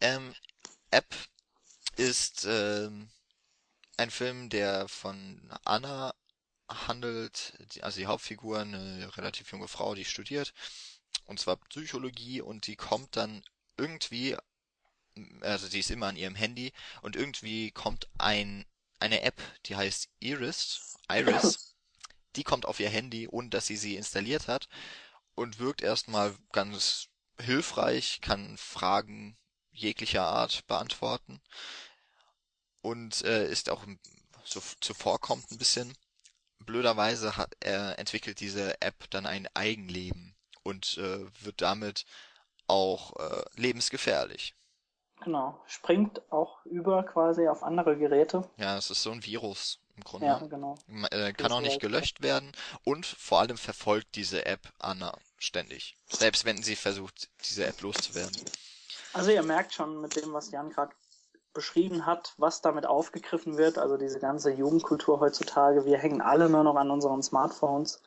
Ähm, 0.00 0.34
App 0.90 1.14
ist 1.96 2.46
ähm, 2.48 3.10
ein 3.96 4.10
Film, 4.10 4.48
der 4.48 4.88
von 4.88 5.40
Anna 5.64 6.14
handelt, 6.68 7.54
also 7.82 8.00
die 8.00 8.06
Hauptfigur, 8.06 8.60
eine 8.60 9.16
relativ 9.16 9.50
junge 9.52 9.68
Frau, 9.68 9.94
die 9.94 10.04
studiert 10.04 10.54
und 11.26 11.38
zwar 11.38 11.56
Psychologie 11.56 12.40
und 12.40 12.66
die 12.66 12.76
kommt 12.76 13.16
dann 13.16 13.42
irgendwie, 13.76 14.36
also 15.40 15.66
sie 15.66 15.80
ist 15.80 15.90
immer 15.90 16.06
an 16.08 16.16
ihrem 16.16 16.34
Handy 16.34 16.72
und 17.02 17.16
irgendwie 17.16 17.70
kommt 17.70 18.08
ein 18.18 18.66
eine 18.98 19.22
App, 19.22 19.40
die 19.66 19.76
heißt 19.76 20.10
Iris, 20.18 20.94
Iris, 21.10 21.74
die 22.36 22.44
kommt 22.44 22.66
auf 22.66 22.80
ihr 22.80 22.90
Handy, 22.90 23.28
ohne 23.28 23.48
dass 23.48 23.66
sie 23.66 23.78
sie 23.78 23.96
installiert 23.96 24.46
hat 24.46 24.68
und 25.34 25.58
wirkt 25.58 25.80
erstmal 25.80 26.36
ganz 26.52 27.08
hilfreich, 27.40 28.20
kann 28.20 28.58
Fragen 28.58 29.38
jeglicher 29.72 30.24
Art 30.24 30.66
beantworten 30.66 31.40
und 32.82 33.22
äh, 33.24 33.48
ist 33.48 33.70
auch 33.70 33.84
so 34.44 34.60
zuvorkommt 34.80 35.50
ein 35.50 35.58
bisschen. 35.58 35.96
Blöderweise 36.58 37.36
hat, 37.36 37.56
äh, 37.64 37.92
entwickelt 37.92 38.40
diese 38.40 38.80
App 38.80 39.10
dann 39.10 39.26
ein 39.26 39.48
Eigenleben 39.54 40.36
und 40.62 40.98
äh, 40.98 41.26
wird 41.44 41.60
damit 41.60 42.04
auch 42.66 43.16
äh, 43.16 43.42
lebensgefährlich. 43.56 44.54
Genau, 45.22 45.62
springt 45.66 46.20
auch 46.32 46.64
über 46.64 47.02
quasi 47.02 47.46
auf 47.48 47.62
andere 47.62 47.98
Geräte. 47.98 48.48
Ja, 48.56 48.78
es 48.78 48.90
ist 48.90 49.02
so 49.02 49.10
ein 49.10 49.24
Virus 49.24 49.80
im 49.96 50.04
Grunde. 50.04 50.26
Ja, 50.26 50.38
genau. 50.38 50.76
Äh, 51.10 51.32
kann 51.34 51.52
auch 51.52 51.60
nicht 51.60 51.80
gelöscht 51.80 52.22
werden 52.22 52.52
und 52.84 53.04
vor 53.04 53.40
allem 53.40 53.58
verfolgt 53.58 54.14
diese 54.14 54.46
App 54.46 54.72
Anna 54.78 55.16
ständig. 55.38 55.98
Selbst 56.06 56.44
wenn 56.44 56.62
sie 56.62 56.76
versucht, 56.76 57.28
diese 57.44 57.66
App 57.66 57.80
loszuwerden. 57.82 58.36
Also 59.12 59.30
ihr 59.30 59.42
merkt 59.42 59.74
schon 59.74 60.00
mit 60.00 60.16
dem, 60.16 60.32
was 60.32 60.50
Jan 60.50 60.70
gerade 60.70 60.92
beschrieben 61.52 62.06
hat, 62.06 62.34
was 62.36 62.62
damit 62.62 62.86
aufgegriffen 62.86 63.58
wird, 63.58 63.76
also 63.76 63.96
diese 63.96 64.20
ganze 64.20 64.52
Jugendkultur 64.52 65.20
heutzutage. 65.20 65.84
Wir 65.84 65.98
hängen 65.98 66.20
alle 66.20 66.48
nur 66.48 66.62
noch 66.62 66.76
an 66.76 66.90
unseren 66.90 67.22
Smartphones 67.22 68.00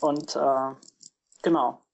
und 0.00 0.34
äh, 0.34 0.74
Genau. 1.42 1.84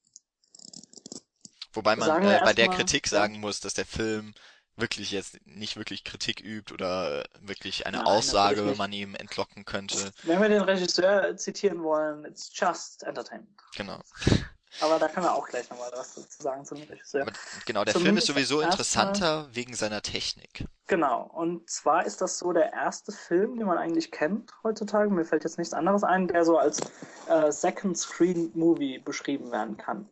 Wobei 1.72 1.96
man 1.96 2.22
äh, 2.22 2.40
bei 2.44 2.53
der 2.53 2.68
Kritik 2.68 3.09
sagen 3.09 3.40
muss, 3.40 3.61
dass 3.61 3.74
der 3.74 3.86
Film 3.86 4.34
wirklich 4.76 5.11
jetzt 5.11 5.44
nicht 5.44 5.76
wirklich 5.76 6.05
Kritik 6.05 6.40
übt 6.40 6.72
oder 6.72 7.24
wirklich 7.40 7.86
eine 7.86 7.99
Nein, 7.99 8.07
Aussage 8.07 8.74
man 8.76 8.92
ihm 8.92 9.14
entlocken 9.14 9.64
könnte. 9.64 10.12
Wenn 10.22 10.40
wir 10.40 10.49
den 10.49 10.62
Regisseur 10.62 11.36
zitieren 11.36 11.82
wollen, 11.82 12.24
it's 12.24 12.51
just 12.53 13.03
entertainment. 13.03 13.51
Genau. 13.76 14.01
Aber 14.80 14.98
da 14.98 15.08
können 15.08 15.26
wir 15.26 15.34
auch 15.34 15.48
gleich 15.48 15.68
nochmal 15.70 15.90
was 15.94 16.14
dazu 16.14 16.42
sagen 16.42 16.64
zum 16.64 16.78
Regisseur. 16.78 17.22
Aber 17.22 17.32
genau, 17.66 17.84
der 17.84 17.94
Zumindest 17.94 18.26
Film 18.26 18.38
ist 18.38 18.48
sowieso 18.48 18.60
interessanter 18.60 19.48
wegen 19.52 19.74
seiner 19.74 20.02
Technik. 20.02 20.66
Genau, 20.86 21.22
und 21.22 21.68
zwar 21.68 22.06
ist 22.06 22.20
das 22.20 22.38
so 22.38 22.52
der 22.52 22.72
erste 22.72 23.12
Film, 23.12 23.56
den 23.56 23.66
man 23.66 23.78
eigentlich 23.78 24.10
kennt 24.10 24.52
heutzutage. 24.62 25.10
Mir 25.10 25.24
fällt 25.24 25.44
jetzt 25.44 25.58
nichts 25.58 25.74
anderes 25.74 26.04
ein, 26.04 26.28
der 26.28 26.44
so 26.44 26.58
als 26.58 26.80
äh, 27.28 27.50
Second 27.50 27.98
Screen 27.98 28.50
Movie 28.54 28.98
beschrieben 28.98 29.50
werden 29.50 29.76
kann. 29.76 30.08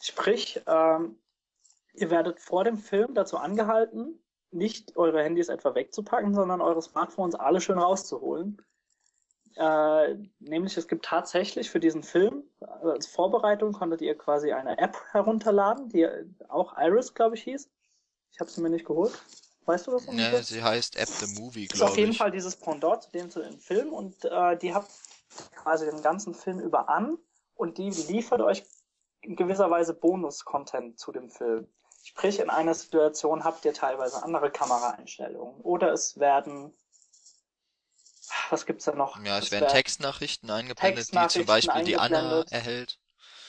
Sprich, 0.00 0.60
ähm, 0.66 1.18
ihr 1.94 2.10
werdet 2.10 2.40
vor 2.40 2.64
dem 2.64 2.76
Film 2.76 3.14
dazu 3.14 3.38
angehalten, 3.38 4.20
nicht 4.50 4.96
eure 4.96 5.22
Handys 5.22 5.48
etwa 5.48 5.74
wegzupacken, 5.74 6.34
sondern 6.34 6.60
eure 6.60 6.82
Smartphones 6.82 7.34
alle 7.34 7.60
schön 7.60 7.78
rauszuholen 7.78 8.60
äh, 9.56 10.16
nämlich 10.40 10.76
es 10.76 10.88
gibt 10.88 11.04
tatsächlich 11.04 11.70
für 11.70 11.80
diesen 11.80 12.02
Film, 12.02 12.44
also 12.60 12.90
als 12.90 13.06
Vorbereitung 13.06 13.72
konntet 13.72 14.00
ihr 14.00 14.16
quasi 14.16 14.52
eine 14.52 14.78
App 14.78 14.96
herunterladen, 15.12 15.88
die 15.88 16.08
auch 16.48 16.76
Iris, 16.76 17.14
glaube 17.14 17.36
ich, 17.36 17.42
hieß. 17.44 17.70
Ich 18.32 18.40
habe 18.40 18.50
sie 18.50 18.60
mir 18.60 18.70
nicht 18.70 18.84
geholt. 18.84 19.12
Weißt 19.66 19.86
du 19.86 19.92
was? 19.92 20.06
Ne, 20.08 20.42
sie 20.42 20.62
heißt 20.62 20.96
App 20.96 21.08
the 21.08 21.40
Movie, 21.40 21.66
glaube 21.66 21.66
ich. 21.66 21.74
Ist 21.74 21.82
auf 21.82 21.96
jeden 21.96 22.12
Fall 22.12 22.30
dieses 22.30 22.56
Pendant 22.56 23.02
zu 23.02 23.10
dem 23.12 23.30
zu 23.30 23.40
dem 23.40 23.58
Film 23.58 23.92
und 23.92 24.24
äh, 24.24 24.58
die 24.58 24.74
habt 24.74 24.90
quasi 25.54 25.86
den 25.86 26.02
ganzen 26.02 26.34
Film 26.34 26.60
über 26.60 26.88
an 26.88 27.16
und 27.54 27.78
die 27.78 27.90
liefert 27.90 28.40
euch 28.40 28.64
in 29.22 29.36
gewisser 29.36 29.70
Weise 29.70 29.94
Bonus-Content 29.94 30.98
zu 30.98 31.12
dem 31.12 31.30
Film. 31.30 31.66
Sprich, 32.02 32.40
in 32.40 32.50
einer 32.50 32.74
Situation 32.74 33.44
habt 33.44 33.64
ihr 33.64 33.72
teilweise 33.72 34.22
andere 34.22 34.50
Kameraeinstellungen 34.50 35.60
oder 35.62 35.92
es 35.92 36.18
werden 36.18 36.74
was 38.54 38.66
gibt's 38.66 38.84
da 38.84 38.94
noch? 38.94 39.22
Ja, 39.24 39.38
es 39.38 39.50
werden 39.50 39.68
Textnachrichten 39.68 40.50
eingeblendet, 40.50 41.12
die 41.12 41.28
zum 41.28 41.44
Beispiel 41.44 41.84
die 41.84 41.96
Anna 41.96 42.44
erhält. 42.50 42.98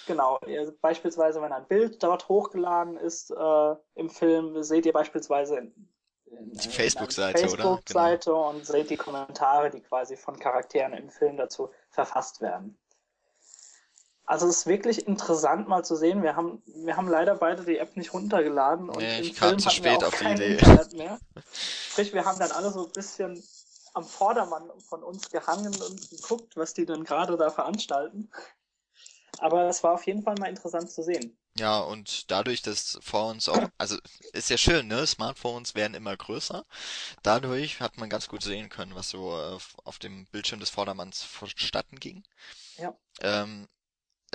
Genau, 0.08 0.40
beispielsweise, 0.82 1.42
wenn 1.42 1.52
ein 1.52 1.68
Bild 1.68 2.04
dort 2.04 2.28
hochgeladen 2.28 2.98
ist 2.98 3.32
äh, 3.32 3.76
im 3.96 4.10
Film, 4.10 4.62
seht 4.64 4.86
ihr 4.86 4.94
beispielsweise 4.94 5.58
in, 5.58 5.90
in, 6.26 6.52
die 6.54 6.70
Facebook-Seite, 6.70 7.40
Facebook-Seite 7.40 8.30
genau. 8.30 8.50
und 8.50 8.66
seht 8.66 8.90
die 8.90 8.98
Kommentare, 8.98 9.72
die 9.72 9.82
quasi 9.82 10.16
von 10.16 10.38
Charakteren 10.38 10.94
im 10.94 11.10
Film 11.10 11.38
dazu 11.38 11.70
verfasst 11.90 12.42
werden. 12.42 12.78
Also 14.28 14.48
es 14.48 14.58
ist 14.58 14.68
wirklich 14.68 15.08
interessant 15.08 15.68
mal 15.68 15.84
zu 15.84 15.96
sehen. 15.96 16.24
Wir 16.24 16.36
haben, 16.36 16.64
wir 16.66 16.98
haben 16.98 17.08
leider 17.08 17.36
beide 17.36 17.64
die 17.64 17.78
App 17.78 17.96
nicht 17.96 18.14
runtergeladen 18.14 18.90
und 18.90 18.98
nee, 18.98 19.22
ich 19.22 19.36
kam 19.36 19.60
zu 19.60 19.70
spät 19.70 20.04
auf 20.04 20.18
die 20.18 20.26
Idee. 20.26 20.58
Mehr. 20.96 21.20
Sprich, 21.52 22.14
wir 22.14 22.26
haben 22.26 22.40
dann 22.40 22.52
alle 22.52 22.72
so 22.72 22.86
ein 22.86 22.92
bisschen 22.92 23.42
am 23.96 24.04
Vordermann 24.04 24.70
von 24.82 25.04
uns 25.04 25.30
gehangen 25.30 25.74
und 25.82 26.10
geguckt, 26.10 26.56
was 26.56 26.74
die 26.74 26.86
denn 26.86 27.04
gerade 27.04 27.38
da 27.38 27.50
veranstalten. 27.50 28.30
Aber 29.40 29.68
es 29.68 29.84
war 29.84 29.94
auf 29.94 30.06
jeden 30.06 30.24
Fall 30.24 30.36
mal 30.40 30.50
interessant 30.50 30.92
zu 30.92 31.04
sehen. 31.04 31.38
Ja, 31.58 31.80
und 31.80 32.30
dadurch, 32.32 32.62
dass 32.62 32.98
vor 33.02 33.28
uns 33.28 33.48
auch, 33.48 33.70
also 33.78 33.98
ist 34.34 34.50
ja 34.50 34.58
schön, 34.58 34.88
ne? 34.88 35.08
Smartphones 35.08 35.74
werden 35.74 35.94
immer 35.94 36.16
größer. 36.16 36.66
Dadurch 37.24 37.80
hat 37.80 37.98
man 37.98 38.10
ganz 38.10 38.28
gut 38.28 38.44
sehen 38.44 38.68
können, 38.68 38.94
was 38.94 39.10
so 39.10 39.32
äh, 39.32 39.58
auf 39.86 40.00
dem 40.00 40.26
Bildschirm 40.28 40.60
des 40.60 40.70
Vordermanns 40.70 41.24
vonstatten 41.24 41.98
ging. 41.98 42.26
Ja. 42.78 42.94
Ähm, 43.22 43.70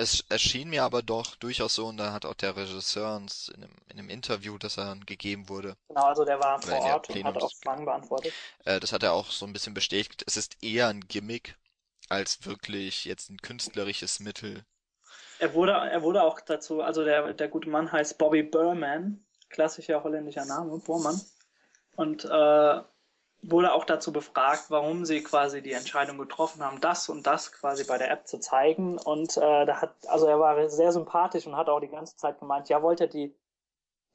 es 0.01 0.25
erschien 0.31 0.71
mir 0.71 0.83
aber 0.83 1.03
doch 1.03 1.37
durchaus 1.37 1.75
so, 1.75 1.87
und 1.87 1.99
da 1.99 2.13
hat 2.13 2.25
auch 2.25 2.35
der 2.35 2.57
Regisseur 2.57 3.17
uns 3.17 3.49
in 3.49 3.63
einem, 3.63 3.73
in 3.91 3.99
einem 3.99 4.09
Interview, 4.09 4.57
das 4.57 4.79
er 4.79 4.97
gegeben 5.05 5.49
wurde. 5.49 5.77
Genau, 5.89 6.05
also 6.05 6.25
der 6.25 6.41
war 6.41 6.61
vor 6.61 6.81
Ort 6.81 7.11
und 7.11 7.25
hat 7.25 7.37
auch 7.37 7.53
Fragen 7.63 7.85
beantwortet. 7.85 8.33
Äh, 8.65 8.81
das 8.81 8.93
hat 8.93 9.03
er 9.03 9.13
auch 9.13 9.31
so 9.31 9.47
ein 9.47 9.53
bisschen 9.53 9.75
bestätigt. 9.75 10.25
Es 10.27 10.37
ist 10.37 10.57
eher 10.63 10.89
ein 10.89 11.03
Gimmick 11.03 11.57
als 12.09 12.45
wirklich 12.47 13.05
jetzt 13.05 13.31
ein 13.31 13.39
künstlerisches 13.39 14.21
Mittel. 14.21 14.65
Er 15.39 15.55
wurde, 15.55 15.73
er 15.73 16.03
wurde 16.03 16.23
auch 16.23 16.41
dazu, 16.41 16.83
also 16.83 17.05
der, 17.05 17.35
der 17.35 17.49
gute 17.49 17.69
Mann 17.69 17.93
heißt 17.93 18.19
Bobby 18.19 18.43
Burman, 18.43 19.25
klassischer 19.49 20.03
holländischer 20.03 20.47
Name, 20.47 20.79
Bormann. 20.79 21.21
Und 21.97 22.25
äh, 22.25 22.81
wurde 23.43 23.73
auch 23.73 23.85
dazu 23.85 24.13
befragt, 24.13 24.67
warum 24.69 25.05
sie 25.05 25.23
quasi 25.23 25.63
die 25.63 25.73
Entscheidung 25.73 26.19
getroffen 26.19 26.63
haben, 26.63 26.81
das 26.81 27.09
und 27.09 27.27
das 27.27 27.53
quasi 27.53 27.85
bei 27.85 27.97
der 27.97 28.11
App 28.11 28.27
zu 28.27 28.39
zeigen. 28.39 28.99
Und 28.99 29.37
äh, 29.37 29.67
da 29.67 29.81
hat, 29.81 29.95
also 30.09 30.27
er 30.27 30.39
war 30.39 30.69
sehr 30.69 30.93
sympathisch 30.93 31.47
und 31.47 31.57
hat 31.57 31.69
auch 31.69 31.81
die 31.81 31.89
ganze 31.89 32.17
Zeit 32.17 32.39
gemeint, 32.39 32.69
ja, 32.69 32.83
wollt 32.83 33.01
ihr 33.01 33.07
die, 33.07 33.35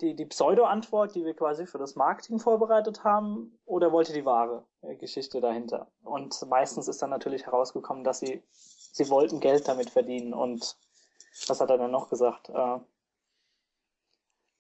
die, 0.02 0.16
die 0.16 0.26
Pseudo-Antwort, 0.26 1.16
die 1.16 1.26
wir 1.26 1.36
quasi 1.36 1.66
für 1.66 1.78
das 1.78 1.96
Marketing 1.96 2.40
vorbereitet 2.40 3.04
haben, 3.04 3.58
oder 3.66 3.92
wollt 3.92 4.10
ihr 4.10 4.16
die 4.16 4.26
wahre 4.26 4.64
äh, 4.82 4.96
Geschichte 4.96 5.42
dahinter? 5.42 5.88
Und 6.04 6.40
meistens 6.48 6.88
ist 6.88 7.02
dann 7.02 7.10
natürlich 7.10 7.48
herausgekommen, 7.48 8.04
dass 8.04 8.20
sie, 8.20 8.44
sie 8.52 9.10
wollten 9.10 9.40
Geld 9.40 9.68
damit 9.68 9.90
verdienen. 9.90 10.34
Und 10.34 10.78
was 11.48 11.60
hat 11.60 11.72
er 11.72 11.78
dann 11.78 11.92
noch 11.92 12.10
gesagt? 12.10 12.50
Äh, 12.50 12.54
ja, 12.54 12.82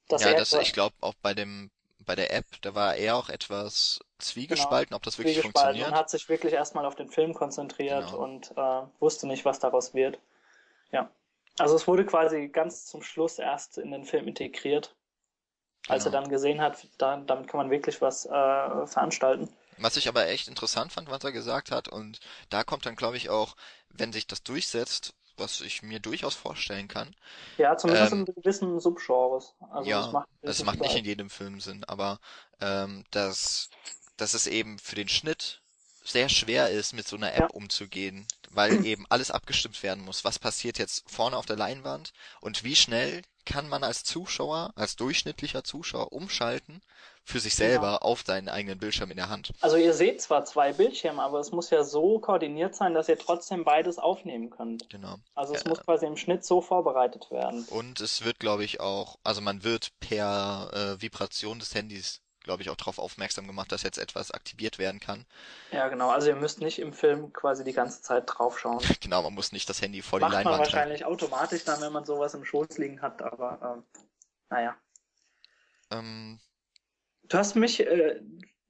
das, 0.09 0.53
ich 0.53 0.73
glaube 0.73 0.95
auch 1.01 1.15
bei 1.21 1.33
dem 1.33 1.69
bei 2.05 2.15
der 2.15 2.33
App, 2.33 2.45
da 2.61 2.75
war 2.75 2.95
er 2.95 3.15
auch 3.15 3.29
etwas 3.29 3.99
zwiegespalten, 4.19 4.89
genau. 4.89 4.97
ob 4.97 5.03
das 5.03 5.17
wirklich 5.17 5.41
funktioniert. 5.41 5.87
Und 5.87 5.95
hat 5.95 6.09
sich 6.09 6.29
wirklich 6.29 6.53
erstmal 6.53 6.85
auf 6.85 6.95
den 6.95 7.09
Film 7.09 7.33
konzentriert 7.33 8.07
genau. 8.07 8.23
und 8.23 8.51
äh, 8.51 8.81
wusste 8.99 9.27
nicht, 9.27 9.45
was 9.45 9.59
daraus 9.59 9.93
wird. 9.93 10.19
Ja. 10.91 11.09
Also 11.57 11.75
es 11.75 11.87
wurde 11.87 12.05
quasi 12.05 12.49
ganz 12.49 12.85
zum 12.85 13.01
Schluss 13.01 13.39
erst 13.39 13.77
in 13.77 13.91
den 13.91 14.05
Film 14.05 14.27
integriert. 14.27 14.95
Als 15.87 16.03
genau. 16.03 16.17
er 16.17 16.21
dann 16.21 16.29
gesehen 16.29 16.61
hat, 16.61 16.87
da, 16.97 17.17
damit 17.17 17.47
kann 17.47 17.59
man 17.59 17.69
wirklich 17.69 18.01
was 18.01 18.25
äh, 18.25 18.29
veranstalten. 18.87 19.49
Was 19.77 19.97
ich 19.97 20.07
aber 20.07 20.27
echt 20.27 20.47
interessant 20.47 20.93
fand, 20.93 21.09
was 21.09 21.23
er 21.23 21.31
gesagt 21.31 21.71
hat, 21.71 21.87
und 21.87 22.19
da 22.49 22.63
kommt 22.63 22.85
dann, 22.85 22.95
glaube 22.95 23.17
ich, 23.17 23.29
auch, 23.29 23.55
wenn 23.89 24.13
sich 24.13 24.25
das 24.25 24.41
durchsetzt, 24.41 25.13
was 25.37 25.61
ich 25.61 25.83
mir 25.83 25.99
durchaus 25.99 26.35
vorstellen 26.35 26.87
kann. 26.87 27.15
Ja, 27.57 27.77
zumindest 27.77 28.13
ähm, 28.13 28.25
in 28.25 28.35
gewissen 28.35 28.79
Subgenres. 28.79 29.53
Also 29.71 29.89
ja, 29.89 30.01
das 30.01 30.11
macht, 30.11 30.27
es 30.41 30.63
macht 30.63 30.79
nicht 30.79 30.95
in 30.95 31.05
jedem 31.05 31.29
Film 31.29 31.59
Sinn, 31.59 31.83
aber 31.85 32.19
ähm, 32.61 33.03
dass, 33.11 33.69
dass 34.17 34.33
es 34.33 34.47
eben 34.47 34.79
für 34.79 34.95
den 34.95 35.09
Schnitt 35.09 35.61
sehr 36.03 36.29
schwer 36.29 36.69
ist, 36.69 36.93
mit 36.93 37.07
so 37.07 37.15
einer 37.15 37.33
App 37.33 37.39
ja. 37.39 37.47
umzugehen, 37.47 38.27
weil 38.51 38.69
eben 38.85 39.05
alles 39.09 39.31
abgestimmt 39.31 39.81
werden 39.83 40.05
muss. 40.05 40.23
Was 40.23 40.39
passiert 40.39 40.77
jetzt 40.77 41.03
vorne 41.09 41.37
auf 41.37 41.45
der 41.45 41.57
Leinwand 41.57 42.13
und 42.41 42.63
wie 42.63 42.75
schnell 42.75 43.21
kann 43.45 43.69
man 43.69 43.83
als 43.83 44.03
Zuschauer, 44.03 44.73
als 44.75 44.95
durchschnittlicher 44.95 45.63
Zuschauer 45.63 46.11
umschalten 46.11 46.81
für 47.25 47.39
sich 47.39 47.55
selber 47.55 47.87
ja. 47.87 47.97
auf 47.97 48.23
deinen 48.23 48.49
eigenen 48.49 48.77
Bildschirm 48.77 49.09
in 49.09 49.17
der 49.17 49.29
Hand. 49.29 49.51
Also 49.59 49.77
ihr 49.77 49.93
seht 49.93 50.21
zwar 50.21 50.45
zwei 50.45 50.73
Bildschirme, 50.73 51.21
aber 51.21 51.39
es 51.39 51.51
muss 51.51 51.71
ja 51.71 51.83
so 51.83 52.19
koordiniert 52.19 52.75
sein, 52.75 52.93
dass 52.93 53.09
ihr 53.09 53.17
trotzdem 53.17 53.63
beides 53.63 53.97
aufnehmen 53.97 54.51
könnt. 54.51 54.87
Genau. 54.89 55.17
Also 55.33 55.55
es 55.55 55.63
ja. 55.63 55.69
muss 55.69 55.81
quasi 55.83 56.05
im 56.05 56.17
Schnitt 56.17 56.45
so 56.45 56.61
vorbereitet 56.61 57.31
werden. 57.31 57.65
Und 57.69 57.99
es 57.99 58.23
wird, 58.23 58.39
glaube 58.39 58.63
ich, 58.63 58.79
auch, 58.79 59.17
also 59.23 59.41
man 59.41 59.63
wird 59.63 59.89
per 59.99 60.69
äh, 60.71 61.01
Vibration 61.01 61.59
des 61.59 61.73
Handys 61.73 62.21
glaube 62.45 62.61
ich, 62.61 62.69
auch 62.69 62.75
darauf 62.75 62.99
aufmerksam 62.99 63.47
gemacht, 63.47 63.71
dass 63.71 63.81
jetzt 63.81 63.97
etwas 63.97 64.29
aktiviert 64.29 64.77
werden 64.77 64.99
kann. 64.99 65.25
Ja, 65.71 65.87
genau. 65.87 66.11
Also 66.11 66.27
ihr 66.27 66.35
müsst 66.35 66.61
nicht 66.61 66.77
im 66.77 66.93
Film 66.93 67.33
quasi 67.33 67.63
die 67.63 67.73
ganze 67.73 68.03
Zeit 68.03 68.25
draufschauen. 68.27 68.77
genau, 69.01 69.23
man 69.23 69.33
muss 69.33 69.51
nicht 69.51 69.67
das 69.67 69.81
Handy 69.81 70.03
vor 70.03 70.19
Macht 70.19 70.31
die 70.31 70.35
Leinwand 70.35 70.57
man 70.57 70.59
wahrscheinlich 70.59 71.03
halten. 71.03 71.13
automatisch 71.13 71.63
dann, 71.63 71.81
wenn 71.81 71.91
man 71.91 72.05
sowas 72.05 72.35
im 72.35 72.45
Schoß 72.45 72.77
liegen 72.77 73.01
hat, 73.01 73.23
aber 73.23 73.77
ähm, 73.77 73.83
naja. 74.51 74.75
Ähm, 75.89 76.39
du 77.27 77.37
hast 77.37 77.55
mich, 77.55 77.79
äh, 77.79 78.21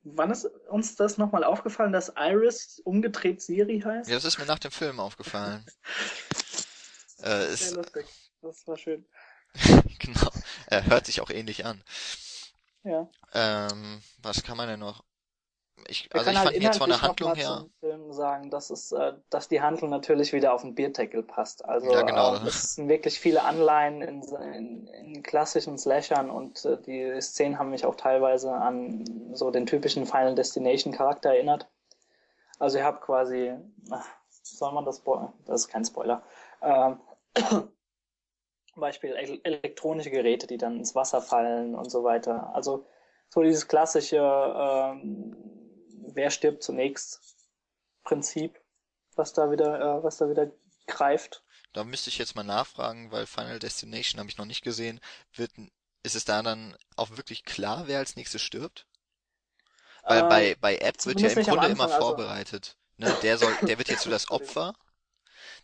wann 0.03 0.31
ist 0.31 0.45
uns 0.69 0.95
das 0.95 1.17
nochmal 1.17 1.43
aufgefallen, 1.43 1.91
dass 1.91 2.13
Iris 2.15 2.79
umgedreht 2.83 3.41
Siri 3.41 3.81
heißt? 3.81 4.09
Ja, 4.09 4.15
das 4.15 4.25
ist 4.25 4.39
mir 4.39 4.45
nach 4.45 4.59
dem 4.59 4.71
Film 4.71 4.99
aufgefallen. 4.99 5.65
äh, 7.23 7.53
ist... 7.53 7.69
Sehr 7.69 7.77
lustig. 7.77 8.05
Das 8.41 8.67
war 8.67 8.77
schön. 8.77 9.05
genau. 9.99 10.31
Er 10.67 10.85
hört 10.85 11.05
sich 11.05 11.21
auch 11.21 11.29
ähnlich 11.29 11.65
an. 11.65 11.83
Ja. 12.83 13.09
Ähm, 13.33 14.01
was 14.19 14.43
kann 14.43 14.57
man 14.57 14.67
denn 14.67 14.79
noch? 14.79 15.03
Ich, 15.87 16.09
also 16.13 16.31
ich 16.31 16.37
halt 16.37 16.49
fand 16.49 16.63
jetzt 16.63 16.77
von 16.77 16.89
der 16.89 17.01
Handlung 17.01 17.35
her. 17.35 17.57
Zum 17.59 17.69
Film 17.79 18.13
sagen, 18.13 18.49
dass 18.49 18.69
es, 18.69 18.91
äh, 18.91 19.13
dass 19.29 19.47
die 19.49 19.61
Handlung 19.61 19.91
natürlich 19.91 20.33
wieder 20.33 20.53
auf 20.53 20.61
den 20.61 20.73
Bierdeckel 20.73 21.21
passt. 21.21 21.63
Also 21.65 21.91
ja, 21.91 22.01
genau. 22.01 22.35
äh, 22.35 22.47
es 22.47 22.75
sind 22.75 22.89
wirklich 22.89 23.19
viele 23.19 23.43
Anleihen 23.43 24.01
in, 24.01 24.23
in, 24.53 24.87
in 24.87 25.23
klassischen 25.23 25.77
Slashern 25.77 26.29
und 26.29 26.65
äh, 26.65 26.81
die 26.81 27.21
Szenen 27.21 27.59
haben 27.59 27.69
mich 27.69 27.85
auch 27.85 27.95
teilweise 27.95 28.51
an 28.51 29.05
so 29.33 29.51
den 29.51 29.65
typischen 29.65 30.05
Final 30.05 30.33
Destination 30.33 30.93
Charakter 30.93 31.29
erinnert. 31.29 31.67
Also 32.57 32.77
ihr 32.77 32.85
habt 32.85 33.01
quasi, 33.01 33.53
ach, 33.91 34.07
soll 34.29 34.71
man 34.71 34.85
das? 34.85 35.03
Das 35.45 35.61
ist 35.61 35.67
kein 35.67 35.85
Spoiler. 35.85 36.23
Ähm, 36.61 36.99
Beispiel 38.75 39.13
elektronische 39.43 40.11
Geräte, 40.11 40.47
die 40.47 40.57
dann 40.57 40.77
ins 40.77 40.95
Wasser 40.95 41.21
fallen 41.21 41.75
und 41.75 41.89
so 41.89 42.03
weiter. 42.03 42.53
Also 42.53 42.85
so 43.29 43.41
dieses 43.41 43.67
klassische 43.67 44.17
ähm, 44.17 45.54
Wer 46.15 46.31
stirbt 46.31 46.63
zunächst 46.63 47.21
Prinzip, 48.03 48.59
was 49.15 49.33
da 49.33 49.51
wieder, 49.51 49.79
äh, 49.79 50.03
was 50.03 50.17
da 50.17 50.29
wieder 50.29 50.51
greift. 50.87 51.43
Da 51.73 51.83
müsste 51.83 52.09
ich 52.09 52.17
jetzt 52.17 52.35
mal 52.35 52.43
nachfragen, 52.43 53.11
weil 53.11 53.25
Final 53.25 53.59
Destination 53.59 54.19
habe 54.19 54.29
ich 54.29 54.37
noch 54.37 54.45
nicht 54.45 54.63
gesehen. 54.63 55.01
Wird, 55.33 55.51
ist 56.03 56.15
es 56.15 56.23
da 56.23 56.41
dann 56.41 56.77
auch 56.95 57.09
wirklich 57.17 57.43
klar, 57.43 57.87
wer 57.87 57.99
als 57.99 58.15
nächstes 58.15 58.41
stirbt? 58.41 58.87
Weil 60.03 60.23
äh, 60.23 60.29
bei, 60.29 60.55
bei 60.61 60.77
App 60.77 61.05
wird 61.05 61.19
ja 61.19 61.29
im 61.29 61.35
Grunde 61.35 61.51
Anfang, 61.51 61.71
immer 61.71 61.83
also 61.85 61.97
vorbereitet. 61.97 62.77
Ne? 62.97 63.13
Der 63.23 63.37
soll, 63.37 63.53
der 63.63 63.77
wird 63.77 63.89
jetzt 63.89 64.03
so 64.03 64.09
das 64.09 64.29
Opfer. 64.31 64.73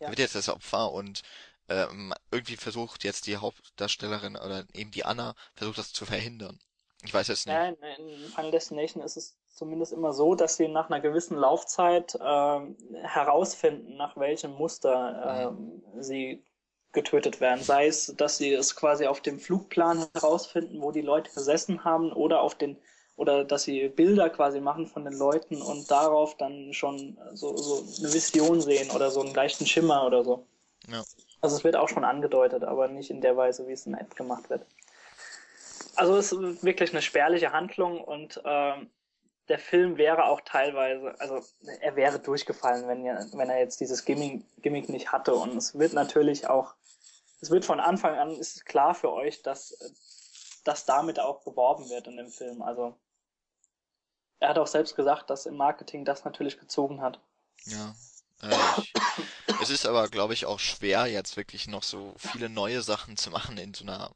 Der 0.00 0.08
wird 0.08 0.18
jetzt 0.18 0.34
das 0.34 0.48
Opfer 0.48 0.92
und 0.92 1.22
äh, 1.68 1.86
irgendwie 2.30 2.56
versucht 2.56 3.04
jetzt 3.04 3.26
die 3.26 3.38
Hauptdarstellerin 3.38 4.36
oder 4.36 4.66
eben 4.74 4.90
die 4.90 5.04
Anna 5.04 5.34
versucht 5.54 5.78
das 5.78 5.92
zu 5.92 6.04
verhindern. 6.04 6.58
Ich 7.04 7.14
weiß 7.14 7.28
jetzt 7.28 7.46
nicht. 7.46 7.54
Ja, 7.54 7.68
in 7.68 8.30
Final 8.34 8.50
Destination 8.50 9.02
ist 9.02 9.16
es 9.16 9.36
zumindest 9.52 9.92
immer 9.92 10.12
so, 10.12 10.34
dass 10.34 10.56
sie 10.56 10.68
nach 10.68 10.90
einer 10.90 11.00
gewissen 11.00 11.36
Laufzeit 11.36 12.14
äh, 12.14 12.60
herausfinden, 13.02 13.96
nach 13.96 14.16
welchem 14.16 14.52
Muster 14.52 15.54
äh, 15.96 16.02
sie 16.02 16.42
getötet 16.92 17.40
werden. 17.40 17.62
Sei 17.62 17.86
es, 17.86 18.14
dass 18.16 18.38
sie 18.38 18.52
es 18.52 18.76
quasi 18.76 19.06
auf 19.06 19.20
dem 19.20 19.38
Flugplan 19.38 20.06
herausfinden, 20.14 20.80
wo 20.82 20.92
die 20.92 21.00
Leute 21.00 21.30
gesessen 21.32 21.84
haben, 21.84 22.12
oder 22.12 22.42
auf 22.42 22.54
den 22.54 22.78
oder 23.16 23.44
dass 23.44 23.64
sie 23.64 23.88
Bilder 23.88 24.30
quasi 24.30 24.60
machen 24.60 24.86
von 24.86 25.04
den 25.04 25.12
Leuten 25.12 25.60
und 25.60 25.90
darauf 25.90 26.36
dann 26.38 26.72
schon 26.72 27.18
so, 27.34 27.56
so 27.56 27.84
eine 27.98 28.12
Vision 28.12 28.60
sehen 28.60 28.90
oder 28.90 29.10
so 29.10 29.20
einen 29.20 29.34
leichten 29.34 29.66
Schimmer 29.66 30.06
oder 30.06 30.24
so. 30.24 30.46
Ja. 30.88 31.02
Also 31.42 31.56
es 31.56 31.64
wird 31.64 31.76
auch 31.76 31.88
schon 31.88 32.04
angedeutet, 32.04 32.64
aber 32.64 32.88
nicht 32.88 33.10
in 33.10 33.20
der 33.20 33.36
Weise, 33.36 33.68
wie 33.68 33.72
es 33.72 33.84
in 33.84 33.92
der 33.92 34.00
App 34.00 34.16
gemacht 34.16 34.48
wird. 34.48 34.64
Also 35.94 36.16
es 36.16 36.32
ist 36.32 36.64
wirklich 36.64 36.90
eine 36.92 37.02
spärliche 37.02 37.52
Handlung 37.52 38.02
und 38.02 38.40
ähm, 38.44 38.88
der 39.48 39.58
Film 39.58 39.96
wäre 39.96 40.26
auch 40.26 40.40
teilweise, 40.42 41.18
also 41.20 41.44
er 41.80 41.96
wäre 41.96 42.20
durchgefallen, 42.20 42.86
wenn, 42.86 43.04
er, 43.04 43.26
wenn 43.32 43.50
er 43.50 43.58
jetzt 43.58 43.80
dieses 43.80 44.04
Gimmick, 44.04 44.44
Gimmick 44.62 44.88
nicht 44.88 45.12
hatte. 45.12 45.34
Und 45.34 45.56
es 45.56 45.78
wird 45.78 45.92
natürlich 45.92 46.46
auch, 46.46 46.74
es 47.40 47.50
wird 47.50 47.64
von 47.64 47.80
Anfang 47.80 48.16
an, 48.18 48.30
ist 48.30 48.64
klar 48.66 48.94
für 48.94 49.12
euch, 49.12 49.42
dass, 49.42 49.76
dass 50.64 50.84
damit 50.84 51.18
auch 51.18 51.42
beworben 51.42 51.88
wird 51.90 52.06
in 52.06 52.16
dem 52.16 52.30
Film. 52.30 52.62
Also 52.62 52.96
er 54.38 54.50
hat 54.50 54.58
auch 54.58 54.66
selbst 54.66 54.96
gesagt, 54.96 55.30
dass 55.30 55.46
im 55.46 55.56
Marketing 55.56 56.04
das 56.04 56.24
natürlich 56.24 56.58
gezogen 56.58 57.00
hat. 57.00 57.20
Ja. 57.64 57.94
Äh, 58.42 58.56
es 59.60 59.70
ist 59.70 59.86
aber, 59.86 60.08
glaube 60.08 60.34
ich, 60.34 60.46
auch 60.46 60.58
schwer, 60.58 61.06
jetzt 61.06 61.36
wirklich 61.36 61.68
noch 61.68 61.82
so 61.82 62.14
viele 62.16 62.48
neue 62.48 62.82
Sachen 62.82 63.16
zu 63.16 63.30
machen 63.30 63.58
in 63.58 63.74
so 63.74 63.84
einer 63.84 64.12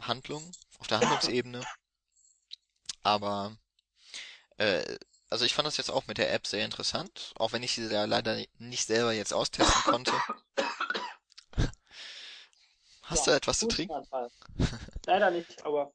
Handlung, 0.00 0.42
auf 0.78 0.86
der 0.86 1.00
Handlungsebene. 1.00 1.62
Aber 3.02 3.56
äh, 4.58 4.98
also 5.30 5.44
ich 5.44 5.54
fand 5.54 5.66
das 5.66 5.76
jetzt 5.76 5.90
auch 5.90 6.06
mit 6.06 6.18
der 6.18 6.32
App 6.32 6.46
sehr 6.46 6.64
interessant, 6.64 7.32
auch 7.36 7.52
wenn 7.52 7.62
ich 7.62 7.74
sie 7.74 7.86
ja 7.86 8.04
leider 8.04 8.42
nicht 8.58 8.86
selber 8.86 9.12
jetzt 9.12 9.32
austesten 9.34 9.82
konnte. 9.82 10.12
Hast 13.02 13.26
ja, 13.26 13.32
du 13.32 13.36
etwas 13.36 13.58
zu 13.58 13.68
trinken? 13.68 14.06
Leider 15.06 15.30
nicht, 15.30 15.64
aber. 15.64 15.92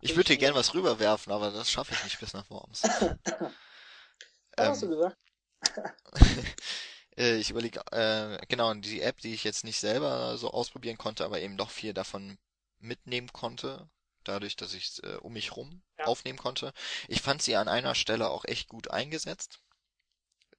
Ich 0.00 0.14
würde 0.14 0.28
dir 0.28 0.36
gern 0.36 0.54
was 0.54 0.74
rüberwerfen, 0.74 1.32
aber 1.32 1.50
das 1.50 1.70
schaffe 1.70 1.94
ich 1.94 2.04
nicht 2.04 2.20
bis 2.20 2.32
nach 2.34 2.48
Worms. 2.50 2.82
Was 4.58 4.64
ähm, 4.64 4.70
hast 4.70 4.82
du 4.82 4.88
gesagt? 4.88 5.16
Äh, 7.18 7.36
ich 7.36 7.48
überlege, 7.48 7.80
äh, 7.92 8.36
genau, 8.46 8.74
die 8.74 9.00
App, 9.00 9.22
die 9.22 9.32
ich 9.32 9.42
jetzt 9.42 9.64
nicht 9.64 9.80
selber 9.80 10.36
so 10.36 10.50
ausprobieren 10.50 10.98
konnte, 10.98 11.24
aber 11.24 11.40
eben 11.40 11.56
doch 11.56 11.70
viel 11.70 11.94
davon 11.94 12.36
mitnehmen 12.78 13.32
konnte, 13.32 13.88
dadurch, 14.28 14.56
dass 14.56 14.74
ich 14.74 14.88
es 14.88 14.98
äh, 15.00 15.16
um 15.20 15.32
mich 15.32 15.56
rum 15.56 15.82
ja. 15.98 16.06
aufnehmen 16.06 16.38
konnte. 16.38 16.72
Ich 17.08 17.22
fand 17.22 17.42
sie 17.42 17.56
an 17.56 17.68
einer 17.68 17.94
Stelle 17.94 18.30
auch 18.30 18.44
echt 18.44 18.68
gut 18.68 18.90
eingesetzt. 18.90 19.60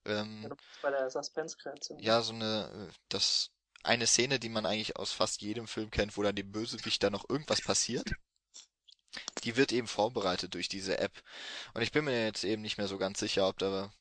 Ähm, 0.05 0.53
bei 0.81 0.89
der 0.89 1.09
Suspense-Kreation. 1.09 1.99
Ja, 1.99 2.21
so 2.21 2.33
eine, 2.33 2.89
äh, 2.89 2.93
das, 3.09 3.51
eine 3.83 4.07
Szene, 4.07 4.39
die 4.39 4.49
man 4.49 4.65
eigentlich 4.65 4.95
aus 4.95 5.11
fast 5.11 5.41
jedem 5.41 5.67
Film 5.67 5.91
kennt, 5.91 6.17
wo 6.17 6.23
dann 6.23 6.35
dem 6.35 6.51
Bösewicht 6.51 7.03
da 7.03 7.09
noch 7.09 7.29
irgendwas 7.29 7.61
passiert. 7.61 8.11
Die 9.43 9.55
wird 9.55 9.71
eben 9.71 9.87
vorbereitet 9.87 10.53
durch 10.53 10.69
diese 10.69 10.99
App. 10.99 11.23
Und 11.73 11.81
ich 11.81 11.91
bin 11.91 12.05
mir 12.05 12.25
jetzt 12.25 12.43
eben 12.43 12.61
nicht 12.61 12.77
mehr 12.77 12.87
so 12.87 12.97
ganz 12.97 13.19
sicher, 13.19 13.47
ob 13.47 13.57
da 13.57 13.91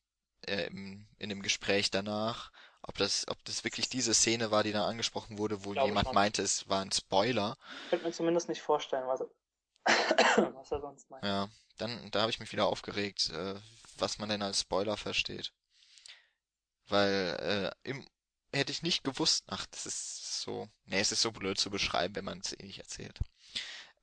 äh, 0.43 0.67
in, 0.67 1.09
in 1.19 1.29
dem 1.29 1.43
Gespräch 1.43 1.91
danach, 1.91 2.53
ob 2.83 2.97
das, 2.99 3.27
ob 3.29 3.43
das 3.45 3.65
wirklich 3.65 3.89
diese 3.89 4.15
Szene 4.15 4.51
war, 4.51 4.63
die 4.63 4.73
da 4.73 4.87
angesprochen 4.87 5.39
wurde, 5.39 5.65
wo 5.65 5.75
jemand 5.75 6.13
meinte, 6.13 6.43
es 6.43 6.69
war 6.69 6.83
ein 6.83 6.93
Spoiler. 6.93 7.57
Ich 7.85 7.91
könnte 7.91 8.07
mir 8.07 8.13
zumindest 8.13 8.49
nicht 8.49 8.63
vorstellen, 8.63 9.07
was, 9.09 9.25
was 10.55 10.73
er 10.73 10.81
sonst 10.81 11.11
meint. 11.11 11.25
Ja, 11.25 11.49
dann, 11.79 12.11
da 12.11 12.23
habe 12.23 12.31
ich 12.31 12.41
mich 12.41 12.53
wieder 12.53 12.67
aufgeregt, 12.67 13.31
äh, 13.31 13.55
was 13.99 14.19
man 14.19 14.29
denn 14.29 14.43
als 14.43 14.61
Spoiler 14.61 14.97
versteht. 14.97 15.53
Weil, 16.89 17.73
äh, 17.85 17.89
im, 17.89 18.07
hätte 18.53 18.73
ich 18.73 18.83
nicht 18.83 19.05
gewusst, 19.05 19.45
ach, 19.49 19.67
das 19.67 19.87
ist 19.87 20.41
so, 20.41 20.69
nee, 20.85 21.01
es 21.01 21.13
ist 21.13 21.23
so 21.23 21.33
blöd 21.33 21.59
zu 21.59 21.71
beschreiben, 21.71 22.17
wenn 22.17 22.25
man 22.25 22.39
es 22.39 22.53
eh 22.53 22.65
nicht 22.65 22.79
erzählt. 22.79 23.19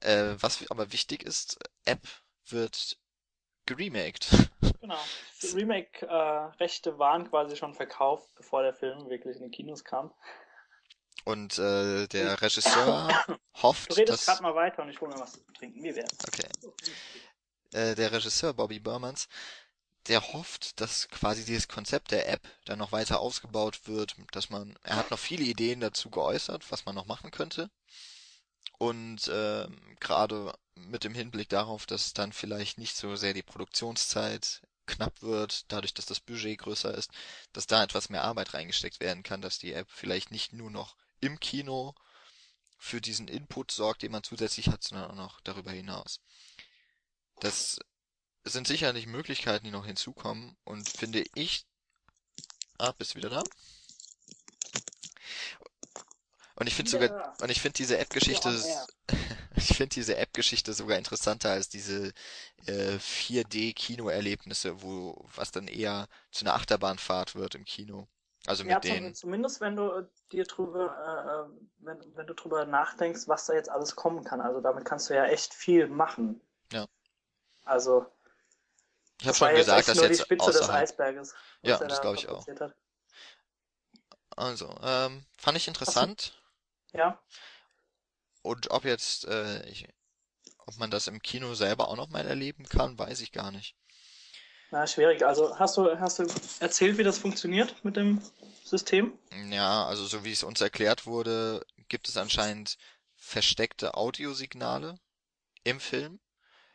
Äh, 0.02 0.36
was 0.40 0.70
aber 0.70 0.92
wichtig 0.92 1.24
ist, 1.24 1.58
App 1.86 2.08
wird 2.48 2.98
geremaked. 3.66 4.28
Genau. 4.84 5.00
Die 5.42 5.48
Remake-Rechte 5.48 6.90
äh, 6.90 7.00
waren 7.00 7.30
quasi 7.30 7.56
schon 7.56 7.74
verkauft, 7.74 8.28
bevor 8.36 8.64
der 8.64 8.74
Film 8.74 9.10
wirklich 9.10 9.38
in 9.38 9.44
die 9.44 9.50
Kinos 9.50 9.86
kam. 9.86 10.14
Und 11.26 11.58
äh, 11.58 12.08
der 12.08 12.42
Regisseur 12.42 13.08
hofft, 13.62 13.92
Du 13.92 13.96
redest 13.96 14.26
gerade 14.26 14.44
mal 14.44 14.56
weiter 14.56 14.82
und 14.82 14.90
ich 14.90 15.00
hole 15.00 15.14
mir 15.14 15.20
was 15.20 15.34
zu 15.34 15.40
trinken. 15.54 15.84
Wie 15.84 15.96
wär's? 15.96 16.12
Okay. 16.28 16.48
Äh, 17.72 17.96
der 17.96 18.12
Regisseur 18.12 18.54
Bobby 18.54 18.80
Burmans, 18.80 19.30
der 20.08 20.34
hofft, 20.34 20.82
dass 20.82 21.08
quasi 21.08 21.46
dieses 21.46 21.68
Konzept 21.68 22.12
der 22.12 22.30
App 22.30 22.42
dann 22.66 22.80
noch 22.80 22.92
weiter 22.92 23.20
ausgebaut 23.22 23.88
wird, 23.88 24.16
dass 24.32 24.50
man, 24.50 24.78
er 24.84 24.98
hat 24.98 25.12
noch 25.12 25.20
viele 25.20 25.44
Ideen 25.44 25.80
dazu 25.80 26.10
geäußert, 26.10 26.72
was 26.72 26.86
man 26.86 26.96
noch 26.96 27.06
machen 27.06 27.32
könnte. 27.32 27.70
Und 28.78 29.28
äh, 29.30 29.68
gerade 30.02 30.54
mit 30.76 31.06
dem 31.06 31.14
Hinblick 31.14 31.48
darauf, 31.50 31.86
dass 31.86 32.14
dann 32.14 32.34
vielleicht 32.34 32.78
nicht 32.78 32.98
so 32.98 33.16
sehr 33.16 33.34
die 33.34 33.44
Produktionszeit 33.44 34.62
knapp 34.86 35.22
wird, 35.22 35.72
dadurch, 35.72 35.94
dass 35.94 36.06
das 36.06 36.20
Budget 36.20 36.60
größer 36.60 36.94
ist, 36.94 37.12
dass 37.54 37.68
da 37.68 37.84
etwas 37.84 38.10
mehr 38.10 38.24
Arbeit 38.24 38.54
reingesteckt 38.54 39.00
werden 39.00 39.24
kann, 39.24 39.42
dass 39.42 39.58
die 39.58 39.74
App 39.74 39.88
vielleicht 39.90 40.32
nicht 40.32 40.52
nur 40.52 40.70
noch 40.70 40.98
im 41.24 41.40
Kino 41.40 41.96
für 42.78 43.00
diesen 43.00 43.28
Input 43.30 43.72
sorgt, 43.72 44.02
den 44.02 44.12
man 44.12 44.24
zusätzlich 44.24 44.68
hat, 44.68 44.84
sondern 44.84 45.12
auch 45.12 45.16
noch 45.16 45.42
darüber 45.42 45.72
hinaus. 45.72 46.20
Das 47.40 47.80
sind 48.44 48.68
sicherlich 48.68 49.08
Möglichkeiten, 49.08 49.66
die 49.66 49.72
noch 49.72 49.86
hinzukommen 49.86 50.58
und 50.66 50.90
finde 50.90 51.24
ich. 51.34 51.66
Ah, 52.78 52.92
bist 52.92 53.14
du 53.14 53.18
wieder 53.20 53.30
da? 53.30 53.44
Und 56.56 56.68
ich 56.68 56.76
finde 56.76 56.92
ja. 56.92 57.00
sogar, 57.00 57.42
und 57.42 57.50
ich 57.50 57.62
finde 57.62 57.78
diese 57.78 57.98
App-Geschichte, 57.98 58.50
ja, 58.50 58.86
ich 59.56 59.68
finde 59.68 59.96
diese 59.96 60.18
App-Geschichte 60.18 60.74
sogar 60.74 60.98
interessanter 60.98 61.52
als 61.52 61.70
diese 61.70 62.14
äh, 62.66 62.98
4D-Kinoerlebnisse, 62.98 64.82
wo 64.82 65.26
was 65.36 65.52
dann 65.52 65.68
eher 65.68 66.10
zu 66.32 66.46
einer 66.46 66.56
Achterbahnfahrt 66.56 67.36
wird 67.36 67.56
im 67.56 67.66
Kino. 67.66 68.08
Also 68.46 68.64
mit 68.64 68.72
ja, 68.72 68.80
denen. 68.80 69.16
Zumindest 69.16 69.62
wenn 69.62 69.76
du 69.76 69.90
äh, 69.92 70.06
dir 70.32 70.44
drüber, 70.44 71.50
äh, 71.50 71.86
wenn, 71.86 72.16
wenn 72.16 72.28
du 72.28 72.34
drüber 72.34 72.66
nachdenkst, 72.66 73.28
was 73.28 73.46
da 73.46 73.54
jetzt 73.54 73.70
alles 73.70 73.96
kommen 73.96 74.24
kann. 74.24 74.42
Also 74.42 74.60
damit 74.60 74.86
kannst 74.86 75.10
du 75.10 75.16
ja 75.16 75.26
echt 75.26 75.54
viel 75.54 75.88
machen. 75.88 76.42
Ja. 76.72 76.86
Also. 77.64 78.06
Ich 79.22 79.28
habe 79.28 79.38
schon 79.38 79.56
gesagt, 79.56 79.88
dass 79.88 79.98
jetzt 79.98 80.20
die 80.20 80.24
Spitze 80.24 80.46
außerhalb... 80.46 80.68
des 80.68 80.70
Eisberges. 80.70 81.36
Ja, 81.62 81.78
das 81.78 82.02
glaube 82.02 82.18
ich 82.18 82.28
auch. 82.28 82.46
Hat. 82.46 82.76
Also, 84.36 84.76
ähm, 84.82 85.26
fand 85.38 85.58
ich 85.58 85.68
interessant. 85.68 86.42
Ja. 86.92 87.20
Und 88.42 88.72
ob 88.72 88.84
jetzt, 88.84 89.26
äh, 89.26 89.66
ich, 89.68 89.88
ob 90.58 90.78
man 90.78 90.92
das 90.92 91.08
im 91.08 91.22
Kino 91.22 91.54
selber 91.54 91.88
auch 91.88 91.96
noch 91.96 92.10
mal 92.10 92.26
erleben 92.26 92.66
kann, 92.66 92.98
weiß 93.00 93.22
ich 93.22 93.32
gar 93.32 93.52
nicht. 93.52 93.78
Na, 94.74 94.88
schwierig. 94.88 95.24
Also 95.24 95.60
hast 95.60 95.78
du, 95.78 96.00
hast 96.00 96.18
du 96.18 96.26
erzählt, 96.60 96.98
wie 96.98 97.04
das 97.04 97.20
funktioniert 97.20 97.76
mit 97.86 97.96
dem 97.96 98.20
System? 98.64 99.14
Ja, 99.52 99.86
also 99.86 100.04
so 100.06 100.26
wie 100.26 100.32
es 100.32 100.42
uns 100.42 100.62
erklärt 100.62 101.06
wurde, 101.06 101.64
gibt 101.90 102.10
es 102.10 102.18
anscheinend 102.18 102.80
versteckte 103.16 103.94
Audiosignale 103.94 104.96
im 105.64 105.80
Film. 105.80 106.20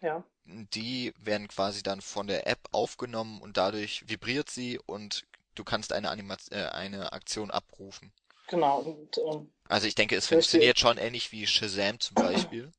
Ja. 0.00 0.22
Die 0.44 1.12
werden 1.18 1.48
quasi 1.48 1.82
dann 1.82 2.00
von 2.00 2.28
der 2.28 2.46
App 2.46 2.60
aufgenommen 2.70 3.40
und 3.40 3.56
dadurch 3.56 4.08
vibriert 4.08 4.48
sie 4.48 4.78
und 4.86 5.26
du 5.56 5.64
kannst 5.64 5.92
eine, 5.92 6.10
Anima 6.10 6.36
äh, 6.52 6.66
eine 6.66 7.12
Aktion 7.12 7.50
abrufen. 7.50 8.12
Genau. 8.46 8.78
Und, 8.78 9.18
und 9.18 9.50
also 9.68 9.88
ich 9.88 9.96
denke, 9.96 10.14
es 10.14 10.28
funktioniert 10.28 10.78
schon 10.78 10.98
ähnlich 10.98 11.32
wie 11.32 11.48
Shazam 11.48 11.98
zum 11.98 12.14
Beispiel. 12.14 12.70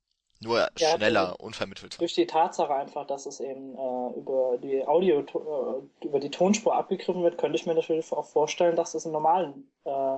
Nur 0.41 0.69
ja, 0.77 0.95
schneller, 0.95 1.27
durch, 1.27 1.39
unvermittelt. 1.39 1.99
Durch 1.99 2.13
die 2.13 2.25
Tatsache 2.25 2.73
einfach, 2.73 3.05
dass 3.05 3.25
es 3.25 3.41
eben 3.41 3.75
äh, 3.75 4.17
über 4.17 4.57
die 4.57 4.87
Audio, 4.87 5.19
äh, 5.19 6.05
über 6.05 6.19
die 6.19 6.31
Tonspur 6.31 6.75
abgegriffen 6.75 7.23
wird, 7.23 7.37
könnte 7.37 7.57
ich 7.57 7.65
mir 7.65 7.75
natürlich 7.75 8.09
auch 8.13 8.25
vorstellen, 8.25 8.77
dass 8.77 8.93
es 8.93 9.05
in 9.05 9.11
normalen 9.11 9.69
äh, 9.83 10.17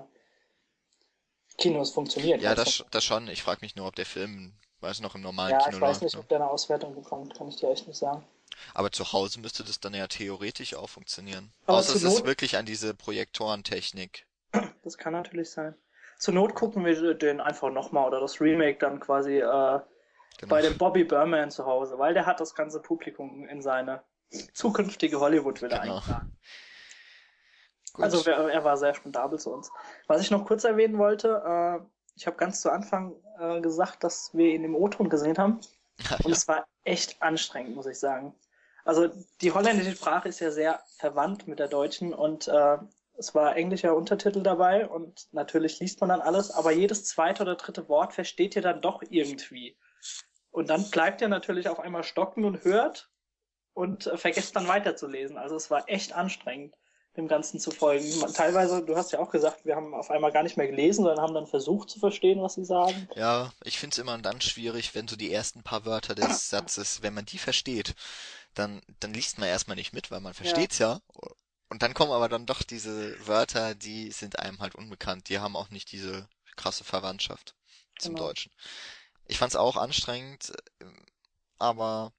Kinos 1.57 1.91
funktioniert. 1.91 2.41
Ja, 2.41 2.53
das, 2.53 2.86
das 2.91 3.03
schon. 3.03 3.28
Ich 3.30 3.41
frage 3.41 3.59
mich 3.61 3.76
nur, 3.76 3.88
ob 3.88 3.95
der 3.95 4.05
Film, 4.05 4.53
weiß 4.82 5.01
noch, 5.01 5.15
im 5.15 5.22
normalen 5.22 5.51
ja, 5.51 5.57
Kino 5.57 5.72
Ja, 5.72 5.78
ich 5.78 5.82
weiß 5.82 6.01
nicht, 6.01 6.13
ne? 6.13 6.19
ob 6.19 6.30
der 6.30 6.38
eine 6.38 6.49
Auswertung 6.49 6.93
bekommt, 6.93 7.36
kann 7.36 7.47
ich 7.47 7.55
dir 7.55 7.72
echt 7.72 7.88
nicht 7.88 7.97
sagen. 7.97 8.24
Aber 8.76 8.91
zu 8.91 9.13
Hause 9.13 9.39
müsste 9.39 9.63
das 9.63 9.80
dann 9.80 9.95
ja 9.95 10.05
theoretisch 10.05 10.76
auch 10.76 10.89
funktionieren. 10.89 11.51
Aber 11.65 11.80
Außer 11.80 11.95
es 11.95 12.03
ist 12.03 12.26
wirklich 12.26 12.57
an 12.57 12.65
diese 12.65 12.93
Projektorentechnik. 12.93 14.28
Das 14.84 14.97
kann 14.97 15.13
natürlich 15.13 15.49
sein. 15.49 15.76
Zur 16.17 16.34
Not 16.34 16.53
gucken 16.53 16.86
wir 16.86 17.13
den 17.15 17.41
einfach 17.41 17.72
nochmal 17.72 18.07
oder 18.07 18.19
das 18.19 18.39
Remake 18.39 18.78
dann 18.80 18.99
quasi 18.99 19.39
äh, 19.39 19.80
Genau. 20.41 20.49
Bei 20.49 20.61
dem 20.61 20.77
Bobby 20.77 21.03
Berman 21.03 21.51
zu 21.51 21.65
Hause, 21.65 21.99
weil 21.99 22.15
der 22.15 22.25
hat 22.25 22.39
das 22.39 22.55
ganze 22.55 22.81
Publikum 22.81 23.47
in 23.47 23.61
seine 23.61 24.03
zukünftige 24.53 25.19
Hollywood-Villa 25.19 25.79
genau. 25.79 25.95
eingetragen. 25.95 26.37
Gut. 27.93 28.03
Also 28.03 28.29
er 28.29 28.63
war 28.63 28.77
sehr 28.77 28.95
spendabel 28.95 29.37
zu 29.37 29.53
uns. 29.53 29.69
Was 30.07 30.21
ich 30.21 30.31
noch 30.31 30.45
kurz 30.45 30.63
erwähnen 30.63 30.97
wollte, 30.97 31.43
äh, 31.45 31.85
ich 32.15 32.25
habe 32.25 32.37
ganz 32.37 32.61
zu 32.61 32.71
Anfang 32.71 33.15
äh, 33.39 33.61
gesagt, 33.61 34.03
dass 34.03 34.33
wir 34.33 34.47
ihn 34.47 34.63
im 34.63 34.75
O-Ton 34.75 35.09
gesehen 35.09 35.37
haben. 35.37 35.59
Ja, 36.09 36.15
und 36.15 36.29
ja. 36.29 36.31
es 36.31 36.47
war 36.47 36.65
echt 36.83 37.21
anstrengend, 37.21 37.75
muss 37.75 37.85
ich 37.85 37.99
sagen. 37.99 38.33
Also 38.85 39.09
die 39.41 39.51
holländische 39.51 39.95
Sprache 39.95 40.29
ist 40.29 40.39
ja 40.39 40.49
sehr 40.49 40.81
verwandt 40.97 41.47
mit 41.47 41.59
der 41.59 41.67
deutschen 41.67 42.11
und 42.11 42.47
äh, 42.47 42.77
es 43.13 43.35
war 43.35 43.55
englischer 43.55 43.95
Untertitel 43.95 44.41
dabei 44.41 44.87
und 44.87 45.27
natürlich 45.31 45.79
liest 45.79 45.99
man 45.99 46.09
dann 46.09 46.21
alles, 46.21 46.49
aber 46.49 46.71
jedes 46.71 47.05
zweite 47.05 47.43
oder 47.43 47.53
dritte 47.53 47.87
Wort 47.87 48.13
versteht 48.13 48.55
ihr 48.55 48.63
dann 48.63 48.81
doch 48.81 49.03
irgendwie. 49.11 49.77
Und 50.51 50.69
dann 50.69 50.89
bleibt 50.89 51.21
ihr 51.21 51.29
natürlich 51.29 51.69
auf 51.69 51.79
einmal 51.79 52.03
stocken 52.03 52.45
und 52.45 52.63
hört 52.63 53.09
und 53.73 54.07
äh, 54.07 54.17
vergesst 54.17 54.55
dann 54.55 54.67
weiterzulesen. 54.67 55.37
Also 55.37 55.55
es 55.55 55.71
war 55.71 55.87
echt 55.87 56.13
anstrengend 56.13 56.75
dem 57.17 57.27
Ganzen 57.27 57.59
zu 57.59 57.71
folgen. 57.71 58.09
Teilweise, 58.33 58.85
du 58.85 58.95
hast 58.95 59.11
ja 59.11 59.19
auch 59.19 59.31
gesagt, 59.31 59.65
wir 59.65 59.75
haben 59.75 59.93
auf 59.93 60.11
einmal 60.11 60.31
gar 60.31 60.43
nicht 60.43 60.55
mehr 60.55 60.67
gelesen, 60.67 61.03
sondern 61.03 61.21
haben 61.21 61.33
dann 61.33 61.47
versucht 61.47 61.89
zu 61.89 61.99
verstehen, 61.99 62.41
was 62.41 62.53
sie 62.53 62.63
sagen. 62.63 63.09
Ja, 63.15 63.51
ich 63.65 63.79
finde 63.79 63.93
es 63.93 63.97
immer 63.97 64.17
dann 64.17 64.39
schwierig, 64.39 64.95
wenn 64.95 65.09
so 65.09 65.17
die 65.17 65.33
ersten 65.33 65.61
paar 65.61 65.85
Wörter 65.85 66.15
des 66.15 66.49
Satzes, 66.49 67.01
wenn 67.01 67.13
man 67.13 67.25
die 67.25 67.37
versteht, 67.37 67.95
dann, 68.53 68.81
dann 68.99 69.13
liest 69.13 69.39
man 69.39 69.49
erstmal 69.49 69.75
nicht 69.75 69.93
mit, 69.93 70.09
weil 70.09 70.21
man 70.21 70.33
versteht's 70.33 70.79
ja. 70.79 71.01
ja. 71.21 71.29
Und 71.69 71.83
dann 71.83 71.93
kommen 71.93 72.11
aber 72.11 72.27
dann 72.27 72.45
doch 72.45 72.63
diese 72.63 73.15
Wörter, 73.27 73.75
die 73.75 74.11
sind 74.11 74.39
einem 74.39 74.59
halt 74.59 74.75
unbekannt. 74.75 75.29
Die 75.29 75.39
haben 75.39 75.55
auch 75.55 75.69
nicht 75.69 75.91
diese 75.91 76.27
krasse 76.57 76.83
Verwandtschaft 76.83 77.55
zum 77.97 78.15
genau. 78.15 78.27
Deutschen. 78.27 78.51
Ich 79.28 79.38
fand's 79.38 79.55
auch 79.55 79.78
anstrengend, 79.78 80.51
aber 81.57 82.11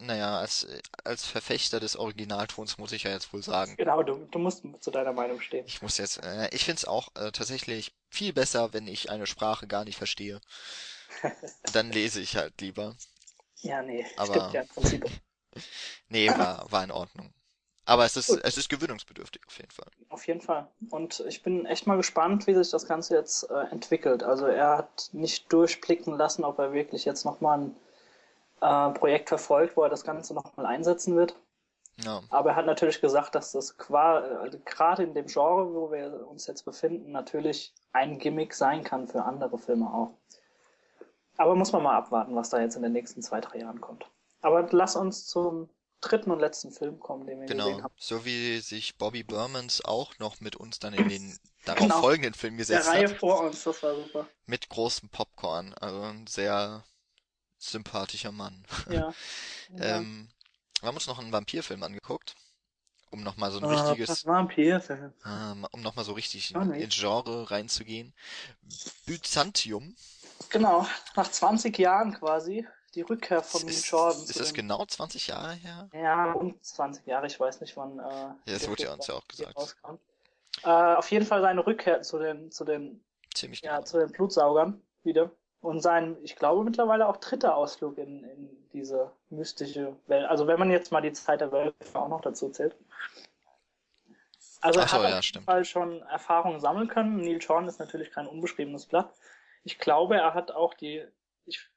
naja, 0.00 0.38
als, 0.38 0.66
als 1.04 1.26
Verfechter 1.26 1.78
des 1.78 1.94
Originaltons 1.96 2.78
muss 2.78 2.92
ich 2.92 3.02
ja 3.02 3.10
jetzt 3.10 3.32
wohl 3.32 3.42
sagen. 3.42 3.76
Genau, 3.76 4.02
du, 4.02 4.26
du 4.30 4.38
musst 4.38 4.64
zu 4.80 4.90
deiner 4.90 5.12
Meinung 5.12 5.40
stehen. 5.40 5.66
Ich 5.66 5.82
muss 5.82 5.98
jetzt, 5.98 6.22
äh, 6.24 6.48
ich 6.52 6.64
find's 6.64 6.86
auch 6.86 7.14
äh, 7.16 7.30
tatsächlich 7.32 7.94
viel 8.08 8.32
besser, 8.32 8.72
wenn 8.72 8.88
ich 8.88 9.10
eine 9.10 9.26
Sprache 9.26 9.66
gar 9.66 9.84
nicht 9.84 9.98
verstehe. 9.98 10.40
Dann 11.72 11.92
lese 11.92 12.20
ich 12.20 12.36
halt 12.36 12.58
lieber. 12.60 12.96
Ja, 13.56 13.82
nee, 13.82 14.06
Aber, 14.16 14.34
stimmt 14.34 14.54
ja 14.54 14.60
im 14.62 14.68
Prinzip. 14.68 15.06
nee, 16.08 16.28
war, 16.30 16.70
war 16.72 16.82
in 16.82 16.90
Ordnung. 16.90 17.34
Aber 17.86 18.04
es 18.04 18.16
ist, 18.16 18.28
Gut. 18.28 18.40
es 18.44 18.56
ist 18.56 18.68
gewöhnungsbedürftig 18.68 19.42
auf 19.46 19.56
jeden 19.58 19.70
Fall. 19.70 19.88
Auf 20.10 20.26
jeden 20.26 20.40
Fall. 20.40 20.68
Und 20.90 21.20
ich 21.26 21.42
bin 21.42 21.66
echt 21.66 21.86
mal 21.86 21.96
gespannt, 21.96 22.46
wie 22.46 22.54
sich 22.54 22.70
das 22.70 22.86
Ganze 22.86 23.16
jetzt 23.16 23.50
äh, 23.50 23.64
entwickelt. 23.70 24.22
Also 24.22 24.46
er 24.46 24.78
hat 24.78 25.08
nicht 25.12 25.52
durchblicken 25.52 26.16
lassen, 26.16 26.44
ob 26.44 26.58
er 26.58 26.72
wirklich 26.72 27.04
jetzt 27.04 27.24
nochmal 27.24 27.58
ein 27.58 27.76
äh, 28.60 28.98
Projekt 28.98 29.28
verfolgt, 29.28 29.76
wo 29.76 29.82
er 29.82 29.88
das 29.88 30.04
Ganze 30.04 30.34
nochmal 30.34 30.66
einsetzen 30.66 31.16
wird. 31.16 31.34
Ja. 32.04 32.20
Aber 32.30 32.50
er 32.50 32.56
hat 32.56 32.66
natürlich 32.66 33.00
gesagt, 33.00 33.34
dass 33.34 33.52
das 33.52 33.76
also 33.90 34.58
gerade 34.64 35.02
in 35.02 35.14
dem 35.14 35.26
Genre, 35.26 35.74
wo 35.74 35.90
wir 35.90 36.26
uns 36.28 36.46
jetzt 36.46 36.64
befinden, 36.64 37.12
natürlich 37.12 37.74
ein 37.92 38.18
Gimmick 38.18 38.54
sein 38.54 38.84
kann 38.84 39.08
für 39.08 39.24
andere 39.24 39.58
Filme 39.58 39.86
auch. 39.92 40.14
Aber 41.36 41.54
muss 41.56 41.72
man 41.72 41.82
mal 41.82 41.96
abwarten, 41.96 42.36
was 42.36 42.50
da 42.50 42.60
jetzt 42.60 42.76
in 42.76 42.82
den 42.82 42.92
nächsten 42.92 43.22
zwei, 43.22 43.40
drei 43.40 43.58
Jahren 43.58 43.80
kommt. 43.80 44.06
Aber 44.42 44.66
lass 44.70 44.96
uns 44.96 45.26
zum 45.26 45.68
dritten 46.00 46.30
und 46.30 46.40
letzten 46.40 46.72
Film 46.72 46.98
kommen, 46.98 47.26
den 47.26 47.40
wir 47.40 47.46
genau. 47.46 47.66
gesehen 47.66 47.82
haben. 47.84 47.94
So 47.98 48.24
wie 48.24 48.60
sich 48.60 48.96
Bobby 48.96 49.22
Burmans 49.22 49.84
auch 49.84 50.18
noch 50.18 50.40
mit 50.40 50.56
uns 50.56 50.78
dann 50.78 50.94
in 50.94 51.08
den 51.08 51.38
darauf 51.64 51.80
genau. 51.80 52.00
folgenden 52.00 52.34
Film 52.34 52.56
gesetzt 52.56 52.88
hat. 52.88 52.94
Der 52.94 53.08
Reihe 53.08 53.14
vor 53.14 53.40
uns, 53.42 53.64
das 53.64 53.82
war 53.82 53.94
super. 53.94 54.26
Mit 54.46 54.68
großem 54.68 55.08
Popcorn, 55.10 55.74
also 55.74 56.02
ein 56.02 56.26
sehr 56.26 56.84
sympathischer 57.58 58.32
Mann. 58.32 58.64
Ja. 58.88 59.12
ähm, 59.78 60.28
wir 60.80 60.88
haben 60.88 60.96
uns 60.96 61.06
noch 61.06 61.18
einen 61.18 61.32
Vampirfilm 61.32 61.82
angeguckt, 61.82 62.34
um 63.10 63.22
nochmal 63.22 63.50
so 63.50 63.58
ein 63.58 63.64
oh, 63.64 63.68
richtiges. 63.68 64.08
Das 64.08 64.26
Vampirfilm. 64.26 65.12
Ähm, 65.26 65.66
um 65.70 65.82
nochmal 65.82 66.04
so 66.04 66.12
richtig 66.12 66.54
in, 66.54 66.72
ins 66.72 66.96
Genre 66.96 67.50
reinzugehen. 67.50 68.14
Byzantium. 69.04 69.94
Genau, 70.48 70.86
nach 71.16 71.30
20 71.30 71.78
Jahren 71.78 72.14
quasi. 72.14 72.66
Die 72.94 73.02
Rückkehr 73.02 73.42
von 73.42 73.66
ist, 73.68 73.86
Jordan. 73.86 74.22
Ist 74.22 74.40
das 74.40 74.52
genau 74.52 74.84
20 74.84 75.28
Jahre 75.28 75.52
her? 75.52 75.88
Ja, 75.92 76.32
um 76.32 76.60
20 76.60 77.06
Jahre, 77.06 77.26
ich 77.26 77.38
weiß 77.38 77.60
nicht 77.60 77.76
wann. 77.76 77.98
Äh, 77.98 78.02
ja, 78.02 78.36
das 78.46 78.68
wurde 78.68 78.82
ja 78.82 78.92
uns 78.92 79.06
ja 79.06 79.14
auch 79.14 79.28
gesagt. 79.28 79.76
Äh, 80.64 80.68
auf 80.68 81.10
jeden 81.10 81.24
Fall 81.24 81.40
seine 81.40 81.64
Rückkehr 81.64 82.02
zu 82.02 82.18
den, 82.18 82.50
zu 82.50 82.64
den, 82.64 83.02
Ziemlich 83.32 83.60
ja, 83.62 83.76
genau. 83.76 83.84
zu 83.84 83.98
den 83.98 84.10
Blutsaugern 84.10 84.82
wieder. 85.04 85.30
Und 85.60 85.80
sein, 85.80 86.16
ich 86.22 86.36
glaube 86.36 86.64
mittlerweile 86.64 87.06
auch 87.06 87.18
dritter 87.18 87.54
Ausflug 87.54 87.98
in, 87.98 88.24
in 88.24 88.68
diese 88.72 89.12
mystische 89.28 89.94
Welt. 90.06 90.26
Also 90.26 90.46
wenn 90.46 90.58
man 90.58 90.70
jetzt 90.70 90.90
mal 90.90 91.02
die 91.02 91.12
Zeit 91.12 91.42
der 91.42 91.52
Welt 91.52 91.74
auch 91.92 92.08
noch 92.08 92.22
dazu 92.22 92.50
zählt. 92.50 92.74
Also 94.62 94.80
er 94.80 94.88
so, 94.88 94.94
hat 94.94 95.10
ja, 95.10 95.18
auf 95.18 95.24
jeden 95.24 95.44
Fall 95.44 95.64
schon 95.64 96.02
Erfahrungen 96.02 96.60
sammeln 96.60 96.88
können. 96.88 97.20
Neil 97.20 97.40
Sean 97.40 97.68
ist 97.68 97.78
natürlich 97.78 98.10
kein 98.10 98.26
unbeschriebenes 98.26 98.86
Blatt. 98.86 99.12
Ich 99.62 99.78
glaube, 99.78 100.16
er 100.16 100.34
hat 100.34 100.50
auch 100.50 100.74
die, 100.74 101.04
ich, 101.44 101.68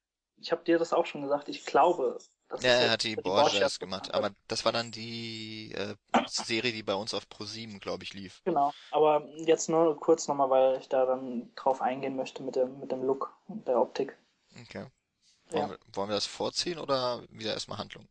ich 0.44 0.52
habe 0.52 0.64
dir 0.64 0.78
das 0.78 0.92
auch 0.92 1.06
schon 1.06 1.22
gesagt, 1.22 1.48
ich 1.48 1.66
glaube, 1.66 2.18
ja, 2.60 2.70
er 2.70 2.92
hat 2.92 3.04
die, 3.04 3.16
die 3.16 3.22
Borgias 3.22 3.80
gemacht, 3.80 4.14
aber 4.14 4.32
das 4.48 4.66
war 4.66 4.72
dann 4.72 4.92
die 4.92 5.74
äh, 5.74 5.96
Serie, 6.28 6.74
die 6.74 6.84
bei 6.84 6.94
uns 6.94 7.14
auf 7.14 7.24
Pro7, 7.24 7.80
glaube 7.80 8.04
ich, 8.04 8.14
lief. 8.14 8.42
Genau, 8.44 8.74
aber 8.92 9.28
jetzt 9.38 9.70
nur 9.70 9.98
kurz 10.00 10.28
nochmal, 10.28 10.50
weil 10.50 10.78
ich 10.80 10.90
da 10.90 11.06
dann 11.06 11.52
drauf 11.56 11.82
eingehen 11.82 12.16
möchte 12.16 12.44
mit 12.44 12.56
dem, 12.56 12.80
mit 12.80 12.92
dem 12.92 13.04
Look 13.04 13.34
und 13.48 13.68
der 13.68 13.80
Optik. 13.80 14.18
Okay. 14.62 14.86
Wollen, 15.50 15.64
ja. 15.64 15.70
wir, 15.70 15.80
wollen 15.94 16.10
wir 16.10 16.16
das 16.16 16.26
vorziehen 16.26 16.78
oder 16.78 17.24
wieder 17.30 17.54
erstmal 17.54 17.78
Handlung? 17.78 18.08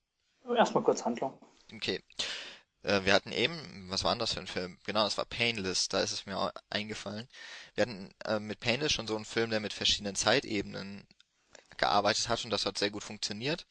Erstmal 0.57 0.83
kurz 0.83 1.05
Handlung. 1.05 1.39
Okay. 1.73 2.03
Äh, 2.83 3.05
wir 3.05 3.13
hatten 3.13 3.31
eben, 3.31 3.87
was 3.91 4.05
war 4.05 4.13
denn 4.13 4.19
das 4.19 4.33
für 4.33 4.41
ein 4.41 4.47
Film? 4.47 4.79
Genau, 4.87 5.05
das 5.05 5.19
war 5.19 5.27
Painless, 5.27 5.89
da 5.89 6.01
ist 6.01 6.13
es 6.13 6.27
mir 6.27 6.39
auch 6.39 6.51
eingefallen. 6.71 7.29
Wir 7.75 7.83
hatten 7.83 8.11
äh, 8.25 8.41
mit 8.41 8.59
Painless 8.59 8.93
schon 8.93 9.07
so 9.07 9.15
einen 9.15 9.25
Film, 9.25 9.51
der 9.51 9.61
mit 9.61 9.73
verschiedenen 9.73 10.17
Zeitebenen 10.17 11.07
gearbeitet 11.83 12.29
hat 12.29 12.45
und 12.45 12.51
das 12.51 12.65
hat 12.65 12.79
sehr 12.79 12.91
gut 12.91 13.03
funktioniert. 13.03 13.67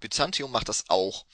Byzantium 0.00 0.52
macht 0.52 0.68
das 0.68 0.84
auch. 0.88 1.24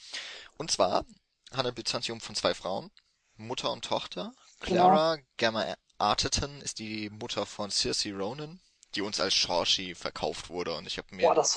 Und 0.56 0.70
zwar 0.70 1.04
handelt 1.52 1.74
Byzantium 1.74 2.20
von 2.20 2.36
zwei 2.36 2.54
Frauen, 2.54 2.90
Mutter 3.36 3.72
und 3.72 3.84
Tochter. 3.84 4.32
Clara 4.60 5.16
genau. 5.16 5.26
Gamma 5.36 5.74
Arterton 5.98 6.60
ist 6.60 6.78
die 6.78 7.10
Mutter 7.10 7.44
von 7.44 7.72
Circe 7.72 8.12
Ronan, 8.12 8.60
die 8.94 9.02
uns 9.02 9.18
als 9.18 9.34
Shorshi 9.34 9.96
verkauft 9.96 10.48
wurde 10.48 10.74
und 10.76 10.86
ich 10.86 10.96
habe 10.98 11.14
mir 11.14 11.22
Boah, 11.22 11.34
das, 11.34 11.54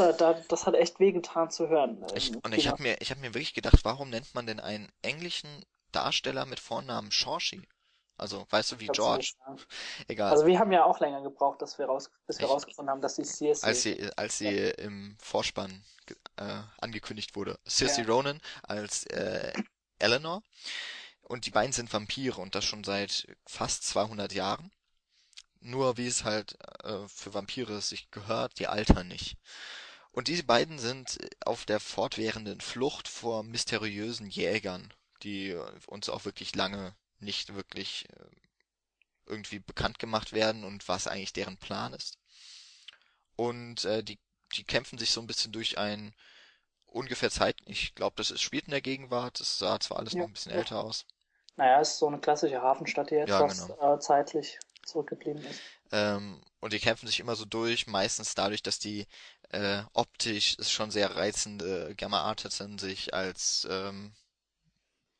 das 0.47 0.65
hat 0.65 0.73
echt 0.73 0.99
wehgetan 0.99 1.51
zu 1.51 1.69
hören. 1.69 2.03
Ich, 2.15 2.35
und 2.35 2.53
ich 2.55 2.67
habe 2.67 2.81
mir 2.81 2.99
ich 3.01 3.11
habe 3.11 3.21
mir 3.21 3.35
wirklich 3.35 3.53
gedacht, 3.53 3.79
warum 3.83 4.09
nennt 4.09 4.33
man 4.33 4.47
denn 4.47 4.59
einen 4.59 4.91
englischen 5.03 5.63
Darsteller 5.91 6.45
mit 6.47 6.59
Vornamen 6.59 7.11
Shorshi? 7.11 7.61
Also, 8.17 8.45
weißt 8.49 8.73
du, 8.73 8.79
wie 8.79 8.87
George. 8.87 9.33
Egal. 10.07 10.31
Also, 10.31 10.45
wir 10.45 10.57
haben 10.59 10.71
ja 10.71 10.85
auch 10.85 10.99
länger 10.99 11.21
gebraucht, 11.21 11.61
dass 11.61 11.77
wir 11.77 11.85
raus, 11.85 12.09
bis 12.27 12.39
wir 12.39 12.47
rausgefunden 12.47 12.89
haben, 12.89 13.01
dass 13.01 13.15
sie 13.15 13.23
Cersei 13.23 13.67
Als 13.67 13.81
sie, 13.83 14.09
als 14.15 14.37
sie 14.37 14.49
ja. 14.49 14.71
im 14.75 15.17
Vorspann 15.19 15.83
äh, 16.37 16.61
angekündigt 16.79 17.35
wurde. 17.35 17.59
Cersei 17.67 18.03
ja. 18.03 18.07
Ronan 18.07 18.41
als 18.63 19.05
äh, 19.07 19.53
Eleanor. 19.99 20.41
Und 21.21 21.45
die 21.45 21.51
beiden 21.51 21.73
sind 21.73 21.91
Vampire 21.91 22.39
und 22.39 22.55
das 22.55 22.65
schon 22.65 22.83
seit 22.83 23.27
fast 23.45 23.83
200 23.85 24.31
Jahren. 24.31 24.71
Nur 25.59 25.97
wie 25.97 26.07
es 26.07 26.23
halt 26.23 26.57
äh, 26.83 27.07
für 27.07 27.33
Vampire 27.33 27.81
sich 27.81 28.11
gehört, 28.11 28.59
die 28.59 28.67
altern 28.67 29.07
nicht. 29.07 29.37
Und 30.11 30.29
diese 30.29 30.43
beiden 30.43 30.79
sind 30.79 31.17
auf 31.43 31.65
der 31.65 31.81
fortwährenden 31.81 32.61
Flucht 32.61 33.07
vor 33.07 33.43
mysteriösen 33.43 34.27
Jägern, 34.27 34.93
die 35.23 35.59
uns 35.87 36.07
auch 36.07 36.23
wirklich 36.23 36.55
lange 36.55 36.95
nicht 37.19 37.55
wirklich 37.55 38.07
äh, 38.09 38.25
irgendwie 39.25 39.59
bekannt 39.59 39.99
gemacht 39.99 40.33
werden 40.33 40.63
und 40.63 40.87
was 40.87 41.07
eigentlich 41.07 41.33
deren 41.33 41.57
Plan 41.57 41.93
ist. 41.93 42.17
Und 43.35 43.85
äh, 43.85 44.03
die, 44.03 44.19
die 44.55 44.63
kämpfen 44.63 44.97
sich 44.97 45.11
so 45.11 45.21
ein 45.21 45.27
bisschen 45.27 45.51
durch 45.51 45.77
ein 45.77 46.13
ungefähr 46.85 47.29
Zeit, 47.29 47.57
ich 47.65 47.93
glaube, 47.93 48.15
das 48.17 48.31
ist, 48.31 48.41
spielt 48.41 48.65
in 48.65 48.71
der 48.71 48.81
Gegenwart, 48.81 49.39
es 49.41 49.57
sah 49.57 49.79
zwar 49.79 49.99
alles 49.99 50.13
ja, 50.13 50.19
noch 50.19 50.27
ein 50.27 50.33
bisschen 50.33 50.53
ja. 50.53 50.59
älter 50.59 50.83
aus. 50.83 51.05
Naja, 51.57 51.81
es 51.81 51.91
ist 51.91 51.99
so 51.99 52.07
eine 52.07 52.19
klassische 52.19 52.61
Hafenstadt, 52.61 53.11
die 53.11 53.15
etwas 53.15 53.59
ja, 53.59 53.65
genau. 53.75 53.95
äh, 53.95 53.99
zeitlich 53.99 54.59
zurückgeblieben 54.85 55.43
ist. 55.43 55.61
Ähm, 55.91 56.41
und 56.59 56.73
die 56.73 56.79
kämpfen 56.79 57.07
sich 57.07 57.19
immer 57.19 57.35
so 57.35 57.45
durch, 57.45 57.87
meistens 57.87 58.33
dadurch, 58.33 58.63
dass 58.63 58.79
die 58.79 59.07
äh, 59.49 59.83
optisch 59.93 60.55
ist 60.55 60.71
schon 60.71 60.91
sehr 60.91 61.15
reizende 61.15 61.93
Gamma 61.95 62.21
Artisan 62.21 62.77
sich 62.77 63.13
als 63.13 63.67
ähm, 63.69 64.13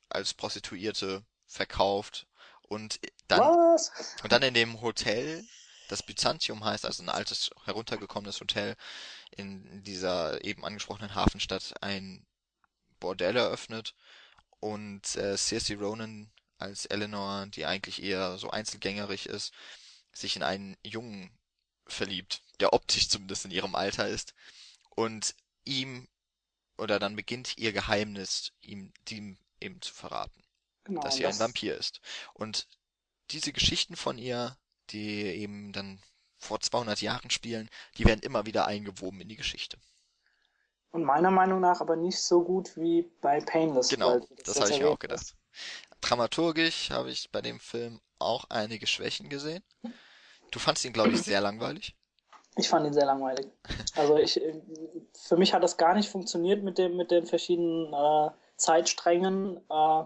als 0.10 0.34
Prostituierte 0.34 1.24
verkauft 1.46 2.28
und 2.64 3.00
dann 3.28 3.39
Was? 3.39 3.91
und 4.24 4.32
dann 4.32 4.43
in 4.43 4.54
dem 4.54 4.82
Hotel, 4.82 5.43
das 5.88 6.04
Byzantium 6.04 6.64
heißt, 6.64 6.86
also 6.86 7.04
ein 7.04 7.10
altes 7.10 7.52
heruntergekommenes 7.66 8.39
Hotel 8.39 8.76
in 9.32 9.84
dieser 9.84 10.43
eben 10.43 10.66
angesprochenen 10.66 11.16
Hafenstadt 11.16 11.74
ein 11.82 12.26
Bordell 13.00 13.36
eröffnet 13.36 13.93
und 14.60 15.16
äh, 15.16 15.38
Cersei 15.38 15.76
Ronan 15.76 16.32
als 16.58 16.86
Eleanor, 16.86 17.48
die 17.48 17.66
eigentlich 17.66 18.02
eher 18.02 18.38
so 18.38 18.50
einzelgängerig 18.50 19.28
ist, 19.28 19.54
sich 20.14 20.36
in 20.36 20.43
einen 20.43 20.78
Jungen 20.84 21.38
verliebt, 21.86 22.41
der 22.60 22.74
optisch 22.74 23.10
zumindest 23.10 23.46
in 23.46 23.52
ihrem 23.52 23.76
Alter 23.76 24.08
ist 24.08 24.34
und 24.89 25.36
ihm 25.66 26.08
oder 26.78 27.00
dann 27.00 27.16
beginnt 27.16 27.58
ihr 27.58 27.74
Geheimnis 27.74 28.52
ihm, 28.62 28.93
ihm 29.10 29.38
eben 29.62 29.82
zu 29.82 29.93
verraten. 29.93 30.45
Genau, 30.86 31.02
dass 31.02 31.16
sie 31.16 31.26
ein 31.26 31.38
Vampir 31.38 31.78
ist. 31.78 32.00
Und 32.34 32.68
diese 33.32 33.52
Geschichten 33.52 33.96
von 33.96 34.18
ihr, 34.18 34.56
die 34.92 35.26
eben 35.26 35.74
dann 35.74 36.00
vor 36.38 36.60
200 36.60 37.02
Jahren 37.02 37.30
spielen, 37.30 37.70
die 37.98 38.06
werden 38.06 38.22
immer 38.22 38.46
wieder 38.46 38.66
eingewoben 38.68 39.20
in 39.22 39.28
die 39.28 39.36
Geschichte. 39.36 39.78
Und 40.92 41.04
meiner 41.04 41.32
Meinung 41.32 41.60
nach 41.60 41.82
aber 41.82 41.98
nicht 41.98 42.20
so 42.20 42.42
gut 42.44 42.78
wie 42.78 43.12
bei 43.20 43.42
Painless. 43.42 43.90
Genau, 43.90 44.20
das, 44.20 44.56
das 44.56 44.62
habe 44.62 44.72
ich 44.72 44.80
mir 44.80 44.90
auch 44.90 45.00
gedacht. 45.00 45.36
Dramaturgisch 46.00 46.92
habe 46.92 47.12
ich 47.12 47.32
bei 47.32 47.42
dem 47.42 47.60
Film 47.60 48.00
auch 48.20 48.46
einige 48.50 48.88
Schwächen 48.88 49.28
gesehen. 49.28 49.64
Du 50.52 50.60
fandst 50.60 50.86
ihn, 50.86 50.94
glaube 50.94 51.12
ich, 51.12 51.22
sehr 51.22 51.42
langweilig. 51.42 51.96
Ich 52.58 52.70
fand 52.70 52.86
ihn 52.88 52.94
sehr 52.94 53.06
langweilig. 53.06 53.48
Also 53.96 54.18
ich, 54.18 54.40
für 55.14 55.36
mich 55.36 55.54
hat 55.54 55.64
das 55.64 55.76
gar 55.76 55.94
nicht 55.96 56.10
funktioniert 56.10 56.64
mit 56.64 56.78
dem, 56.78 56.96
mit 56.96 57.12
den 57.12 57.26
verschiedenen 57.26 57.94
äh, 57.94 58.30
Zeitsträngen. 58.56 59.58
Äh, 59.70 60.04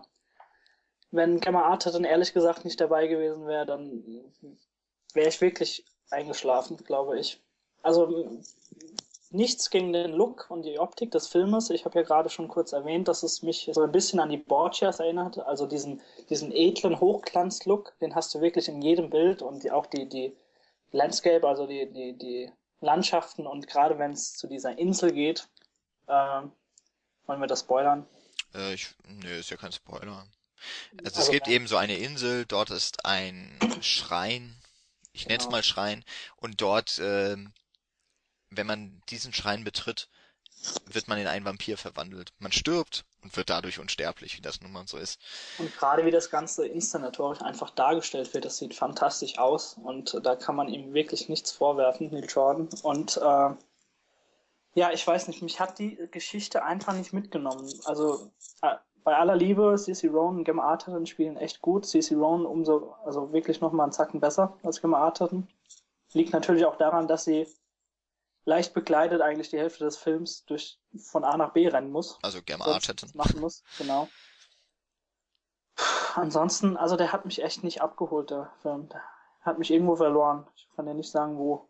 wenn 1.12 1.40
Gemma 1.40 1.64
Arterton 1.64 2.04
ehrlich 2.04 2.34
gesagt 2.34 2.66
nicht 2.66 2.80
dabei 2.80 3.08
gewesen 3.08 3.48
wäre, 3.48 3.66
dann 3.66 4.04
wäre 5.14 5.30
ich 5.30 5.42
wirklich 5.42 5.86
eingeschlafen, 6.10 6.78
glaube 6.78 7.20
ich. 7.20 7.40
Also 7.82 8.42
nichts 9.32 9.70
gegen 9.70 9.94
den 9.94 10.12
Look 10.12 10.48
und 10.50 10.64
die 10.64 10.80
Optik 10.80 11.12
des 11.12 11.28
Filmes. 11.28 11.70
Ich 11.70 11.86
habe 11.86 12.00
ja 12.00 12.06
gerade 12.06 12.30
schon 12.30 12.48
kurz 12.48 12.74
erwähnt, 12.74 13.08
dass 13.08 13.24
es 13.24 13.44
mich 13.44 13.70
so 13.72 13.82
ein 13.82 13.92
bisschen 13.92 14.20
an 14.20 14.30
die 14.30 14.38
Borgias 14.38 15.00
erinnert. 15.00 15.40
Also 15.40 15.68
diesen, 15.68 16.02
diesen 16.30 16.52
edlen 16.52 17.00
Hochglanz-Look, 17.00 17.98
den 18.00 18.16
hast 18.16 18.34
du 18.34 18.42
wirklich 18.42 18.68
in 18.68 18.82
jedem 18.82 19.10
Bild 19.10 19.42
und 19.42 19.70
auch 19.72 19.86
die, 19.86 20.08
die 20.10 20.36
Landscape, 20.92 21.48
also 21.48 21.68
die, 21.68 21.92
die, 21.92 22.18
die 22.18 22.52
Landschaften 22.82 23.46
und 23.46 23.68
gerade 23.68 24.00
wenn 24.00 24.12
es 24.12 24.36
zu 24.36 24.48
dieser 24.48 24.78
Insel 24.78 25.12
geht, 25.12 25.48
äh, 26.08 26.42
wollen 27.26 27.40
wir 27.40 27.48
das 27.48 27.62
spoilern? 27.62 28.08
Äh, 28.56 28.74
ich, 28.74 28.96
nö, 29.08 29.30
ist 29.30 29.52
ja 29.52 29.58
kein 29.58 29.72
Spoiler. 29.72 30.26
Also, 31.04 31.22
es 31.22 31.30
gibt 31.30 31.48
eben 31.48 31.68
so 31.68 31.78
eine 31.78 31.98
Insel, 31.98 32.46
dort 32.46 32.70
ist 32.70 33.06
ein 33.06 33.58
Schrein, 33.82 34.56
ich 35.14 35.24
genau. 35.24 35.34
nenne 35.34 35.44
es 35.44 35.50
mal 35.50 35.64
Schrein, 35.64 36.04
und 36.38 36.62
dort 36.62 37.00
äh, 37.00 37.38
wenn 38.50 38.68
man 38.68 39.02
diesen 39.10 39.34
Schrein 39.34 39.64
betritt, 39.64 40.10
wird 40.86 41.08
man 41.08 41.18
in 41.18 41.28
einen 41.28 41.46
Vampir 41.46 41.78
verwandelt. 41.78 42.34
Man 42.40 42.52
stirbt 42.52 43.06
und 43.24 43.36
wird 43.38 43.50
dadurch 43.50 43.80
unsterblich, 43.80 44.38
wie 44.38 44.42
das 44.42 44.60
nun 44.62 44.72
mal 44.72 44.88
so 44.88 44.98
ist. 44.98 45.20
Und 45.58 45.74
gerade 45.78 46.06
wie 46.06 46.12
das 46.12 46.30
Ganze 46.30 46.68
inszenatorisch 46.68 47.42
einfach 47.42 47.70
dargestellt 47.70 48.34
wird, 48.34 48.46
das 48.46 48.58
sieht 48.58 48.74
fantastisch 48.74 49.38
aus 49.38 49.76
und 49.82 50.20
da 50.24 50.36
kann 50.36 50.56
man 50.56 50.68
ihm 50.68 50.94
wirklich 50.94 51.30
nichts 51.30 51.52
vorwerfen, 51.52 52.10
Neil 52.12 52.26
Jordan. 52.28 52.68
Und 52.84 53.18
äh, 53.18 53.50
ja, 54.74 54.92
ich 54.92 55.06
weiß 55.06 55.28
nicht, 55.28 55.42
mich 55.42 55.60
hat 55.60 55.80
die 55.80 55.98
Geschichte 56.12 56.64
einfach 56.64 56.94
nicht 56.94 57.14
mitgenommen. 57.14 57.72
Also 57.86 58.30
äh, 58.62 58.76
bei 59.04 59.16
aller 59.16 59.36
Liebe, 59.36 59.76
CC 59.78 60.08
Rowan 60.08 60.38
und 60.38 60.44
Gemma 60.44 60.64
Arterton 60.64 61.06
spielen 61.06 61.38
echt 61.38 61.62
gut. 61.62 61.86
CC 61.86 62.16
Rowan 62.16 62.46
umso, 62.46 62.94
also 63.06 63.32
wirklich 63.34 63.62
nochmal 63.62 63.86
einen 63.86 63.92
Zacken 63.92 64.20
besser 64.20 64.58
als 64.64 64.82
Gemma 64.82 65.00
Arterton. 65.00 65.48
Liegt 66.14 66.34
natürlich 66.34 66.66
auch 66.66 66.78
daran, 66.78 67.08
dass 67.08 67.24
sie 67.24 67.48
leicht 68.46 68.74
bekleidet 68.74 69.22
eigentlich 69.22 69.50
die 69.50 69.60
Hälfte 69.60 69.84
des 69.84 69.98
Films 69.98 70.46
durch 70.46 70.80
von 70.98 71.24
A 71.24 71.38
nach 71.38 71.54
B 71.54 71.68
rennen 71.68 71.92
muss. 71.92 72.18
Also 72.22 72.42
Gemma 72.44 72.66
Arterton. 72.66 73.12
Machen 73.14 73.40
muss, 73.40 73.64
genau. 73.78 74.08
Ansonsten, 76.16 76.76
also 76.76 76.98
der 76.98 77.14
hat 77.14 77.26
mich 77.26 77.44
echt 77.44 77.64
nicht 77.64 77.82
abgeholt, 77.82 78.32
der 78.32 78.52
Film. 78.62 78.90
Der 78.90 79.04
hat 79.42 79.60
mich 79.60 79.72
irgendwo 79.72 79.96
verloren. 79.96 80.48
Ich 80.56 80.68
kann 80.76 80.86
dir 80.86 80.94
nicht 80.94 81.12
sagen, 81.12 81.38
wo. 81.38 81.70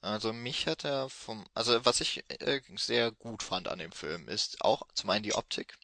Also 0.00 0.32
mich 0.34 0.66
hat 0.66 0.84
er 0.84 1.08
vom, 1.08 1.46
also 1.54 1.84
was 1.84 2.00
ich 2.02 2.24
äh, 2.28 2.60
sehr 2.76 3.10
gut 3.10 3.42
fand 3.42 3.68
an 3.68 3.78
dem 3.78 3.92
Film 3.92 4.28
ist 4.28 4.60
auch 4.60 4.86
zum 4.92 5.08
einen 5.08 5.22
die 5.22 5.34
Optik. 5.34 5.78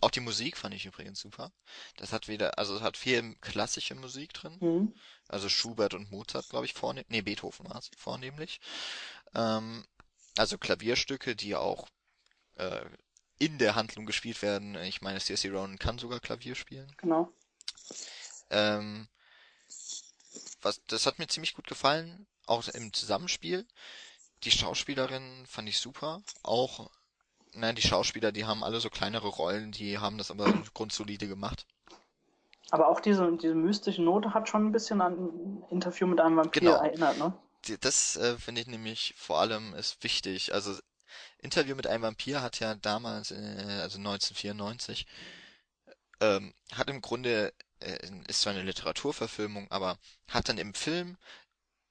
Auch 0.00 0.10
die 0.10 0.20
Musik 0.20 0.56
fand 0.56 0.74
ich 0.74 0.86
übrigens 0.86 1.20
super. 1.20 1.52
Das 1.96 2.12
hat 2.12 2.28
wieder, 2.28 2.58
also 2.58 2.76
es 2.76 2.82
hat 2.82 2.96
viel 2.96 3.34
klassische 3.40 3.94
Musik 3.94 4.32
drin. 4.32 4.56
Mhm. 4.60 4.94
Also 5.28 5.48
Schubert 5.48 5.94
und 5.94 6.10
Mozart, 6.10 6.48
glaube 6.48 6.66
ich, 6.66 6.74
vornehm, 6.74 7.04
nee, 7.08 7.22
Beethoven 7.22 7.68
war 7.68 7.78
es 7.78 7.90
vornehmlich. 7.96 8.60
Ähm, 9.34 9.84
also 10.36 10.58
Klavierstücke, 10.58 11.34
die 11.34 11.56
auch 11.56 11.88
äh, 12.56 12.84
in 13.38 13.58
der 13.58 13.74
Handlung 13.74 14.06
gespielt 14.06 14.42
werden. 14.42 14.76
Ich 14.76 15.00
meine, 15.00 15.18
C.S.C. 15.18 15.48
Ronan 15.48 15.78
kann 15.78 15.98
sogar 15.98 16.20
Klavier 16.20 16.54
spielen. 16.54 16.92
Genau. 16.98 17.32
Ähm, 18.50 19.08
was, 20.62 20.80
das 20.86 21.06
hat 21.06 21.18
mir 21.18 21.26
ziemlich 21.26 21.54
gut 21.54 21.66
gefallen, 21.66 22.26
auch 22.46 22.66
im 22.68 22.92
Zusammenspiel. 22.92 23.66
Die 24.44 24.50
Schauspielerin 24.50 25.46
fand 25.46 25.68
ich 25.68 25.78
super. 25.78 26.22
Auch, 26.42 26.90
nein, 27.54 27.74
die 27.74 27.82
Schauspieler, 27.82 28.32
die 28.32 28.44
haben 28.44 28.64
alle 28.64 28.80
so 28.80 28.90
kleinere 28.90 29.28
Rollen, 29.28 29.72
die 29.72 29.98
haben 29.98 30.18
das 30.18 30.30
aber 30.30 30.44
grundsolide 30.74 31.28
gemacht. 31.28 31.66
Aber 32.70 32.88
auch 32.88 33.00
diese, 33.00 33.36
diese 33.36 33.54
mystische 33.54 34.02
Note 34.02 34.32
hat 34.32 34.48
schon 34.48 34.66
ein 34.66 34.72
bisschen 34.72 35.00
an 35.00 35.14
ein 35.14 35.64
Interview 35.70 36.06
mit 36.06 36.20
einem 36.20 36.36
Vampir 36.36 36.60
genau. 36.60 36.76
erinnert, 36.76 37.18
ne? 37.18 37.32
das 37.80 38.16
äh, 38.16 38.38
finde 38.38 38.62
ich 38.62 38.66
nämlich 38.66 39.14
vor 39.16 39.40
allem 39.40 39.74
ist 39.74 40.02
wichtig. 40.02 40.54
Also 40.54 40.78
Interview 41.38 41.74
mit 41.74 41.86
einem 41.86 42.02
Vampir 42.02 42.42
hat 42.42 42.60
ja 42.60 42.74
damals, 42.74 43.30
äh, 43.30 43.80
also 43.82 43.98
1994, 43.98 45.06
ähm, 46.20 46.54
hat 46.72 46.88
im 46.90 47.00
Grunde, 47.00 47.52
äh, 47.80 47.98
ist 48.28 48.42
zwar 48.42 48.52
eine 48.52 48.62
Literaturverfilmung, 48.62 49.70
aber 49.70 49.98
hat 50.28 50.48
dann 50.48 50.58
im 50.58 50.74
Film 50.74 51.16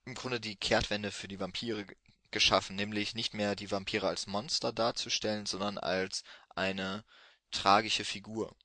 im 0.05 0.15
Grunde 0.15 0.39
die 0.39 0.55
Kehrtwende 0.55 1.11
für 1.11 1.27
die 1.27 1.39
Vampire 1.39 1.85
geschaffen, 2.31 2.75
nämlich 2.75 3.15
nicht 3.15 3.33
mehr 3.33 3.55
die 3.55 3.71
Vampire 3.71 4.07
als 4.07 4.27
Monster 4.27 4.71
darzustellen, 4.71 5.45
sondern 5.45 5.77
als 5.77 6.23
eine 6.55 7.03
tragische 7.51 8.05
Figur. 8.05 8.55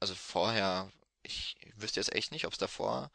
Also 0.00 0.14
vorher, 0.14 0.90
ich 1.22 1.56
wüsste 1.76 2.00
jetzt 2.00 2.14
echt 2.14 2.32
nicht, 2.32 2.46
ob 2.46 2.52
es 2.52 2.58
davor 2.58 3.10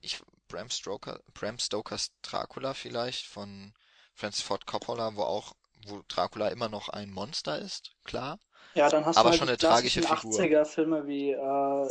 ich, 0.00 0.20
Bram 0.48 0.70
Stoker, 0.70 1.20
Bram 1.34 1.58
Stokers 1.58 2.10
Dracula 2.22 2.74
vielleicht 2.74 3.26
von 3.26 3.72
Francis 4.14 4.42
Ford 4.42 4.66
Coppola, 4.66 5.14
wo 5.16 5.22
auch, 5.22 5.54
wo 5.86 6.02
Dracula 6.08 6.48
immer 6.48 6.68
noch 6.68 6.88
ein 6.88 7.10
Monster 7.10 7.58
ist, 7.58 7.92
klar. 8.04 8.38
Ja, 8.74 8.88
dann 8.88 9.04
hast 9.06 9.16
aber 9.16 9.30
du 9.30 9.30
halt 9.30 9.38
schon 9.38 9.48
eine 9.48 9.58
tragische 9.58 10.02
Figur. 10.02 10.38
80er 10.38 10.64
Filme 10.64 11.06
wie 11.06 11.30
äh, 11.30 11.88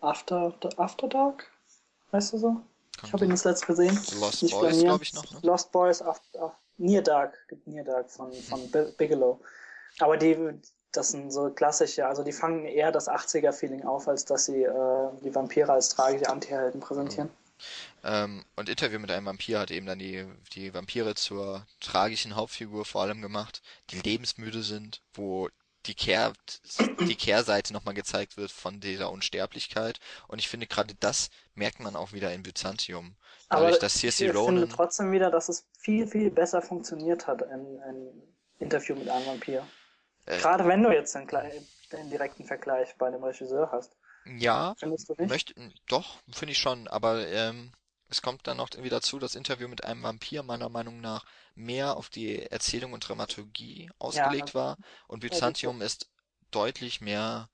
After, 0.00 0.54
After 0.76 1.08
Dark, 1.08 1.50
weißt 2.10 2.32
du 2.32 2.38
so? 2.38 2.62
Ich 3.04 3.12
habe 3.12 3.24
ihn 3.24 3.30
das 3.30 3.44
letzte 3.44 3.66
gesehen. 3.66 3.98
Lost 4.20 4.42
Nicht 4.42 4.54
Boys, 4.54 4.80
glaube 4.80 5.04
ich 5.04 5.14
noch. 5.14 5.30
Ne? 5.30 5.40
Lost 5.42 5.72
Boys, 5.72 6.02
After, 6.02 6.42
After, 6.42 6.58
Near 6.78 7.02
Dark, 7.02 7.38
Near 7.64 7.84
Dark 7.84 8.10
von, 8.10 8.32
von 8.32 8.60
Bigelow. 8.96 9.40
Aber 9.98 10.16
die, 10.16 10.36
das 10.92 11.10
sind 11.10 11.30
so 11.32 11.50
klassische, 11.50 12.06
also 12.06 12.22
die 12.22 12.32
fangen 12.32 12.66
eher 12.66 12.92
das 12.92 13.08
80er-Feeling 13.08 13.84
auf, 13.84 14.08
als 14.08 14.24
dass 14.24 14.46
sie 14.46 14.62
äh, 14.62 15.08
die 15.22 15.34
Vampire 15.34 15.72
als 15.72 15.90
tragische 15.90 16.28
Antihelden 16.28 16.80
präsentieren. 16.80 17.30
Ähm, 18.04 18.44
und 18.56 18.68
Interview 18.68 18.98
mit 18.98 19.10
einem 19.10 19.26
Vampir 19.26 19.58
hat 19.58 19.70
eben 19.70 19.86
dann 19.86 19.98
die, 19.98 20.26
die 20.52 20.74
Vampire 20.74 21.14
zur 21.14 21.66
tragischen 21.80 22.36
Hauptfigur 22.36 22.84
vor 22.84 23.02
allem 23.02 23.22
gemacht, 23.22 23.62
die 23.90 24.00
lebensmüde 24.00 24.62
sind, 24.62 25.02
wo 25.14 25.48
die, 25.86 25.94
Kehr, 25.94 26.32
die 27.00 27.16
Kehrseite 27.16 27.72
nochmal 27.72 27.94
gezeigt 27.94 28.36
wird 28.36 28.50
von 28.50 28.80
dieser 28.80 29.10
Unsterblichkeit. 29.10 29.98
Und 30.28 30.38
ich 30.38 30.48
finde, 30.48 30.66
gerade 30.66 30.94
das 30.94 31.30
merkt 31.54 31.80
man 31.80 31.96
auch 31.96 32.12
wieder 32.12 32.32
in 32.32 32.42
Byzantium. 32.42 33.16
Dadurch, 33.48 33.68
Aber 33.68 33.78
dass 33.78 33.94
Circe 33.94 34.26
ich 34.26 34.34
Ronan... 34.34 34.58
finde 34.58 34.74
trotzdem 34.74 35.12
wieder, 35.12 35.30
dass 35.30 35.48
es 35.48 35.66
viel, 35.78 36.06
viel 36.06 36.30
besser 36.30 36.62
funktioniert 36.62 37.26
hat, 37.26 37.42
ein, 37.42 37.80
ein 37.80 38.22
Interview 38.58 38.96
mit 38.96 39.08
einem 39.08 39.26
Vampir. 39.26 39.66
Äh, 40.26 40.38
Gerade 40.38 40.66
wenn 40.66 40.82
du 40.82 40.90
jetzt 40.90 41.14
den, 41.14 41.26
den 41.92 42.10
direkten 42.10 42.44
Vergleich 42.44 42.94
bei 42.98 43.10
dem 43.10 43.22
Regisseur 43.22 43.70
hast. 43.72 43.96
Ja, 44.38 44.74
Findest 44.78 45.08
du 45.08 45.14
nicht? 45.18 45.28
Möchte, 45.30 45.54
doch, 45.88 46.18
finde 46.32 46.52
ich 46.52 46.58
schon, 46.58 46.88
aber 46.88 47.26
ähm, 47.28 47.70
es 48.08 48.22
kommt 48.22 48.46
dann 48.46 48.58
noch 48.58 48.70
irgendwie 48.70 48.90
dazu, 48.90 49.18
das 49.18 49.34
Interview 49.34 49.68
mit 49.68 49.84
einem 49.84 50.02
Vampir 50.02 50.42
meiner 50.42 50.68
Meinung 50.68 51.00
nach 51.00 51.24
mehr 51.54 51.96
auf 51.96 52.08
die 52.08 52.40
Erzählung 52.42 52.92
und 52.92 53.06
Dramaturgie 53.06 53.90
ausgelegt 53.98 54.50
ja, 54.50 54.54
war. 54.54 54.76
Und 55.08 55.20
Byzantium 55.20 55.80
ja, 55.80 55.86
ist 55.86 56.08
deutlich 56.50 57.00
mehr, 57.00 57.48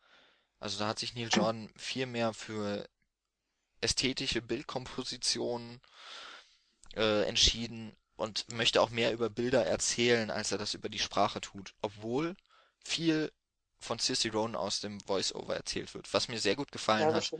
also 0.59 0.78
da 0.78 0.88
hat 0.88 0.98
sich 0.98 1.14
Neil 1.14 1.30
Jordan 1.32 1.72
viel 1.76 2.07
mehr 2.07 2.34
für 2.34 2.86
ästhetische 3.80 4.42
Bildkompositionen 4.42 5.80
äh, 6.94 7.26
entschieden 7.26 7.96
und 8.16 8.53
möchte 8.53 8.80
auch 8.80 8.90
mehr 8.90 9.12
über 9.12 9.30
Bilder 9.30 9.66
erzählen, 9.66 10.30
als 10.30 10.53
er 10.53 10.59
das 10.59 10.74
über 10.74 10.88
die 10.88 10.98
Sprache 10.98 11.40
tut, 11.40 11.74
obwohl 11.80 12.36
viel 12.84 13.32
von 13.78 13.98
Circe 13.98 14.30
Ronan 14.30 14.55
aus 14.55 14.80
dem 14.80 15.00
Voice-Over 15.00 15.57
erzählt 15.57 15.92
wird. 15.94 16.12
Was 16.12 16.28
mir 16.28 16.38
sehr 16.38 16.55
gut 16.55 16.70
gefallen 16.70 17.09
ja, 17.09 17.14
hat, 17.14 17.32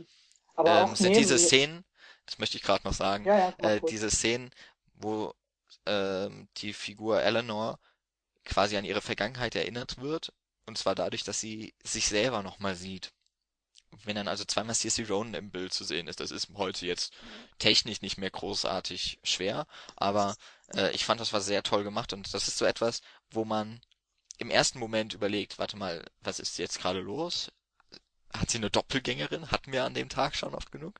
ähm, 0.65 0.95
sind 0.95 1.15
diese 1.15 1.37
Szenen, 1.37 1.85
das 2.25 2.39
möchte 2.39 2.57
ich 2.57 2.63
gerade 2.63 2.85
noch 2.87 2.93
sagen, 2.93 3.25
ja, 3.25 3.53
ja, 3.61 3.69
äh, 3.69 3.81
diese 3.89 4.09
Szenen, 4.09 4.51
wo 4.95 5.33
ähm, 5.85 6.47
die 6.57 6.73
Figur 6.73 7.21
Eleanor 7.21 7.79
quasi 8.45 8.77
an 8.77 8.85
ihre 8.85 9.01
Vergangenheit 9.01 9.55
erinnert 9.55 9.97
wird, 9.99 10.33
und 10.65 10.77
zwar 10.77 10.95
dadurch, 10.95 11.23
dass 11.23 11.39
sie 11.39 11.73
sich 11.83 12.07
selber 12.07 12.43
nochmal 12.43 12.75
sieht. 12.75 13.11
Wenn 14.05 14.15
dann 14.15 14.27
also 14.27 14.43
zweimal 14.43 14.73
Circe 14.73 15.07
Ronan 15.07 15.35
im 15.35 15.51
Bild 15.51 15.71
zu 15.71 15.83
sehen 15.83 16.07
ist, 16.07 16.19
das 16.19 16.31
ist 16.31 16.49
heute 16.55 16.85
jetzt 16.85 17.13
technisch 17.59 18.01
nicht 18.01 18.17
mehr 18.17 18.31
großartig 18.31 19.19
schwer, 19.23 19.67
aber 19.95 20.35
äh, 20.73 20.91
ich 20.91 21.05
fand, 21.05 21.21
das 21.21 21.31
war 21.31 21.41
sehr 21.41 21.61
toll 21.61 21.83
gemacht 21.83 22.11
und 22.13 22.33
das 22.33 22.47
ist 22.47 22.57
so 22.57 22.65
etwas, 22.65 23.01
wo 23.29 23.45
man 23.45 23.81
im 24.39 24.49
ersten 24.49 24.79
Moment 24.79 25.13
überlegt, 25.13 25.59
warte 25.59 25.77
mal, 25.77 26.03
was 26.21 26.39
ist 26.39 26.57
jetzt 26.57 26.79
gerade 26.79 27.01
los? 27.01 27.51
hat 28.35 28.49
sie 28.49 28.57
eine 28.57 28.69
Doppelgängerin? 28.69 29.51
Hatten 29.51 29.71
wir 29.71 29.83
an 29.83 29.93
dem 29.93 30.09
Tag 30.09 30.35
schon 30.35 30.55
oft 30.55 30.71
genug. 30.71 30.99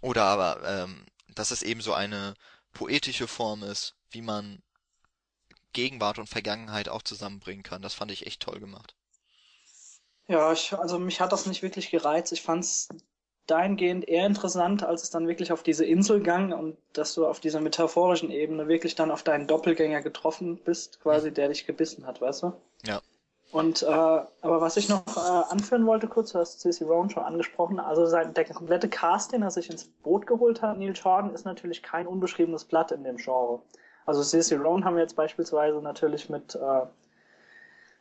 Oder 0.00 0.24
aber, 0.24 0.62
ähm, 0.64 1.06
dass 1.28 1.50
es 1.50 1.62
eben 1.62 1.80
so 1.80 1.92
eine 1.92 2.34
poetische 2.72 3.26
Form 3.26 3.62
ist, 3.62 3.94
wie 4.10 4.22
man 4.22 4.62
Gegenwart 5.72 6.18
und 6.18 6.28
Vergangenheit 6.28 6.88
auch 6.88 7.02
zusammenbringen 7.02 7.62
kann. 7.62 7.82
Das 7.82 7.94
fand 7.94 8.10
ich 8.10 8.26
echt 8.26 8.42
toll 8.42 8.60
gemacht. 8.60 8.94
Ja, 10.26 10.52
ich, 10.52 10.72
also 10.74 10.98
mich 10.98 11.20
hat 11.20 11.32
das 11.32 11.46
nicht 11.46 11.62
wirklich 11.62 11.90
gereizt. 11.90 12.32
Ich 12.32 12.42
fand's 12.42 12.88
dahingehend 13.46 14.06
eher 14.06 14.26
interessant, 14.26 14.82
als 14.82 15.02
es 15.02 15.10
dann 15.10 15.26
wirklich 15.26 15.52
auf 15.52 15.62
diese 15.62 15.84
Insel 15.84 16.22
gang 16.22 16.52
und 16.52 16.76
dass 16.92 17.14
du 17.14 17.26
auf 17.26 17.40
dieser 17.40 17.60
metaphorischen 17.60 18.30
Ebene 18.30 18.68
wirklich 18.68 18.94
dann 18.94 19.10
auf 19.10 19.22
deinen 19.22 19.46
Doppelgänger 19.46 20.02
getroffen 20.02 20.58
bist, 20.58 21.00
quasi, 21.00 21.32
der 21.32 21.48
dich 21.48 21.66
gebissen 21.66 22.06
hat, 22.06 22.20
weißt 22.20 22.42
du? 22.42 22.52
Ja. 22.84 23.00
Und 23.50 23.82
äh, 23.82 23.86
aber 23.86 24.60
was 24.60 24.76
ich 24.76 24.88
noch 24.90 25.04
äh, 25.16 25.50
anführen 25.50 25.86
wollte, 25.86 26.06
kurz, 26.06 26.32
du 26.32 26.38
hast 26.38 26.60
CC 26.60 26.84
Rowan 26.84 27.08
schon 27.08 27.22
angesprochen, 27.22 27.80
also 27.80 28.04
sein, 28.04 28.34
der 28.34 28.44
komplette 28.44 28.88
Cast, 28.90 29.32
den 29.32 29.42
er 29.42 29.50
sich 29.50 29.70
ins 29.70 29.84
Boot 30.02 30.26
geholt 30.26 30.60
hat, 30.60 30.76
Neil 30.76 30.92
Jordan, 30.94 31.32
ist 31.32 31.46
natürlich 31.46 31.82
kein 31.82 32.06
unbeschriebenes 32.06 32.66
Blatt 32.66 32.92
in 32.92 33.04
dem 33.04 33.16
Genre. 33.16 33.62
Also 34.04 34.22
CC 34.22 34.56
Rowan 34.56 34.84
haben 34.84 34.96
wir 34.96 35.02
jetzt 35.02 35.16
beispielsweise 35.16 35.80
natürlich 35.80 36.28
mit, 36.28 36.54
äh, 36.54 36.86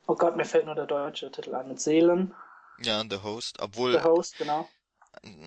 oh 0.08 0.16
Gott, 0.16 0.36
mir 0.36 0.46
fällt 0.46 0.66
nur 0.66 0.76
der 0.76 0.86
deutsche 0.86 1.32
Titel 1.32 1.56
ein, 1.56 1.70
mit 1.70 1.80
Seelen. 1.80 2.34
Ja, 2.82 3.04
The 3.10 3.24
Host, 3.24 3.62
obwohl. 3.62 3.94
The 3.94 4.04
Host, 4.04 4.38
genau. 4.38 4.68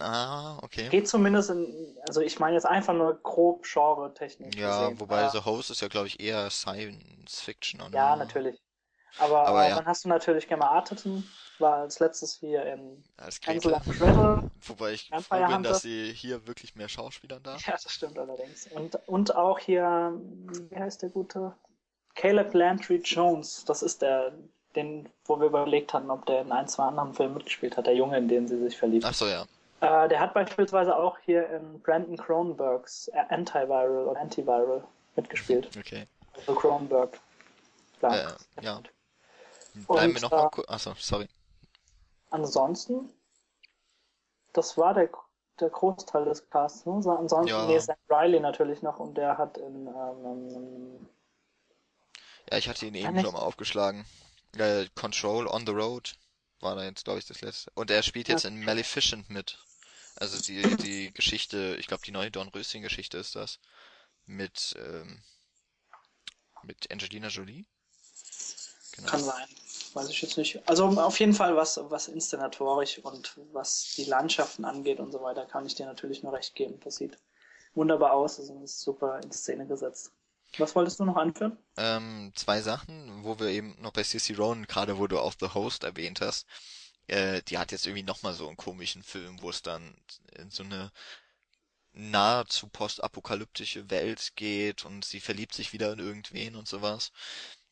Ah, 0.01 0.59
okay. 0.62 0.88
Geht 0.88 1.09
zumindest 1.09 1.51
in, 1.51 1.96
also 2.09 2.20
ich 2.20 2.40
meine 2.40 2.55
jetzt 2.55 2.66
einfach 2.66 2.94
nur 2.94 3.20
grob 3.22 3.64
Genre-Technik. 3.64 4.57
Ja, 4.57 4.80
gesehen. 4.80 5.01
wobei. 5.01 5.28
The 5.28 5.44
Host 5.44 5.70
ist 5.70 5.80
ja, 5.80 5.88
glaube 5.88 6.09
ich, 6.09 6.20
eher 6.20 6.51
Science 6.51 7.40
Fiction, 7.40 7.80
oder? 7.80 7.94
Ja, 7.94 8.16
natürlich. 8.16 8.59
Aber, 9.18 9.46
aber 9.46 9.68
ja. 9.68 9.76
dann 9.76 9.86
hast 9.86 10.04
du 10.04 10.08
natürlich 10.08 10.48
Gemma 10.48 10.68
Arterton, 10.68 11.24
war 11.58 11.78
als 11.78 11.98
letztes 12.00 12.34
hier 12.34 12.64
in 12.64 13.04
Gretel. 13.44 13.72
Gretel. 13.72 14.50
Wobei 14.62 14.92
ich 14.92 15.11
froh 15.28 15.46
bin, 15.46 15.62
dass 15.62 15.82
sie 15.82 16.12
hier 16.12 16.46
wirklich 16.46 16.74
mehr 16.74 16.88
Schauspielern 16.88 17.42
da. 17.42 17.56
Ja, 17.56 17.72
das 17.72 17.90
stimmt 17.92 18.18
allerdings. 18.18 18.66
Und, 18.68 18.96
und 19.06 19.34
auch 19.36 19.58
hier, 19.58 20.12
wie 20.70 20.76
heißt 20.76 21.02
der 21.02 21.11
gute? 21.11 21.52
Caleb 22.14 22.54
Landry 22.54 22.96
Jones, 23.04 23.64
das 23.64 23.82
ist 23.82 24.02
der, 24.02 24.32
den, 24.74 25.08
wo 25.24 25.38
wir 25.38 25.46
überlegt 25.46 25.94
hatten, 25.94 26.11
ob 26.11 26.26
der 26.26 26.42
in 26.42 26.52
ein, 26.52 26.68
zwei 26.68 26.84
anderen 26.84 27.14
Filmen 27.14 27.34
mitgespielt 27.34 27.76
hat, 27.76 27.86
der 27.86 27.94
Junge, 27.94 28.18
in 28.18 28.28
den 28.28 28.48
sie 28.48 28.58
sich 28.58 28.76
verliebt. 28.76 29.04
Ach 29.04 29.14
so, 29.14 29.26
ja. 29.26 29.44
Äh, 29.80 30.08
der 30.08 30.20
hat 30.20 30.34
beispielsweise 30.34 30.94
auch 30.94 31.18
hier 31.24 31.48
in 31.50 31.80
Brandon 31.80 32.16
Cronenbergs 32.16 33.11
Antiviral 33.30 34.06
oder 34.06 34.20
Antiviral 34.20 34.84
mitgespielt. 35.16 35.70
Okay. 35.78 36.06
Also 36.36 36.54
Cronenberg. 36.54 37.18
Klar, 37.98 38.16
äh, 38.16 38.62
ja. 38.62 38.80
Bleiben 39.74 40.14
wir 40.14 40.20
noch 40.20 40.30
mal 40.30 40.48
kurz. 40.50 40.68
Achso, 40.68 40.94
sorry. 40.98 41.28
Ansonsten, 42.30 43.12
das 44.52 44.76
war 44.78 44.94
der, 44.94 45.10
der 45.58 45.70
Großteil 45.70 46.24
des 46.24 46.48
Casts. 46.50 46.86
Ne? 46.86 46.92
Ansonsten, 46.92 47.48
ja. 47.48 47.66
nee, 47.66 47.78
Sam 47.78 47.96
Riley 48.08 48.40
natürlich 48.40 48.82
noch 48.82 48.98
und 48.98 49.14
der 49.14 49.38
hat 49.38 49.58
in. 49.58 49.86
Ähm, 49.86 51.08
ja, 52.50 52.58
ich 52.58 52.68
hatte 52.68 52.86
ihn 52.86 52.94
eben 52.94 53.20
schon 53.20 53.32
mal 53.32 53.40
aufgeschlagen. 53.40 54.04
Äh, 54.56 54.86
Control 54.94 55.46
on 55.46 55.66
the 55.66 55.72
Road 55.72 56.14
war 56.60 56.74
da 56.76 56.84
jetzt, 56.84 57.04
glaube 57.04 57.18
ich, 57.18 57.26
das 57.26 57.40
letzte. 57.40 57.70
Und 57.74 57.90
er 57.90 58.02
spielt 58.02 58.28
jetzt 58.28 58.44
okay. 58.44 58.54
in 58.54 58.64
Maleficent 58.64 59.30
mit. 59.30 59.58
Also 60.16 60.40
die, 60.42 60.76
die 60.76 61.12
Geschichte, 61.14 61.76
ich 61.78 61.86
glaube, 61.86 62.02
die 62.04 62.10
neue 62.10 62.30
Don 62.30 62.48
Röschen-Geschichte 62.48 63.18
ist 63.18 63.36
das. 63.36 63.58
Mit, 64.26 64.76
ähm, 64.78 65.22
mit 66.62 66.90
Angelina 66.92 67.28
Jolie. 67.28 67.64
Genau. 68.97 69.09
Kann 69.09 69.22
sein. 69.22 69.47
Weiß 69.95 70.09
ich 70.09 70.22
jetzt 70.22 70.36
nicht. 70.36 70.61
Also 70.68 70.86
auf 70.86 71.18
jeden 71.18 71.32
Fall, 71.32 71.57
was, 71.57 71.80
was 71.91 72.09
inszenatorisch 72.09 72.99
und 72.99 73.36
was 73.53 73.95
die 73.97 74.05
Landschaften 74.05 74.64
angeht 74.64 75.01
und 75.01 75.11
so 75.11 75.20
weiter, 75.22 75.47
kann 75.47 75.66
ich 75.66 75.74
dir 75.74 75.86
natürlich 75.86 76.22
nur 76.22 76.32
recht 76.32 76.55
geben. 76.55 76.78
Das 76.84 76.97
sieht 76.97 77.18
wunderbar 77.74 78.12
aus, 78.12 78.38
also 78.38 78.62
ist 78.62 78.80
super 78.80 79.20
in 79.22 79.32
Szene 79.32 79.66
gesetzt. 79.66 80.12
Was 80.59 80.74
wolltest 80.74 80.99
du 81.01 81.05
noch 81.05 81.16
anführen? 81.16 81.57
Ähm, 81.76 82.32
zwei 82.34 82.61
Sachen, 82.61 83.24
wo 83.24 83.38
wir 83.38 83.49
eben 83.49 83.76
noch 83.80 83.93
bei 83.93 84.03
CC 84.03 84.34
Ronan, 84.34 84.66
gerade 84.66 84.99
wo 84.99 85.07
du 85.07 85.18
auch 85.18 85.34
The 85.38 85.55
Host 85.55 85.84
erwähnt 85.84 86.20
hast, 86.20 86.47
äh, 87.07 87.43
die 87.43 87.59
hat 87.59 87.72
jetzt 87.72 87.86
irgendwie 87.86 88.03
nochmal 88.03 88.34
so 88.34 88.49
einen 88.49 88.57
komischen 88.57 89.03
Film, 89.03 89.41
wo 89.43 89.51
es 89.51 89.62
dann 89.62 89.97
in 90.36 90.51
so 90.51 90.64
eine 90.64 90.91
nahezu 91.93 92.68
postapokalyptische 92.68 93.91
Welt 93.91 94.32
geht 94.36 94.84
und 94.84 95.05
sie 95.05 95.20
verliebt 95.20 95.55
sich 95.55 95.72
wieder 95.72 95.93
in 95.93 95.99
irgendwen 95.99 96.57
und 96.57 96.68
sowas 96.68 97.11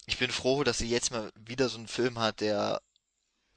ich 0.09 0.19
bin 0.19 0.31
froh, 0.31 0.65
dass 0.65 0.79
sie 0.79 0.89
jetzt 0.89 1.11
mal 1.11 1.31
wieder 1.37 1.69
so 1.69 1.77
einen 1.77 1.87
Film 1.87 2.19
hat, 2.19 2.41
der 2.41 2.81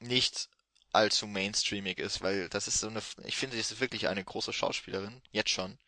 nicht 0.00 0.50
allzu 0.92 1.26
mainstreamig 1.26 1.98
ist, 1.98 2.20
weil 2.20 2.50
das 2.50 2.68
ist 2.68 2.80
so 2.80 2.88
eine, 2.88 3.00
ich 3.24 3.38
finde, 3.38 3.56
sie 3.56 3.60
ist 3.60 3.80
wirklich 3.80 4.08
eine 4.08 4.22
große 4.22 4.52
Schauspielerin, 4.52 5.22
jetzt 5.30 5.48
schon. 5.48 5.78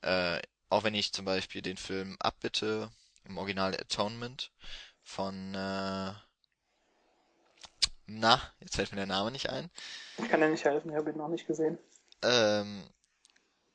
Äh, 0.00 0.40
auch 0.70 0.84
wenn 0.84 0.94
ich 0.94 1.12
zum 1.12 1.26
Beispiel 1.26 1.60
den 1.60 1.76
Film 1.76 2.16
Abbitte 2.18 2.90
im 3.24 3.36
Original 3.36 3.74
Atonement 3.74 4.50
von, 5.02 5.54
äh, 5.54 6.14
na, 8.06 8.42
jetzt 8.60 8.76
fällt 8.76 8.90
mir 8.90 8.96
der 8.96 9.06
Name 9.06 9.32
nicht 9.32 9.50
ein. 9.50 9.70
Ich 10.16 10.30
kann 10.30 10.40
dir 10.40 10.48
nicht 10.48 10.64
helfen, 10.64 10.90
ich 10.90 10.96
habe 10.96 11.10
ihn 11.10 11.18
noch 11.18 11.28
nicht 11.28 11.46
gesehen. 11.46 11.78
Ähm, 12.22 12.88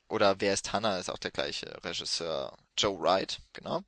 oder 0.08 0.40
Wer 0.40 0.54
ist 0.54 0.72
Hannah 0.72 0.98
ist 0.98 1.08
auch 1.08 1.18
der 1.18 1.30
gleiche 1.30 1.84
Regisseur, 1.84 2.58
Joe 2.76 3.00
Wright, 3.00 3.40
genau. 3.52 3.84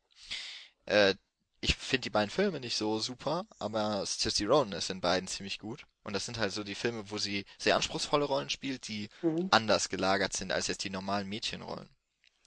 Äh, 0.86 1.16
ich 1.62 1.76
finde 1.76 2.02
die 2.02 2.10
beiden 2.10 2.28
Filme 2.28 2.58
nicht 2.58 2.76
so 2.76 2.98
super, 2.98 3.46
aber 3.60 4.04
Saoirse 4.04 4.46
Ronan 4.46 4.72
ist 4.72 4.90
in 4.90 5.00
beiden 5.00 5.28
ziemlich 5.28 5.60
gut. 5.60 5.86
Und 6.02 6.12
das 6.12 6.26
sind 6.26 6.38
halt 6.38 6.52
so 6.52 6.64
die 6.64 6.74
Filme, 6.74 7.08
wo 7.10 7.18
sie 7.18 7.44
sehr 7.56 7.76
anspruchsvolle 7.76 8.24
Rollen 8.24 8.50
spielt, 8.50 8.88
die 8.88 9.08
mhm. 9.22 9.46
anders 9.52 9.88
gelagert 9.88 10.32
sind 10.32 10.50
als 10.50 10.66
jetzt 10.66 10.82
die 10.82 10.90
normalen 10.90 11.28
Mädchenrollen. 11.28 11.88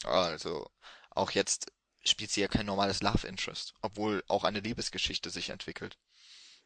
Also 0.04 0.68
auch 1.12 1.32
jetzt 1.32 1.72
spielt 2.04 2.30
sie 2.30 2.42
ja 2.42 2.50
kein 2.50 2.66
normales 2.66 3.02
Love 3.02 3.26
Interest, 3.26 3.74
obwohl 3.82 4.22
auch 4.28 4.44
eine 4.44 4.60
Liebesgeschichte 4.60 5.30
sich 5.30 5.50
entwickelt. 5.50 5.98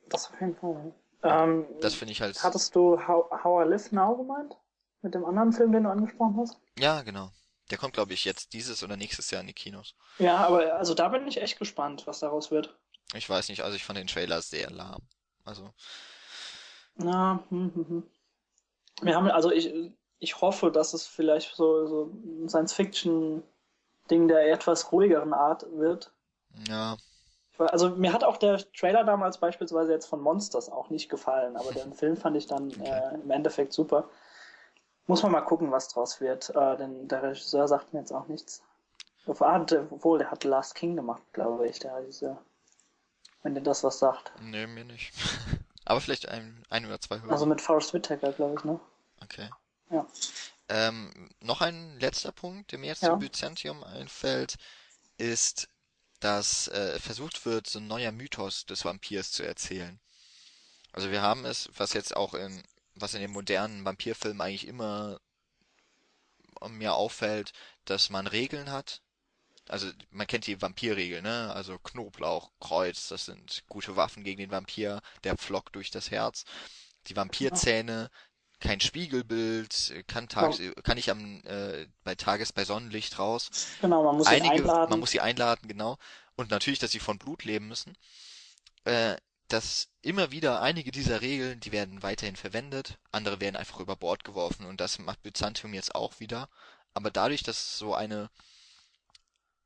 Das 0.08 0.32
auf 0.32 0.42
jeden 0.42 0.56
Fall. 0.56 0.92
Ähm, 1.22 1.68
das 1.82 1.94
finde 1.94 2.14
ich 2.14 2.22
halt. 2.22 2.42
Hattest 2.44 2.76
du 2.76 3.00
How, 3.08 3.30
How 3.44 3.64
I 3.64 3.70
Live 3.70 3.92
Now 3.92 4.18
gemeint? 4.18 4.56
Mit 5.04 5.14
dem 5.14 5.24
anderen 5.24 5.54
Film, 5.54 5.72
den 5.72 5.84
du 5.84 5.92
angesprochen 5.92 6.36
hast? 6.40 6.60
Ja, 6.80 7.04
genau. 7.04 7.32
Der 7.70 7.78
kommt, 7.78 7.94
glaube 7.94 8.14
ich, 8.14 8.26
jetzt 8.26 8.54
dieses 8.54 8.84
oder 8.84 8.98
nächstes 8.98 9.32
Jahr 9.32 9.42
in 9.42 9.48
die 9.48 9.54
Kinos. 9.54 9.96
Ja, 10.18 10.38
aber 10.38 10.76
also 10.76 10.94
da 10.94 11.10
bin 11.10 11.28
ich 11.28 11.42
echt 11.42 11.60
gespannt, 11.60 12.08
was 12.08 12.20
daraus 12.20 12.52
wird. 12.52 12.76
Ich 13.14 13.30
weiß 13.30 13.50
nicht, 13.50 13.64
also 13.64 13.76
ich 13.76 13.84
fand 13.84 13.98
den 14.00 14.08
Trailer 14.08 14.42
sehr 14.42 14.70
lahm. 14.70 15.02
Also. 15.46 15.74
Na, 16.96 17.44
hm, 17.50 17.72
hm, 17.74 17.88
hm. 17.88 18.04
Wir 19.02 19.16
haben, 19.16 19.28
also 19.28 19.52
ich, 19.52 19.74
ich 20.20 20.42
hoffe, 20.42 20.72
dass 20.72 20.94
es 20.94 21.08
vielleicht 21.08 21.56
so, 21.56 21.88
so 21.88 22.12
ein 22.44 22.50
Science-Fiction-Ding 22.50 24.28
der 24.28 24.52
etwas 24.52 24.92
ruhigeren 24.92 25.34
Art 25.34 25.66
wird. 25.72 26.12
Ja. 26.68 26.98
Also 27.58 27.90
mir 27.90 28.14
hat 28.14 28.24
auch 28.24 28.38
der 28.38 28.58
Trailer 28.74 29.04
damals 29.04 29.38
beispielsweise 29.38 29.92
jetzt 29.92 30.06
von 30.06 30.22
Monsters 30.22 30.70
auch 30.70 30.90
nicht 30.90 31.10
gefallen, 31.10 31.58
aber 31.58 31.74
den 31.74 31.94
Film 31.94 32.16
fand 32.16 32.38
ich 32.38 32.48
dann 32.48 32.70
okay. 32.70 32.90
äh, 32.90 33.16
im 33.16 33.32
Endeffekt 33.32 33.74
super. 33.74 34.10
Muss 35.10 35.24
man 35.24 35.32
mal 35.32 35.42
gucken, 35.42 35.72
was 35.72 35.88
draus 35.88 36.22
wird. 36.22 36.52
Äh, 36.52 36.78
denn 36.78 37.08
der 37.08 37.24
Regisseur 37.24 37.68
sagt 37.68 37.92
mir 37.96 38.02
jetzt 38.02 38.12
auch 38.12 38.28
nichts. 38.28 38.62
Obwohl, 39.26 40.20
der 40.20 40.30
hat 40.30 40.44
Last 40.44 40.76
King 40.76 40.96
gemacht, 40.96 41.24
glaube 41.34 41.68
ich, 41.68 41.80
der 41.80 41.96
Regisseur. 41.96 42.40
Wenn 43.42 43.56
dir 43.56 43.62
das 43.62 43.84
was 43.84 43.98
sagt. 43.98 44.32
Nee, 44.40 44.68
mir 44.68 44.86
nicht. 44.86 45.12
Aber 45.86 46.00
vielleicht 46.00 46.30
ein, 46.30 46.64
ein 46.70 46.86
oder 46.86 47.02
zwei 47.02 47.20
Hörer. 47.20 47.32
Also 47.32 47.48
mit 47.48 47.60
Forrest 47.60 47.92
Whitaker, 47.92 48.32
glaube 48.34 48.54
ich, 48.60 48.64
ne? 48.64 48.80
Okay. 49.24 49.50
Ja. 49.90 50.06
Ähm, 50.68 51.32
noch 51.42 51.62
ein 51.62 52.00
letzter 52.00 52.32
Punkt, 52.32 52.72
der 52.72 52.78
mir 52.78 52.88
jetzt 52.88 53.02
ja. 53.02 53.10
zu 53.10 53.18
Byzantium 53.18 53.84
einfällt, 53.84 54.58
ist, 55.18 55.70
dass 56.20 56.68
äh, 56.68 57.00
versucht 57.00 57.48
wird, 57.48 57.66
so 57.66 57.80
ein 57.80 57.88
neuer 57.88 58.12
Mythos 58.12 58.68
des 58.68 58.86
Vampirs 58.86 59.32
zu 59.32 59.42
erzählen. 59.42 60.00
Also 60.92 61.10
wir 61.10 61.24
haben 61.24 61.46
es, 61.46 61.68
was 61.76 61.94
jetzt 61.94 62.16
auch 62.16 62.36
in 62.36 62.62
was 63.02 63.14
in 63.14 63.22
den 63.22 63.32
modernen 63.32 63.86
Vampirfilmen 63.86 64.42
eigentlich 64.42 64.68
immer 64.68 65.20
mir 66.70 66.94
auffällt, 66.94 67.54
dass 67.86 68.10
man 68.10 68.28
Regeln 68.28 68.72
hat. 68.72 69.02
Also 69.68 69.88
man 70.10 70.28
kennt 70.28 70.48
die 70.48 70.62
Vampirregel, 70.62 71.22
ne? 71.22 71.54
Also 71.54 71.78
Knoblauch, 71.78 72.52
Kreuz, 72.60 73.08
das 73.08 73.26
sind 73.26 73.64
gute 73.70 73.96
Waffen 73.96 74.24
gegen 74.24 74.40
den 74.40 74.52
Vampir, 74.52 75.02
der 75.24 75.38
Pflock 75.38 75.72
durch 75.72 75.92
das 75.92 76.12
Herz. 76.12 76.44
Die 77.08 77.16
Vampirzähne, 77.16 78.10
kein 78.60 78.82
Spiegelbild, 78.82 80.04
kann 80.08 80.28
tags, 80.28 80.58
ja. 80.58 80.72
kann 80.84 80.98
ich 80.98 81.10
am 81.12 81.42
äh, 81.46 81.88
bei 82.04 82.16
Tages 82.16 82.52
bei 82.52 82.66
Sonnenlicht 82.66 83.20
raus. 83.20 83.50
Genau, 83.80 84.04
man 84.04 84.18
muss 84.18 84.28
Einige, 84.28 84.56
sie 84.56 84.62
einladen. 84.62 84.90
Man 84.90 85.00
muss 85.00 85.12
sie 85.12 85.22
einladen, 85.22 85.68
genau. 85.68 85.98
Und 86.36 86.50
natürlich, 86.50 86.80
dass 86.80 86.92
sie 86.92 87.00
von 87.00 87.20
Blut 87.20 87.44
leben 87.44 87.68
müssen. 87.68 87.96
Äh, 88.86 89.16
dass 89.50 89.90
immer 90.02 90.32
wieder 90.32 90.62
einige 90.62 90.92
dieser 90.92 91.22
Regeln, 91.22 91.60
die 91.60 91.72
werden 91.72 92.04
weiterhin 92.04 92.36
verwendet, 92.36 92.98
andere 93.12 93.40
werden 93.42 93.56
einfach 93.56 93.80
über 93.80 93.96
Bord 93.96 94.24
geworfen 94.24 94.66
und 94.66 94.80
das 94.80 95.00
macht 95.00 95.22
Byzantium 95.24 95.74
jetzt 95.74 95.96
auch 95.96 96.20
wieder. 96.20 96.50
Aber 96.94 97.12
dadurch, 97.12 97.44
dass 97.44 97.78
so 97.78 97.94
eine, 97.94 98.30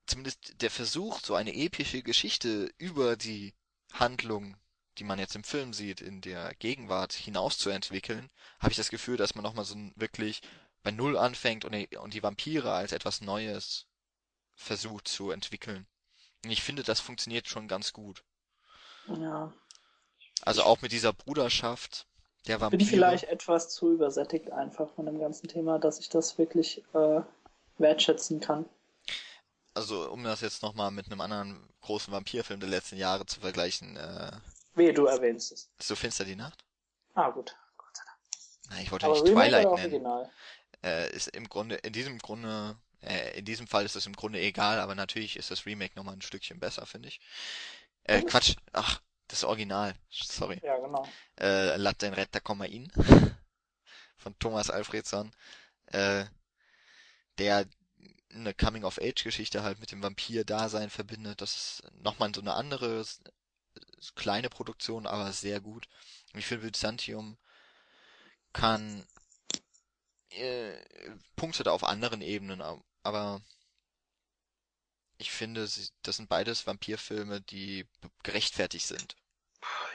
zumindest 0.08 0.62
der 0.62 0.72
Versuch, 0.72 1.20
so 1.22 1.36
eine 1.36 1.54
epische 1.54 2.02
Geschichte 2.02 2.74
über 2.78 3.16
die 3.16 3.54
Handlung 3.92 4.58
die 4.98 5.04
man 5.04 5.20
jetzt 5.20 5.36
im 5.36 5.44
Film 5.44 5.74
sieht, 5.74 6.02
in 6.02 6.22
der 6.22 6.54
Gegenwart 6.56 7.14
hinauszuentwickeln, 7.14 8.30
habe 8.60 8.72
ich 8.72 8.78
das 8.78 8.90
Gefühl, 8.90 9.18
dass 9.18 9.36
man 9.36 9.44
nochmal 9.44 9.66
so 9.66 9.76
wirklich 9.96 10.42
bei 10.84 10.92
Null 10.92 11.18
anfängt 11.18 11.66
und 11.66 11.72
die, 11.72 11.98
und 11.98 12.14
die 12.14 12.24
Vampire 12.24 12.74
als 12.74 12.92
etwas 12.92 13.22
Neues 13.22 13.88
versucht 14.56 15.08
zu 15.08 15.32
entwickeln. 15.32 15.88
Und 16.44 16.52
ich 16.52 16.62
finde, 16.62 16.84
das 16.84 17.00
funktioniert 17.00 17.48
schon 17.48 17.68
ganz 17.68 17.94
gut. 17.94 18.24
Ja. 19.08 19.54
Also 20.46 20.64
auch 20.64 20.82
mit 20.82 20.92
dieser 20.92 21.14
Bruderschaft 21.14 22.08
der 22.48 22.60
Vampire. 22.60 22.78
Bin 22.78 22.88
vielleicht 22.88 23.26
etwas 23.26 23.70
zu 23.70 23.94
übersättigt 23.94 24.52
einfach 24.52 24.90
von 24.96 25.06
dem 25.06 25.20
ganzen 25.20 25.48
Thema, 25.48 25.80
dass 25.80 26.00
ich 26.00 26.10
das 26.10 26.38
wirklich 26.38 26.84
äh, 26.94 27.22
wertschätzen 27.78 28.40
kann. 28.40 28.66
Also 29.74 30.12
um 30.12 30.24
das 30.24 30.42
jetzt 30.42 30.62
nochmal 30.62 30.92
mit 30.92 31.08
einem 31.08 31.22
anderen 31.22 31.68
großen 31.82 32.14
Vampirfilm 32.14 32.60
der 32.60 32.70
letzten 32.70 32.98
Jahre 32.98 33.26
zu 33.26 33.40
vergleichen. 33.40 33.98
Äh, 33.98 34.32
Wehe, 34.76 34.94
du 34.94 35.06
erwähnst 35.06 35.52
es. 35.52 35.70
So 35.80 35.96
finster 35.96 36.26
die 36.26 36.36
Nacht? 36.36 36.64
Ah, 37.14 37.30
gut. 37.30 37.56
Gott 37.78 37.96
sei 37.96 38.04
Dank. 38.06 38.20
Nein, 38.70 38.84
ich 38.84 38.92
wollte 38.92 39.06
Aber 39.06 39.16
nicht 39.16 39.26
Twilight 39.26 39.64
nennen. 39.64 39.72
Original? 39.72 40.32
Äh, 40.84 41.16
ist 41.16 41.28
im 41.30 41.48
Grunde, 41.48 41.76
in 41.76 41.94
diesem 41.94 42.20
Grunde, 42.20 42.76
äh, 43.02 43.40
in 43.40 43.46
diesem 43.46 43.68
Fall 43.68 43.86
ist 43.86 43.96
es 43.96 44.06
im 44.06 44.16
Grunde 44.16 44.40
egal, 44.40 44.80
aber 44.80 44.96
natürlich 44.96 45.38
ist 45.38 45.50
das 45.50 45.66
Remake 45.66 45.94
nochmal 45.96 46.16
ein 46.16 46.22
Stückchen 46.22 46.60
besser, 46.60 46.86
finde 46.86 47.08
ich. 47.08 47.22
Äh, 48.04 48.22
Quatsch, 48.24 48.56
ach, 48.74 49.02
das 49.28 49.44
Original, 49.44 49.96
sorry. 50.10 50.60
Ja, 50.64 50.78
genau. 50.78 51.08
Äh, 51.40 51.76
Latten 51.78 52.14
Retter 52.14 52.42
Komma 52.42 52.66
in 52.66 52.92
von 54.18 54.38
Thomas 54.40 54.70
Alfredson, 54.70 55.32
äh, 55.88 56.26
der 57.38 57.66
eine 58.34 58.54
Coming-of-Age-Geschichte 58.54 59.64
halt 59.64 59.80
mit 59.80 59.92
dem 59.92 60.02
Vampir-Dasein 60.02 60.90
verbindet. 60.90 61.42
Das 61.42 61.56
ist 61.56 61.92
nochmal 62.02 62.34
so 62.34 62.42
eine 62.42 62.54
andere 62.54 63.06
kleine 64.16 64.50
Produktion, 64.50 65.06
aber 65.08 65.32
sehr 65.32 65.60
gut. 65.60 65.88
Ich 66.34 66.46
finde, 66.46 66.66
Byzantium 66.66 67.38
kann 68.52 69.06
äh, 70.32 70.74
punktet 71.36 71.68
auf 71.68 71.84
anderen 71.84 72.22
Ebenen, 72.22 72.62
aber 73.04 73.42
ich 75.24 75.32
finde, 75.32 75.62
das 75.62 76.16
sind 76.18 76.28
beides 76.28 76.68
Vampirfilme, 76.68 77.40
die 77.40 77.86
gerechtfertigt 78.24 78.86
sind. 78.86 79.16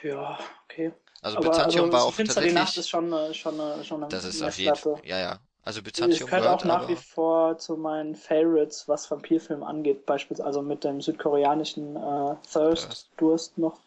Ja, 0.01 0.39
okay. 0.63 0.91
Also 1.21 1.37
aber, 1.37 1.49
Byzantium 1.49 1.85
also, 1.85 1.93
war 1.93 2.03
auch 2.05 2.15
tatsächlich. 2.15 2.53
Die 2.53 2.55
Nacht 2.55 2.75
ist 2.77 2.89
schon, 2.89 3.11
schon, 3.35 3.83
schon 3.83 4.03
eine 4.03 4.09
Das 4.09 4.25
ist 4.25 4.41
auf 4.41 4.57
jeden 4.57 4.75
Fall. 4.75 4.99
Ja, 5.03 5.19
ja. 5.19 5.39
Also 5.63 5.83
Byzantium 5.83 6.27
gehört 6.27 6.47
auch 6.47 6.63
nach 6.63 6.87
wie 6.87 6.95
vor 6.95 7.59
zu 7.59 7.77
meinen 7.77 8.15
Favorites, 8.15 8.87
was 8.87 9.11
Vampirfilme 9.11 9.63
angeht, 9.63 10.07
beispielsweise 10.07 10.47
also 10.47 10.61
mit 10.63 10.83
dem 10.83 10.99
südkoreanischen 10.99 11.95
äh, 11.95 12.35
Thirst, 12.51 12.87
Thirst, 12.87 13.09
Durst 13.17 13.57
noch. 13.59 13.79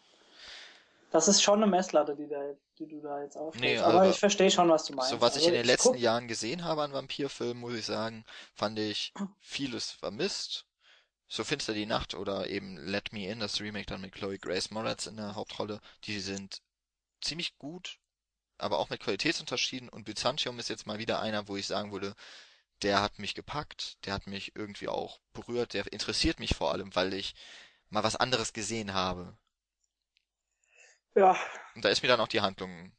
Das 1.11 1.27
ist 1.27 1.41
schon 1.41 1.61
eine 1.61 1.69
Messlatte, 1.69 2.15
die, 2.15 2.29
da, 2.29 2.39
die 2.79 2.87
du 2.87 3.01
da 3.01 3.21
jetzt 3.21 3.35
aufstellst. 3.35 3.75
Nee, 3.75 3.79
aber, 3.79 4.01
aber, 4.01 4.09
ich 4.09 4.19
verstehe 4.19 4.49
schon, 4.49 4.69
was 4.69 4.85
du 4.85 4.93
meinst. 4.93 5.11
So 5.11 5.19
was 5.19 5.33
also, 5.33 5.41
ich 5.41 5.47
in 5.47 5.53
den 5.53 5.65
letzten 5.65 5.89
guck... 5.89 5.99
Jahren 5.99 6.29
gesehen 6.29 6.63
habe 6.63 6.83
an 6.83 6.93
Vampirfilmen, 6.93 7.59
muss 7.59 7.73
ich 7.73 7.85
sagen, 7.85 8.23
fand 8.53 8.79
ich 8.79 9.13
vieles 9.41 9.91
vermisst. 9.91 10.65
So 11.27 11.43
finster 11.43 11.73
die 11.73 11.85
Nacht 11.85 12.13
oder 12.13 12.47
eben 12.47 12.77
Let 12.77 13.11
Me 13.13 13.27
In, 13.27 13.39
das 13.39 13.59
Remake 13.59 13.87
dann 13.87 14.01
mit 14.01 14.13
Chloe 14.13 14.37
Grace 14.37 14.71
Moretz 14.71 15.07
in 15.07 15.17
der 15.17 15.35
Hauptrolle, 15.35 15.81
die 16.03 16.19
sind 16.19 16.61
ziemlich 17.21 17.57
gut 17.57 17.99
aber 18.57 18.79
auch 18.79 18.89
mit 18.89 19.01
Qualitätsunterschieden 19.01 19.89
und 19.89 20.05
Byzantium 20.05 20.57
ist 20.59 20.69
jetzt 20.69 20.87
mal 20.87 20.99
wieder 20.99 21.19
einer, 21.19 21.47
wo 21.47 21.57
ich 21.57 21.67
sagen 21.67 21.91
würde, 21.91 22.15
der 22.81 23.01
hat 23.01 23.19
mich 23.19 23.35
gepackt, 23.35 23.97
der 24.05 24.13
hat 24.13 24.27
mich 24.27 24.55
irgendwie 24.55 24.87
auch 24.87 25.19
berührt, 25.33 25.73
der 25.73 25.91
interessiert 25.91 26.39
mich 26.39 26.55
vor 26.55 26.71
allem, 26.71 26.95
weil 26.95 27.13
ich 27.13 27.35
mal 27.89 28.03
was 28.03 28.15
anderes 28.15 28.53
gesehen 28.53 28.93
habe. 28.93 29.37
Ja. 31.15 31.37
Und 31.75 31.85
da 31.85 31.89
ist 31.89 32.01
mir 32.01 32.07
dann 32.07 32.19
auch 32.19 32.27
die 32.27 32.41
Handlung 32.41 32.91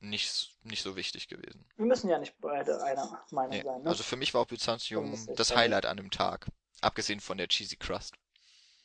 nicht, 0.00 0.56
nicht 0.62 0.82
so 0.82 0.96
wichtig 0.96 1.28
gewesen. 1.28 1.64
Wir 1.76 1.86
müssen 1.86 2.10
ja 2.10 2.18
nicht 2.18 2.34
beide 2.40 2.82
einer 2.82 3.24
Meinung 3.30 3.50
nee, 3.50 3.62
sein. 3.62 3.82
Ne? 3.82 3.88
Also 3.88 4.02
für 4.02 4.16
mich 4.16 4.34
war 4.34 4.42
auch 4.42 4.46
Byzantium 4.46 5.12
das, 5.12 5.26
das 5.26 5.56
Highlight 5.56 5.86
an 5.86 5.96
dem 5.96 6.10
Tag. 6.10 6.46
Abgesehen 6.84 7.20
von 7.20 7.38
der 7.38 7.48
Cheesy 7.48 7.76
Crust. 7.76 8.14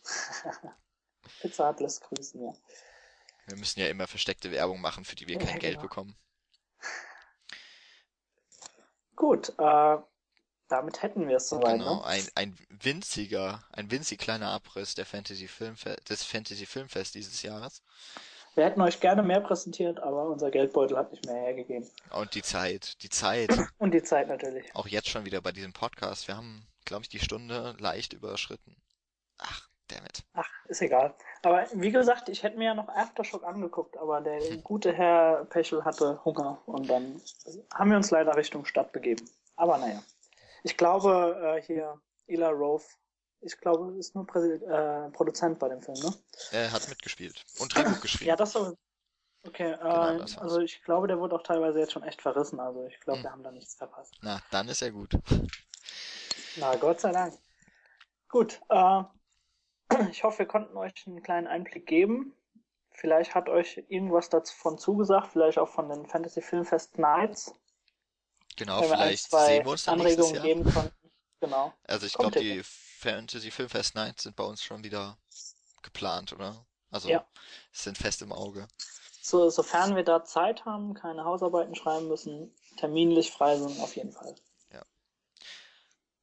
Pizza 1.42 1.68
hat 1.68 1.80
lässt 1.80 2.02
grüßen, 2.02 2.42
ja. 2.42 2.54
Wir 3.48 3.58
müssen 3.58 3.80
ja 3.80 3.88
immer 3.88 4.08
versteckte 4.08 4.52
Werbung 4.52 4.80
machen, 4.80 5.06
für 5.06 5.16
die 5.16 5.28
wir 5.28 5.36
ja, 5.36 5.40
kein 5.40 5.60
genau. 5.60 5.62
Geld 5.62 5.82
bekommen. 5.82 6.16
Gut, 9.16 9.50
äh, 9.58 9.98
damit 10.70 11.02
hätten 11.02 11.28
wir 11.28 11.38
es 11.38 11.50
soweit. 11.50 11.80
Genau, 11.80 11.98
ne? 11.98 12.06
ein, 12.06 12.28
ein 12.36 12.56
winziger, 12.70 13.66
ein 13.74 13.92
winzig 13.92 14.20
kleiner 14.20 14.50
Abriss 14.50 14.96
der 14.96 15.06
Fantasy 15.06 15.48
Filmfe 15.48 15.98
des 16.08 16.24
Fantasy 16.24 16.66
Filmfest 16.66 17.16
dieses 17.16 17.42
Jahres. 17.42 17.84
Wir 18.56 18.66
hätten 18.66 18.82
euch 18.82 19.00
gerne 19.00 19.24
mehr 19.24 19.42
präsentiert, 19.42 20.00
aber 20.00 20.28
unser 20.30 20.52
Geldbeutel 20.52 20.98
hat 20.98 21.12
nicht 21.12 21.26
mehr 21.26 21.36
hergegeben. 21.36 21.90
Und 22.12 22.34
die 22.36 22.42
Zeit, 22.42 23.02
die 23.04 23.10
Zeit. 23.10 23.50
Und 23.78 23.94
die 23.94 24.04
Zeit 24.04 24.28
natürlich. 24.28 24.74
Auch 24.76 24.88
jetzt 24.88 25.10
schon 25.10 25.26
wieder 25.26 25.42
bei 25.42 25.52
diesem 25.52 25.74
Podcast. 25.74 26.28
Wir 26.28 26.38
haben, 26.38 26.68
glaube 26.90 27.04
ich, 27.04 27.10
die 27.10 27.20
Stunde 27.20 27.76
leicht 27.80 28.14
überschritten. 28.14 28.76
Ach, 29.38 29.70
Dammit. 29.88 30.24
Ach, 30.34 30.50
ist 30.68 30.82
egal. 30.82 31.16
Aber 31.44 31.66
wie 31.74 31.92
gesagt, 31.92 32.30
ich 32.30 32.44
hätte 32.44 32.58
mir 32.58 32.66
ja 32.66 32.74
noch 32.74 32.90
Aftershock 32.90 33.44
angeguckt, 33.44 33.96
aber 33.98 34.22
der 34.22 34.40
hm. 34.40 34.64
gute 34.64 34.92
Herr 34.92 35.46
Pechel 35.46 35.86
hatte 35.86 36.24
Hunger 36.26 36.62
und 36.66 36.90
dann 36.90 37.22
haben 37.74 37.92
wir 37.92 37.98
uns 37.98 38.12
leider 38.12 38.36
Richtung 38.36 38.66
Stadt 38.66 38.92
begeben. 38.92 39.30
Aber 39.56 39.78
naja. 39.78 40.02
Ich 40.64 40.78
glaube, 40.78 41.58
äh, 41.58 41.62
hier 41.62 42.02
Ela 42.28 42.50
Rove, 42.50 42.84
ich 43.42 43.58
glaube, 43.60 43.98
ist 43.98 44.16
nur 44.16 44.26
Präsi 44.26 44.54
äh, 44.66 45.10
Produzent 45.12 45.60
bei 45.60 45.70
dem 45.70 45.82
Film, 45.82 45.98
ne? 46.00 46.14
Er 46.52 46.72
hat 46.72 46.90
mitgespielt 46.90 47.46
und 47.60 47.74
Drehbuch 47.74 48.02
geschrieben. 48.02 48.30
Ja, 48.30 48.36
das 48.36 48.52
so. 48.52 48.76
Okay, 49.48 49.76
genau, 49.78 50.18
äh, 50.18 50.26
also 50.40 50.60
ich 50.60 50.84
glaube, 50.84 51.08
der 51.08 51.18
wurde 51.20 51.36
auch 51.36 51.44
teilweise 51.44 51.80
jetzt 51.80 51.94
schon 51.94 52.04
echt 52.04 52.22
verrissen, 52.22 52.60
also 52.60 52.86
ich 52.88 53.00
glaube, 53.00 53.20
hm. 53.20 53.24
wir 53.24 53.32
haben 53.32 53.44
da 53.44 53.52
nichts 53.52 53.76
verpasst. 53.76 54.14
Na, 54.22 54.42
dann 54.52 54.68
ist 54.68 54.82
er 54.82 54.92
gut. 54.92 55.14
Na, 56.60 56.76
Gott 56.76 57.00
sei 57.00 57.12
Dank. 57.12 57.38
Gut, 58.28 58.62
äh, 58.70 59.04
ich 60.12 60.24
hoffe, 60.24 60.40
wir 60.40 60.46
konnten 60.46 60.76
euch 60.78 60.94
einen 61.08 61.24
kleinen 61.24 61.48
Einblick 61.48 61.88
geben. 61.88 62.36
Vielleicht 62.92 63.34
hat 63.34 63.48
euch 63.48 63.84
irgendwas 63.88 64.30
davon 64.30 64.78
zugesagt, 64.78 65.32
vielleicht 65.32 65.58
auch 65.58 65.70
von 65.70 65.90
den 65.90 66.06
Fantasy 66.06 66.42
Filmfest 66.42 66.98
Nights. 66.98 67.54
Genau, 68.58 68.82
vielleicht 68.82 69.34
ein, 69.34 69.46
sehen 69.46 69.66
wir 69.66 69.72
uns 69.72 69.86
dann 69.86 70.00
Anregungen 70.00 70.36
Jahr. 70.36 70.44
geben 70.44 70.64
konnten. 70.66 71.12
Genau. 71.40 71.74
Also 71.88 72.06
ich 72.06 72.14
glaube, 72.14 72.40
die 72.40 72.62
Fantasy 72.64 73.52
Filmfest 73.52 73.96
Nights 73.96 74.24
sind 74.24 74.36
bei 74.36 74.44
uns 74.44 74.62
schon 74.62 74.84
wieder 74.84 75.18
geplant, 75.82 76.34
oder? 76.34 76.66
Also 76.92 77.08
ja. 77.08 77.26
sind 77.72 77.98
fest 77.98 78.22
im 78.22 78.34
Auge. 78.34 78.68
So, 79.22 79.50
sofern 79.50 79.96
wir 79.96 80.04
da 80.04 80.26
Zeit 80.26 80.66
haben, 80.66 80.94
keine 80.94 81.24
Hausarbeiten 81.24 81.76
schreiben 81.76 82.08
müssen, 82.10 82.54
terminlich 82.78 83.32
frei 83.32 83.58
sind, 83.58 83.80
auf 83.80 83.96
jeden 83.96 84.12
Fall. 84.12 84.36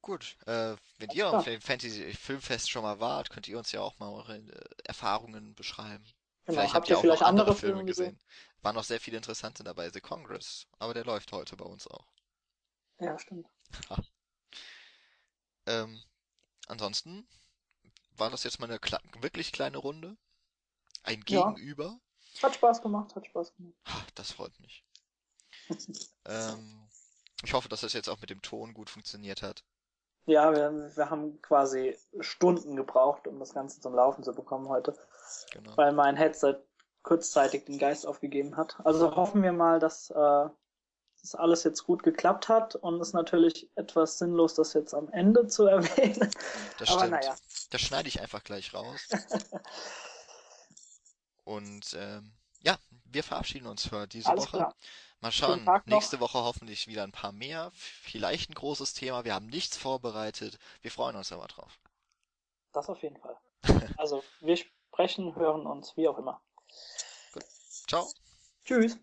Gut, 0.07 0.37
äh, 0.45 0.77
wenn 0.99 1.09
ihr 1.09 1.29
auf 1.29 1.43
dem 1.43 1.59
Fantasy 1.59 2.13
Filmfest 2.13 2.69
schon 2.69 2.83
mal 2.83 3.01
wart, 3.01 3.29
könnt 3.29 3.45
ihr 3.49 3.57
uns 3.57 3.73
ja 3.73 3.81
auch 3.81 3.99
mal 3.99 4.07
eure 4.07 4.37
äh, 4.37 4.65
Erfahrungen 4.85 5.53
beschreiben. 5.53 6.05
Genau, 6.45 6.59
vielleicht 6.59 6.73
habt 6.75 6.87
ihr 6.87 6.97
auch 6.97 7.01
vielleicht 7.01 7.19
noch 7.19 7.27
andere, 7.27 7.47
andere 7.47 7.59
Filme 7.59 7.83
gesehen. 7.83 8.13
gesehen. 8.13 8.61
Waren 8.61 8.75
noch 8.75 8.85
sehr 8.85 9.01
viele 9.01 9.17
interessante 9.17 9.65
dabei, 9.65 9.89
The 9.89 9.99
Congress, 9.99 10.65
aber 10.79 10.93
der 10.93 11.03
läuft 11.03 11.33
heute 11.33 11.57
bei 11.57 11.65
uns 11.65 11.87
auch. 11.87 12.07
Ja, 12.99 13.19
stimmt. 13.19 13.49
ähm, 15.65 16.01
ansonsten 16.67 17.27
war 18.11 18.29
das 18.29 18.45
jetzt 18.45 18.61
mal 18.61 18.69
eine 18.69 18.79
kle 18.79 18.99
wirklich 19.19 19.51
kleine 19.51 19.77
Runde. 19.77 20.15
Ein 21.03 21.19
Gegenüber. 21.19 21.99
Ja. 22.35 22.43
Hat 22.43 22.55
Spaß 22.55 22.81
gemacht, 22.81 23.13
hat 23.13 23.27
Spaß 23.27 23.53
gemacht. 23.55 23.75
Das 24.15 24.31
freut 24.31 24.57
mich. 24.61 24.85
ähm, 26.25 26.87
ich 27.43 27.51
hoffe, 27.51 27.67
dass 27.67 27.81
das 27.81 27.91
jetzt 27.91 28.07
auch 28.07 28.21
mit 28.21 28.29
dem 28.29 28.41
Ton 28.41 28.73
gut 28.73 28.89
funktioniert 28.89 29.41
hat. 29.41 29.65
Ja, 30.27 30.53
wir, 30.53 30.91
wir 30.95 31.09
haben 31.09 31.41
quasi 31.41 31.97
Stunden 32.19 32.75
gebraucht, 32.75 33.27
um 33.27 33.39
das 33.39 33.53
Ganze 33.53 33.79
zum 33.79 33.95
Laufen 33.95 34.23
zu 34.23 34.33
bekommen 34.33 34.67
heute. 34.67 34.93
Genau. 35.51 35.75
Weil 35.77 35.93
mein 35.93 36.17
Headset 36.17 36.57
kurzzeitig 37.01 37.63
den 37.63 37.79
Geist 37.79 38.05
aufgegeben 38.05 38.57
hat. 38.57 38.75
Also 38.83 39.15
hoffen 39.15 39.41
wir 39.41 39.53
mal, 39.53 39.79
dass 39.79 40.09
äh, 40.09 40.49
das 41.21 41.33
alles 41.33 41.63
jetzt 41.63 41.85
gut 41.85 42.03
geklappt 42.03 42.49
hat 42.49 42.75
und 42.75 42.99
ist 42.99 43.13
natürlich 43.13 43.69
etwas 43.75 44.17
sinnlos, 44.17 44.53
das 44.55 44.73
jetzt 44.73 44.93
am 44.93 45.09
Ende 45.13 45.47
zu 45.47 45.65
erwähnen. 45.65 46.29
Das 46.77 46.89
Aber 46.89 46.99
stimmt. 46.99 47.11
naja. 47.11 47.35
Das 47.69 47.81
schneide 47.81 48.09
ich 48.09 48.19
einfach 48.19 48.43
gleich 48.43 48.73
raus. 48.73 49.07
und 51.45 51.95
ähm, 51.97 52.33
ja, 52.59 52.77
wir 53.05 53.23
verabschieden 53.23 53.67
uns 53.67 53.87
für 53.87 54.05
diese 54.07 54.29
alles 54.29 54.43
Woche. 54.43 54.57
Klar. 54.57 54.75
Mal 55.21 55.31
schauen. 55.31 55.67
Nächste 55.85 56.19
Woche 56.19 56.43
hoffentlich 56.43 56.87
wieder 56.87 57.03
ein 57.03 57.11
paar 57.11 57.31
mehr. 57.31 57.71
Vielleicht 57.73 58.49
ein 58.49 58.53
großes 58.53 58.93
Thema. 58.93 59.25
Wir 59.25 59.33
haben 59.33 59.47
nichts 59.47 59.75
vorbereitet. 59.75 60.59
Wir 60.81 60.91
freuen 60.91 61.15
uns 61.15 61.31
aber 61.31 61.47
drauf. 61.47 61.79
Das 62.73 62.89
auf 62.89 63.01
jeden 63.01 63.17
Fall. 63.17 63.35
also, 63.97 64.23
wir 64.41 64.57
sprechen, 64.57 65.35
hören 65.35 65.65
uns, 65.65 65.97
wie 65.97 66.07
auch 66.07 66.17
immer. 66.19 66.41
Gut. 67.33 67.43
Ciao. 67.87 68.07
Tschüss. 68.63 68.99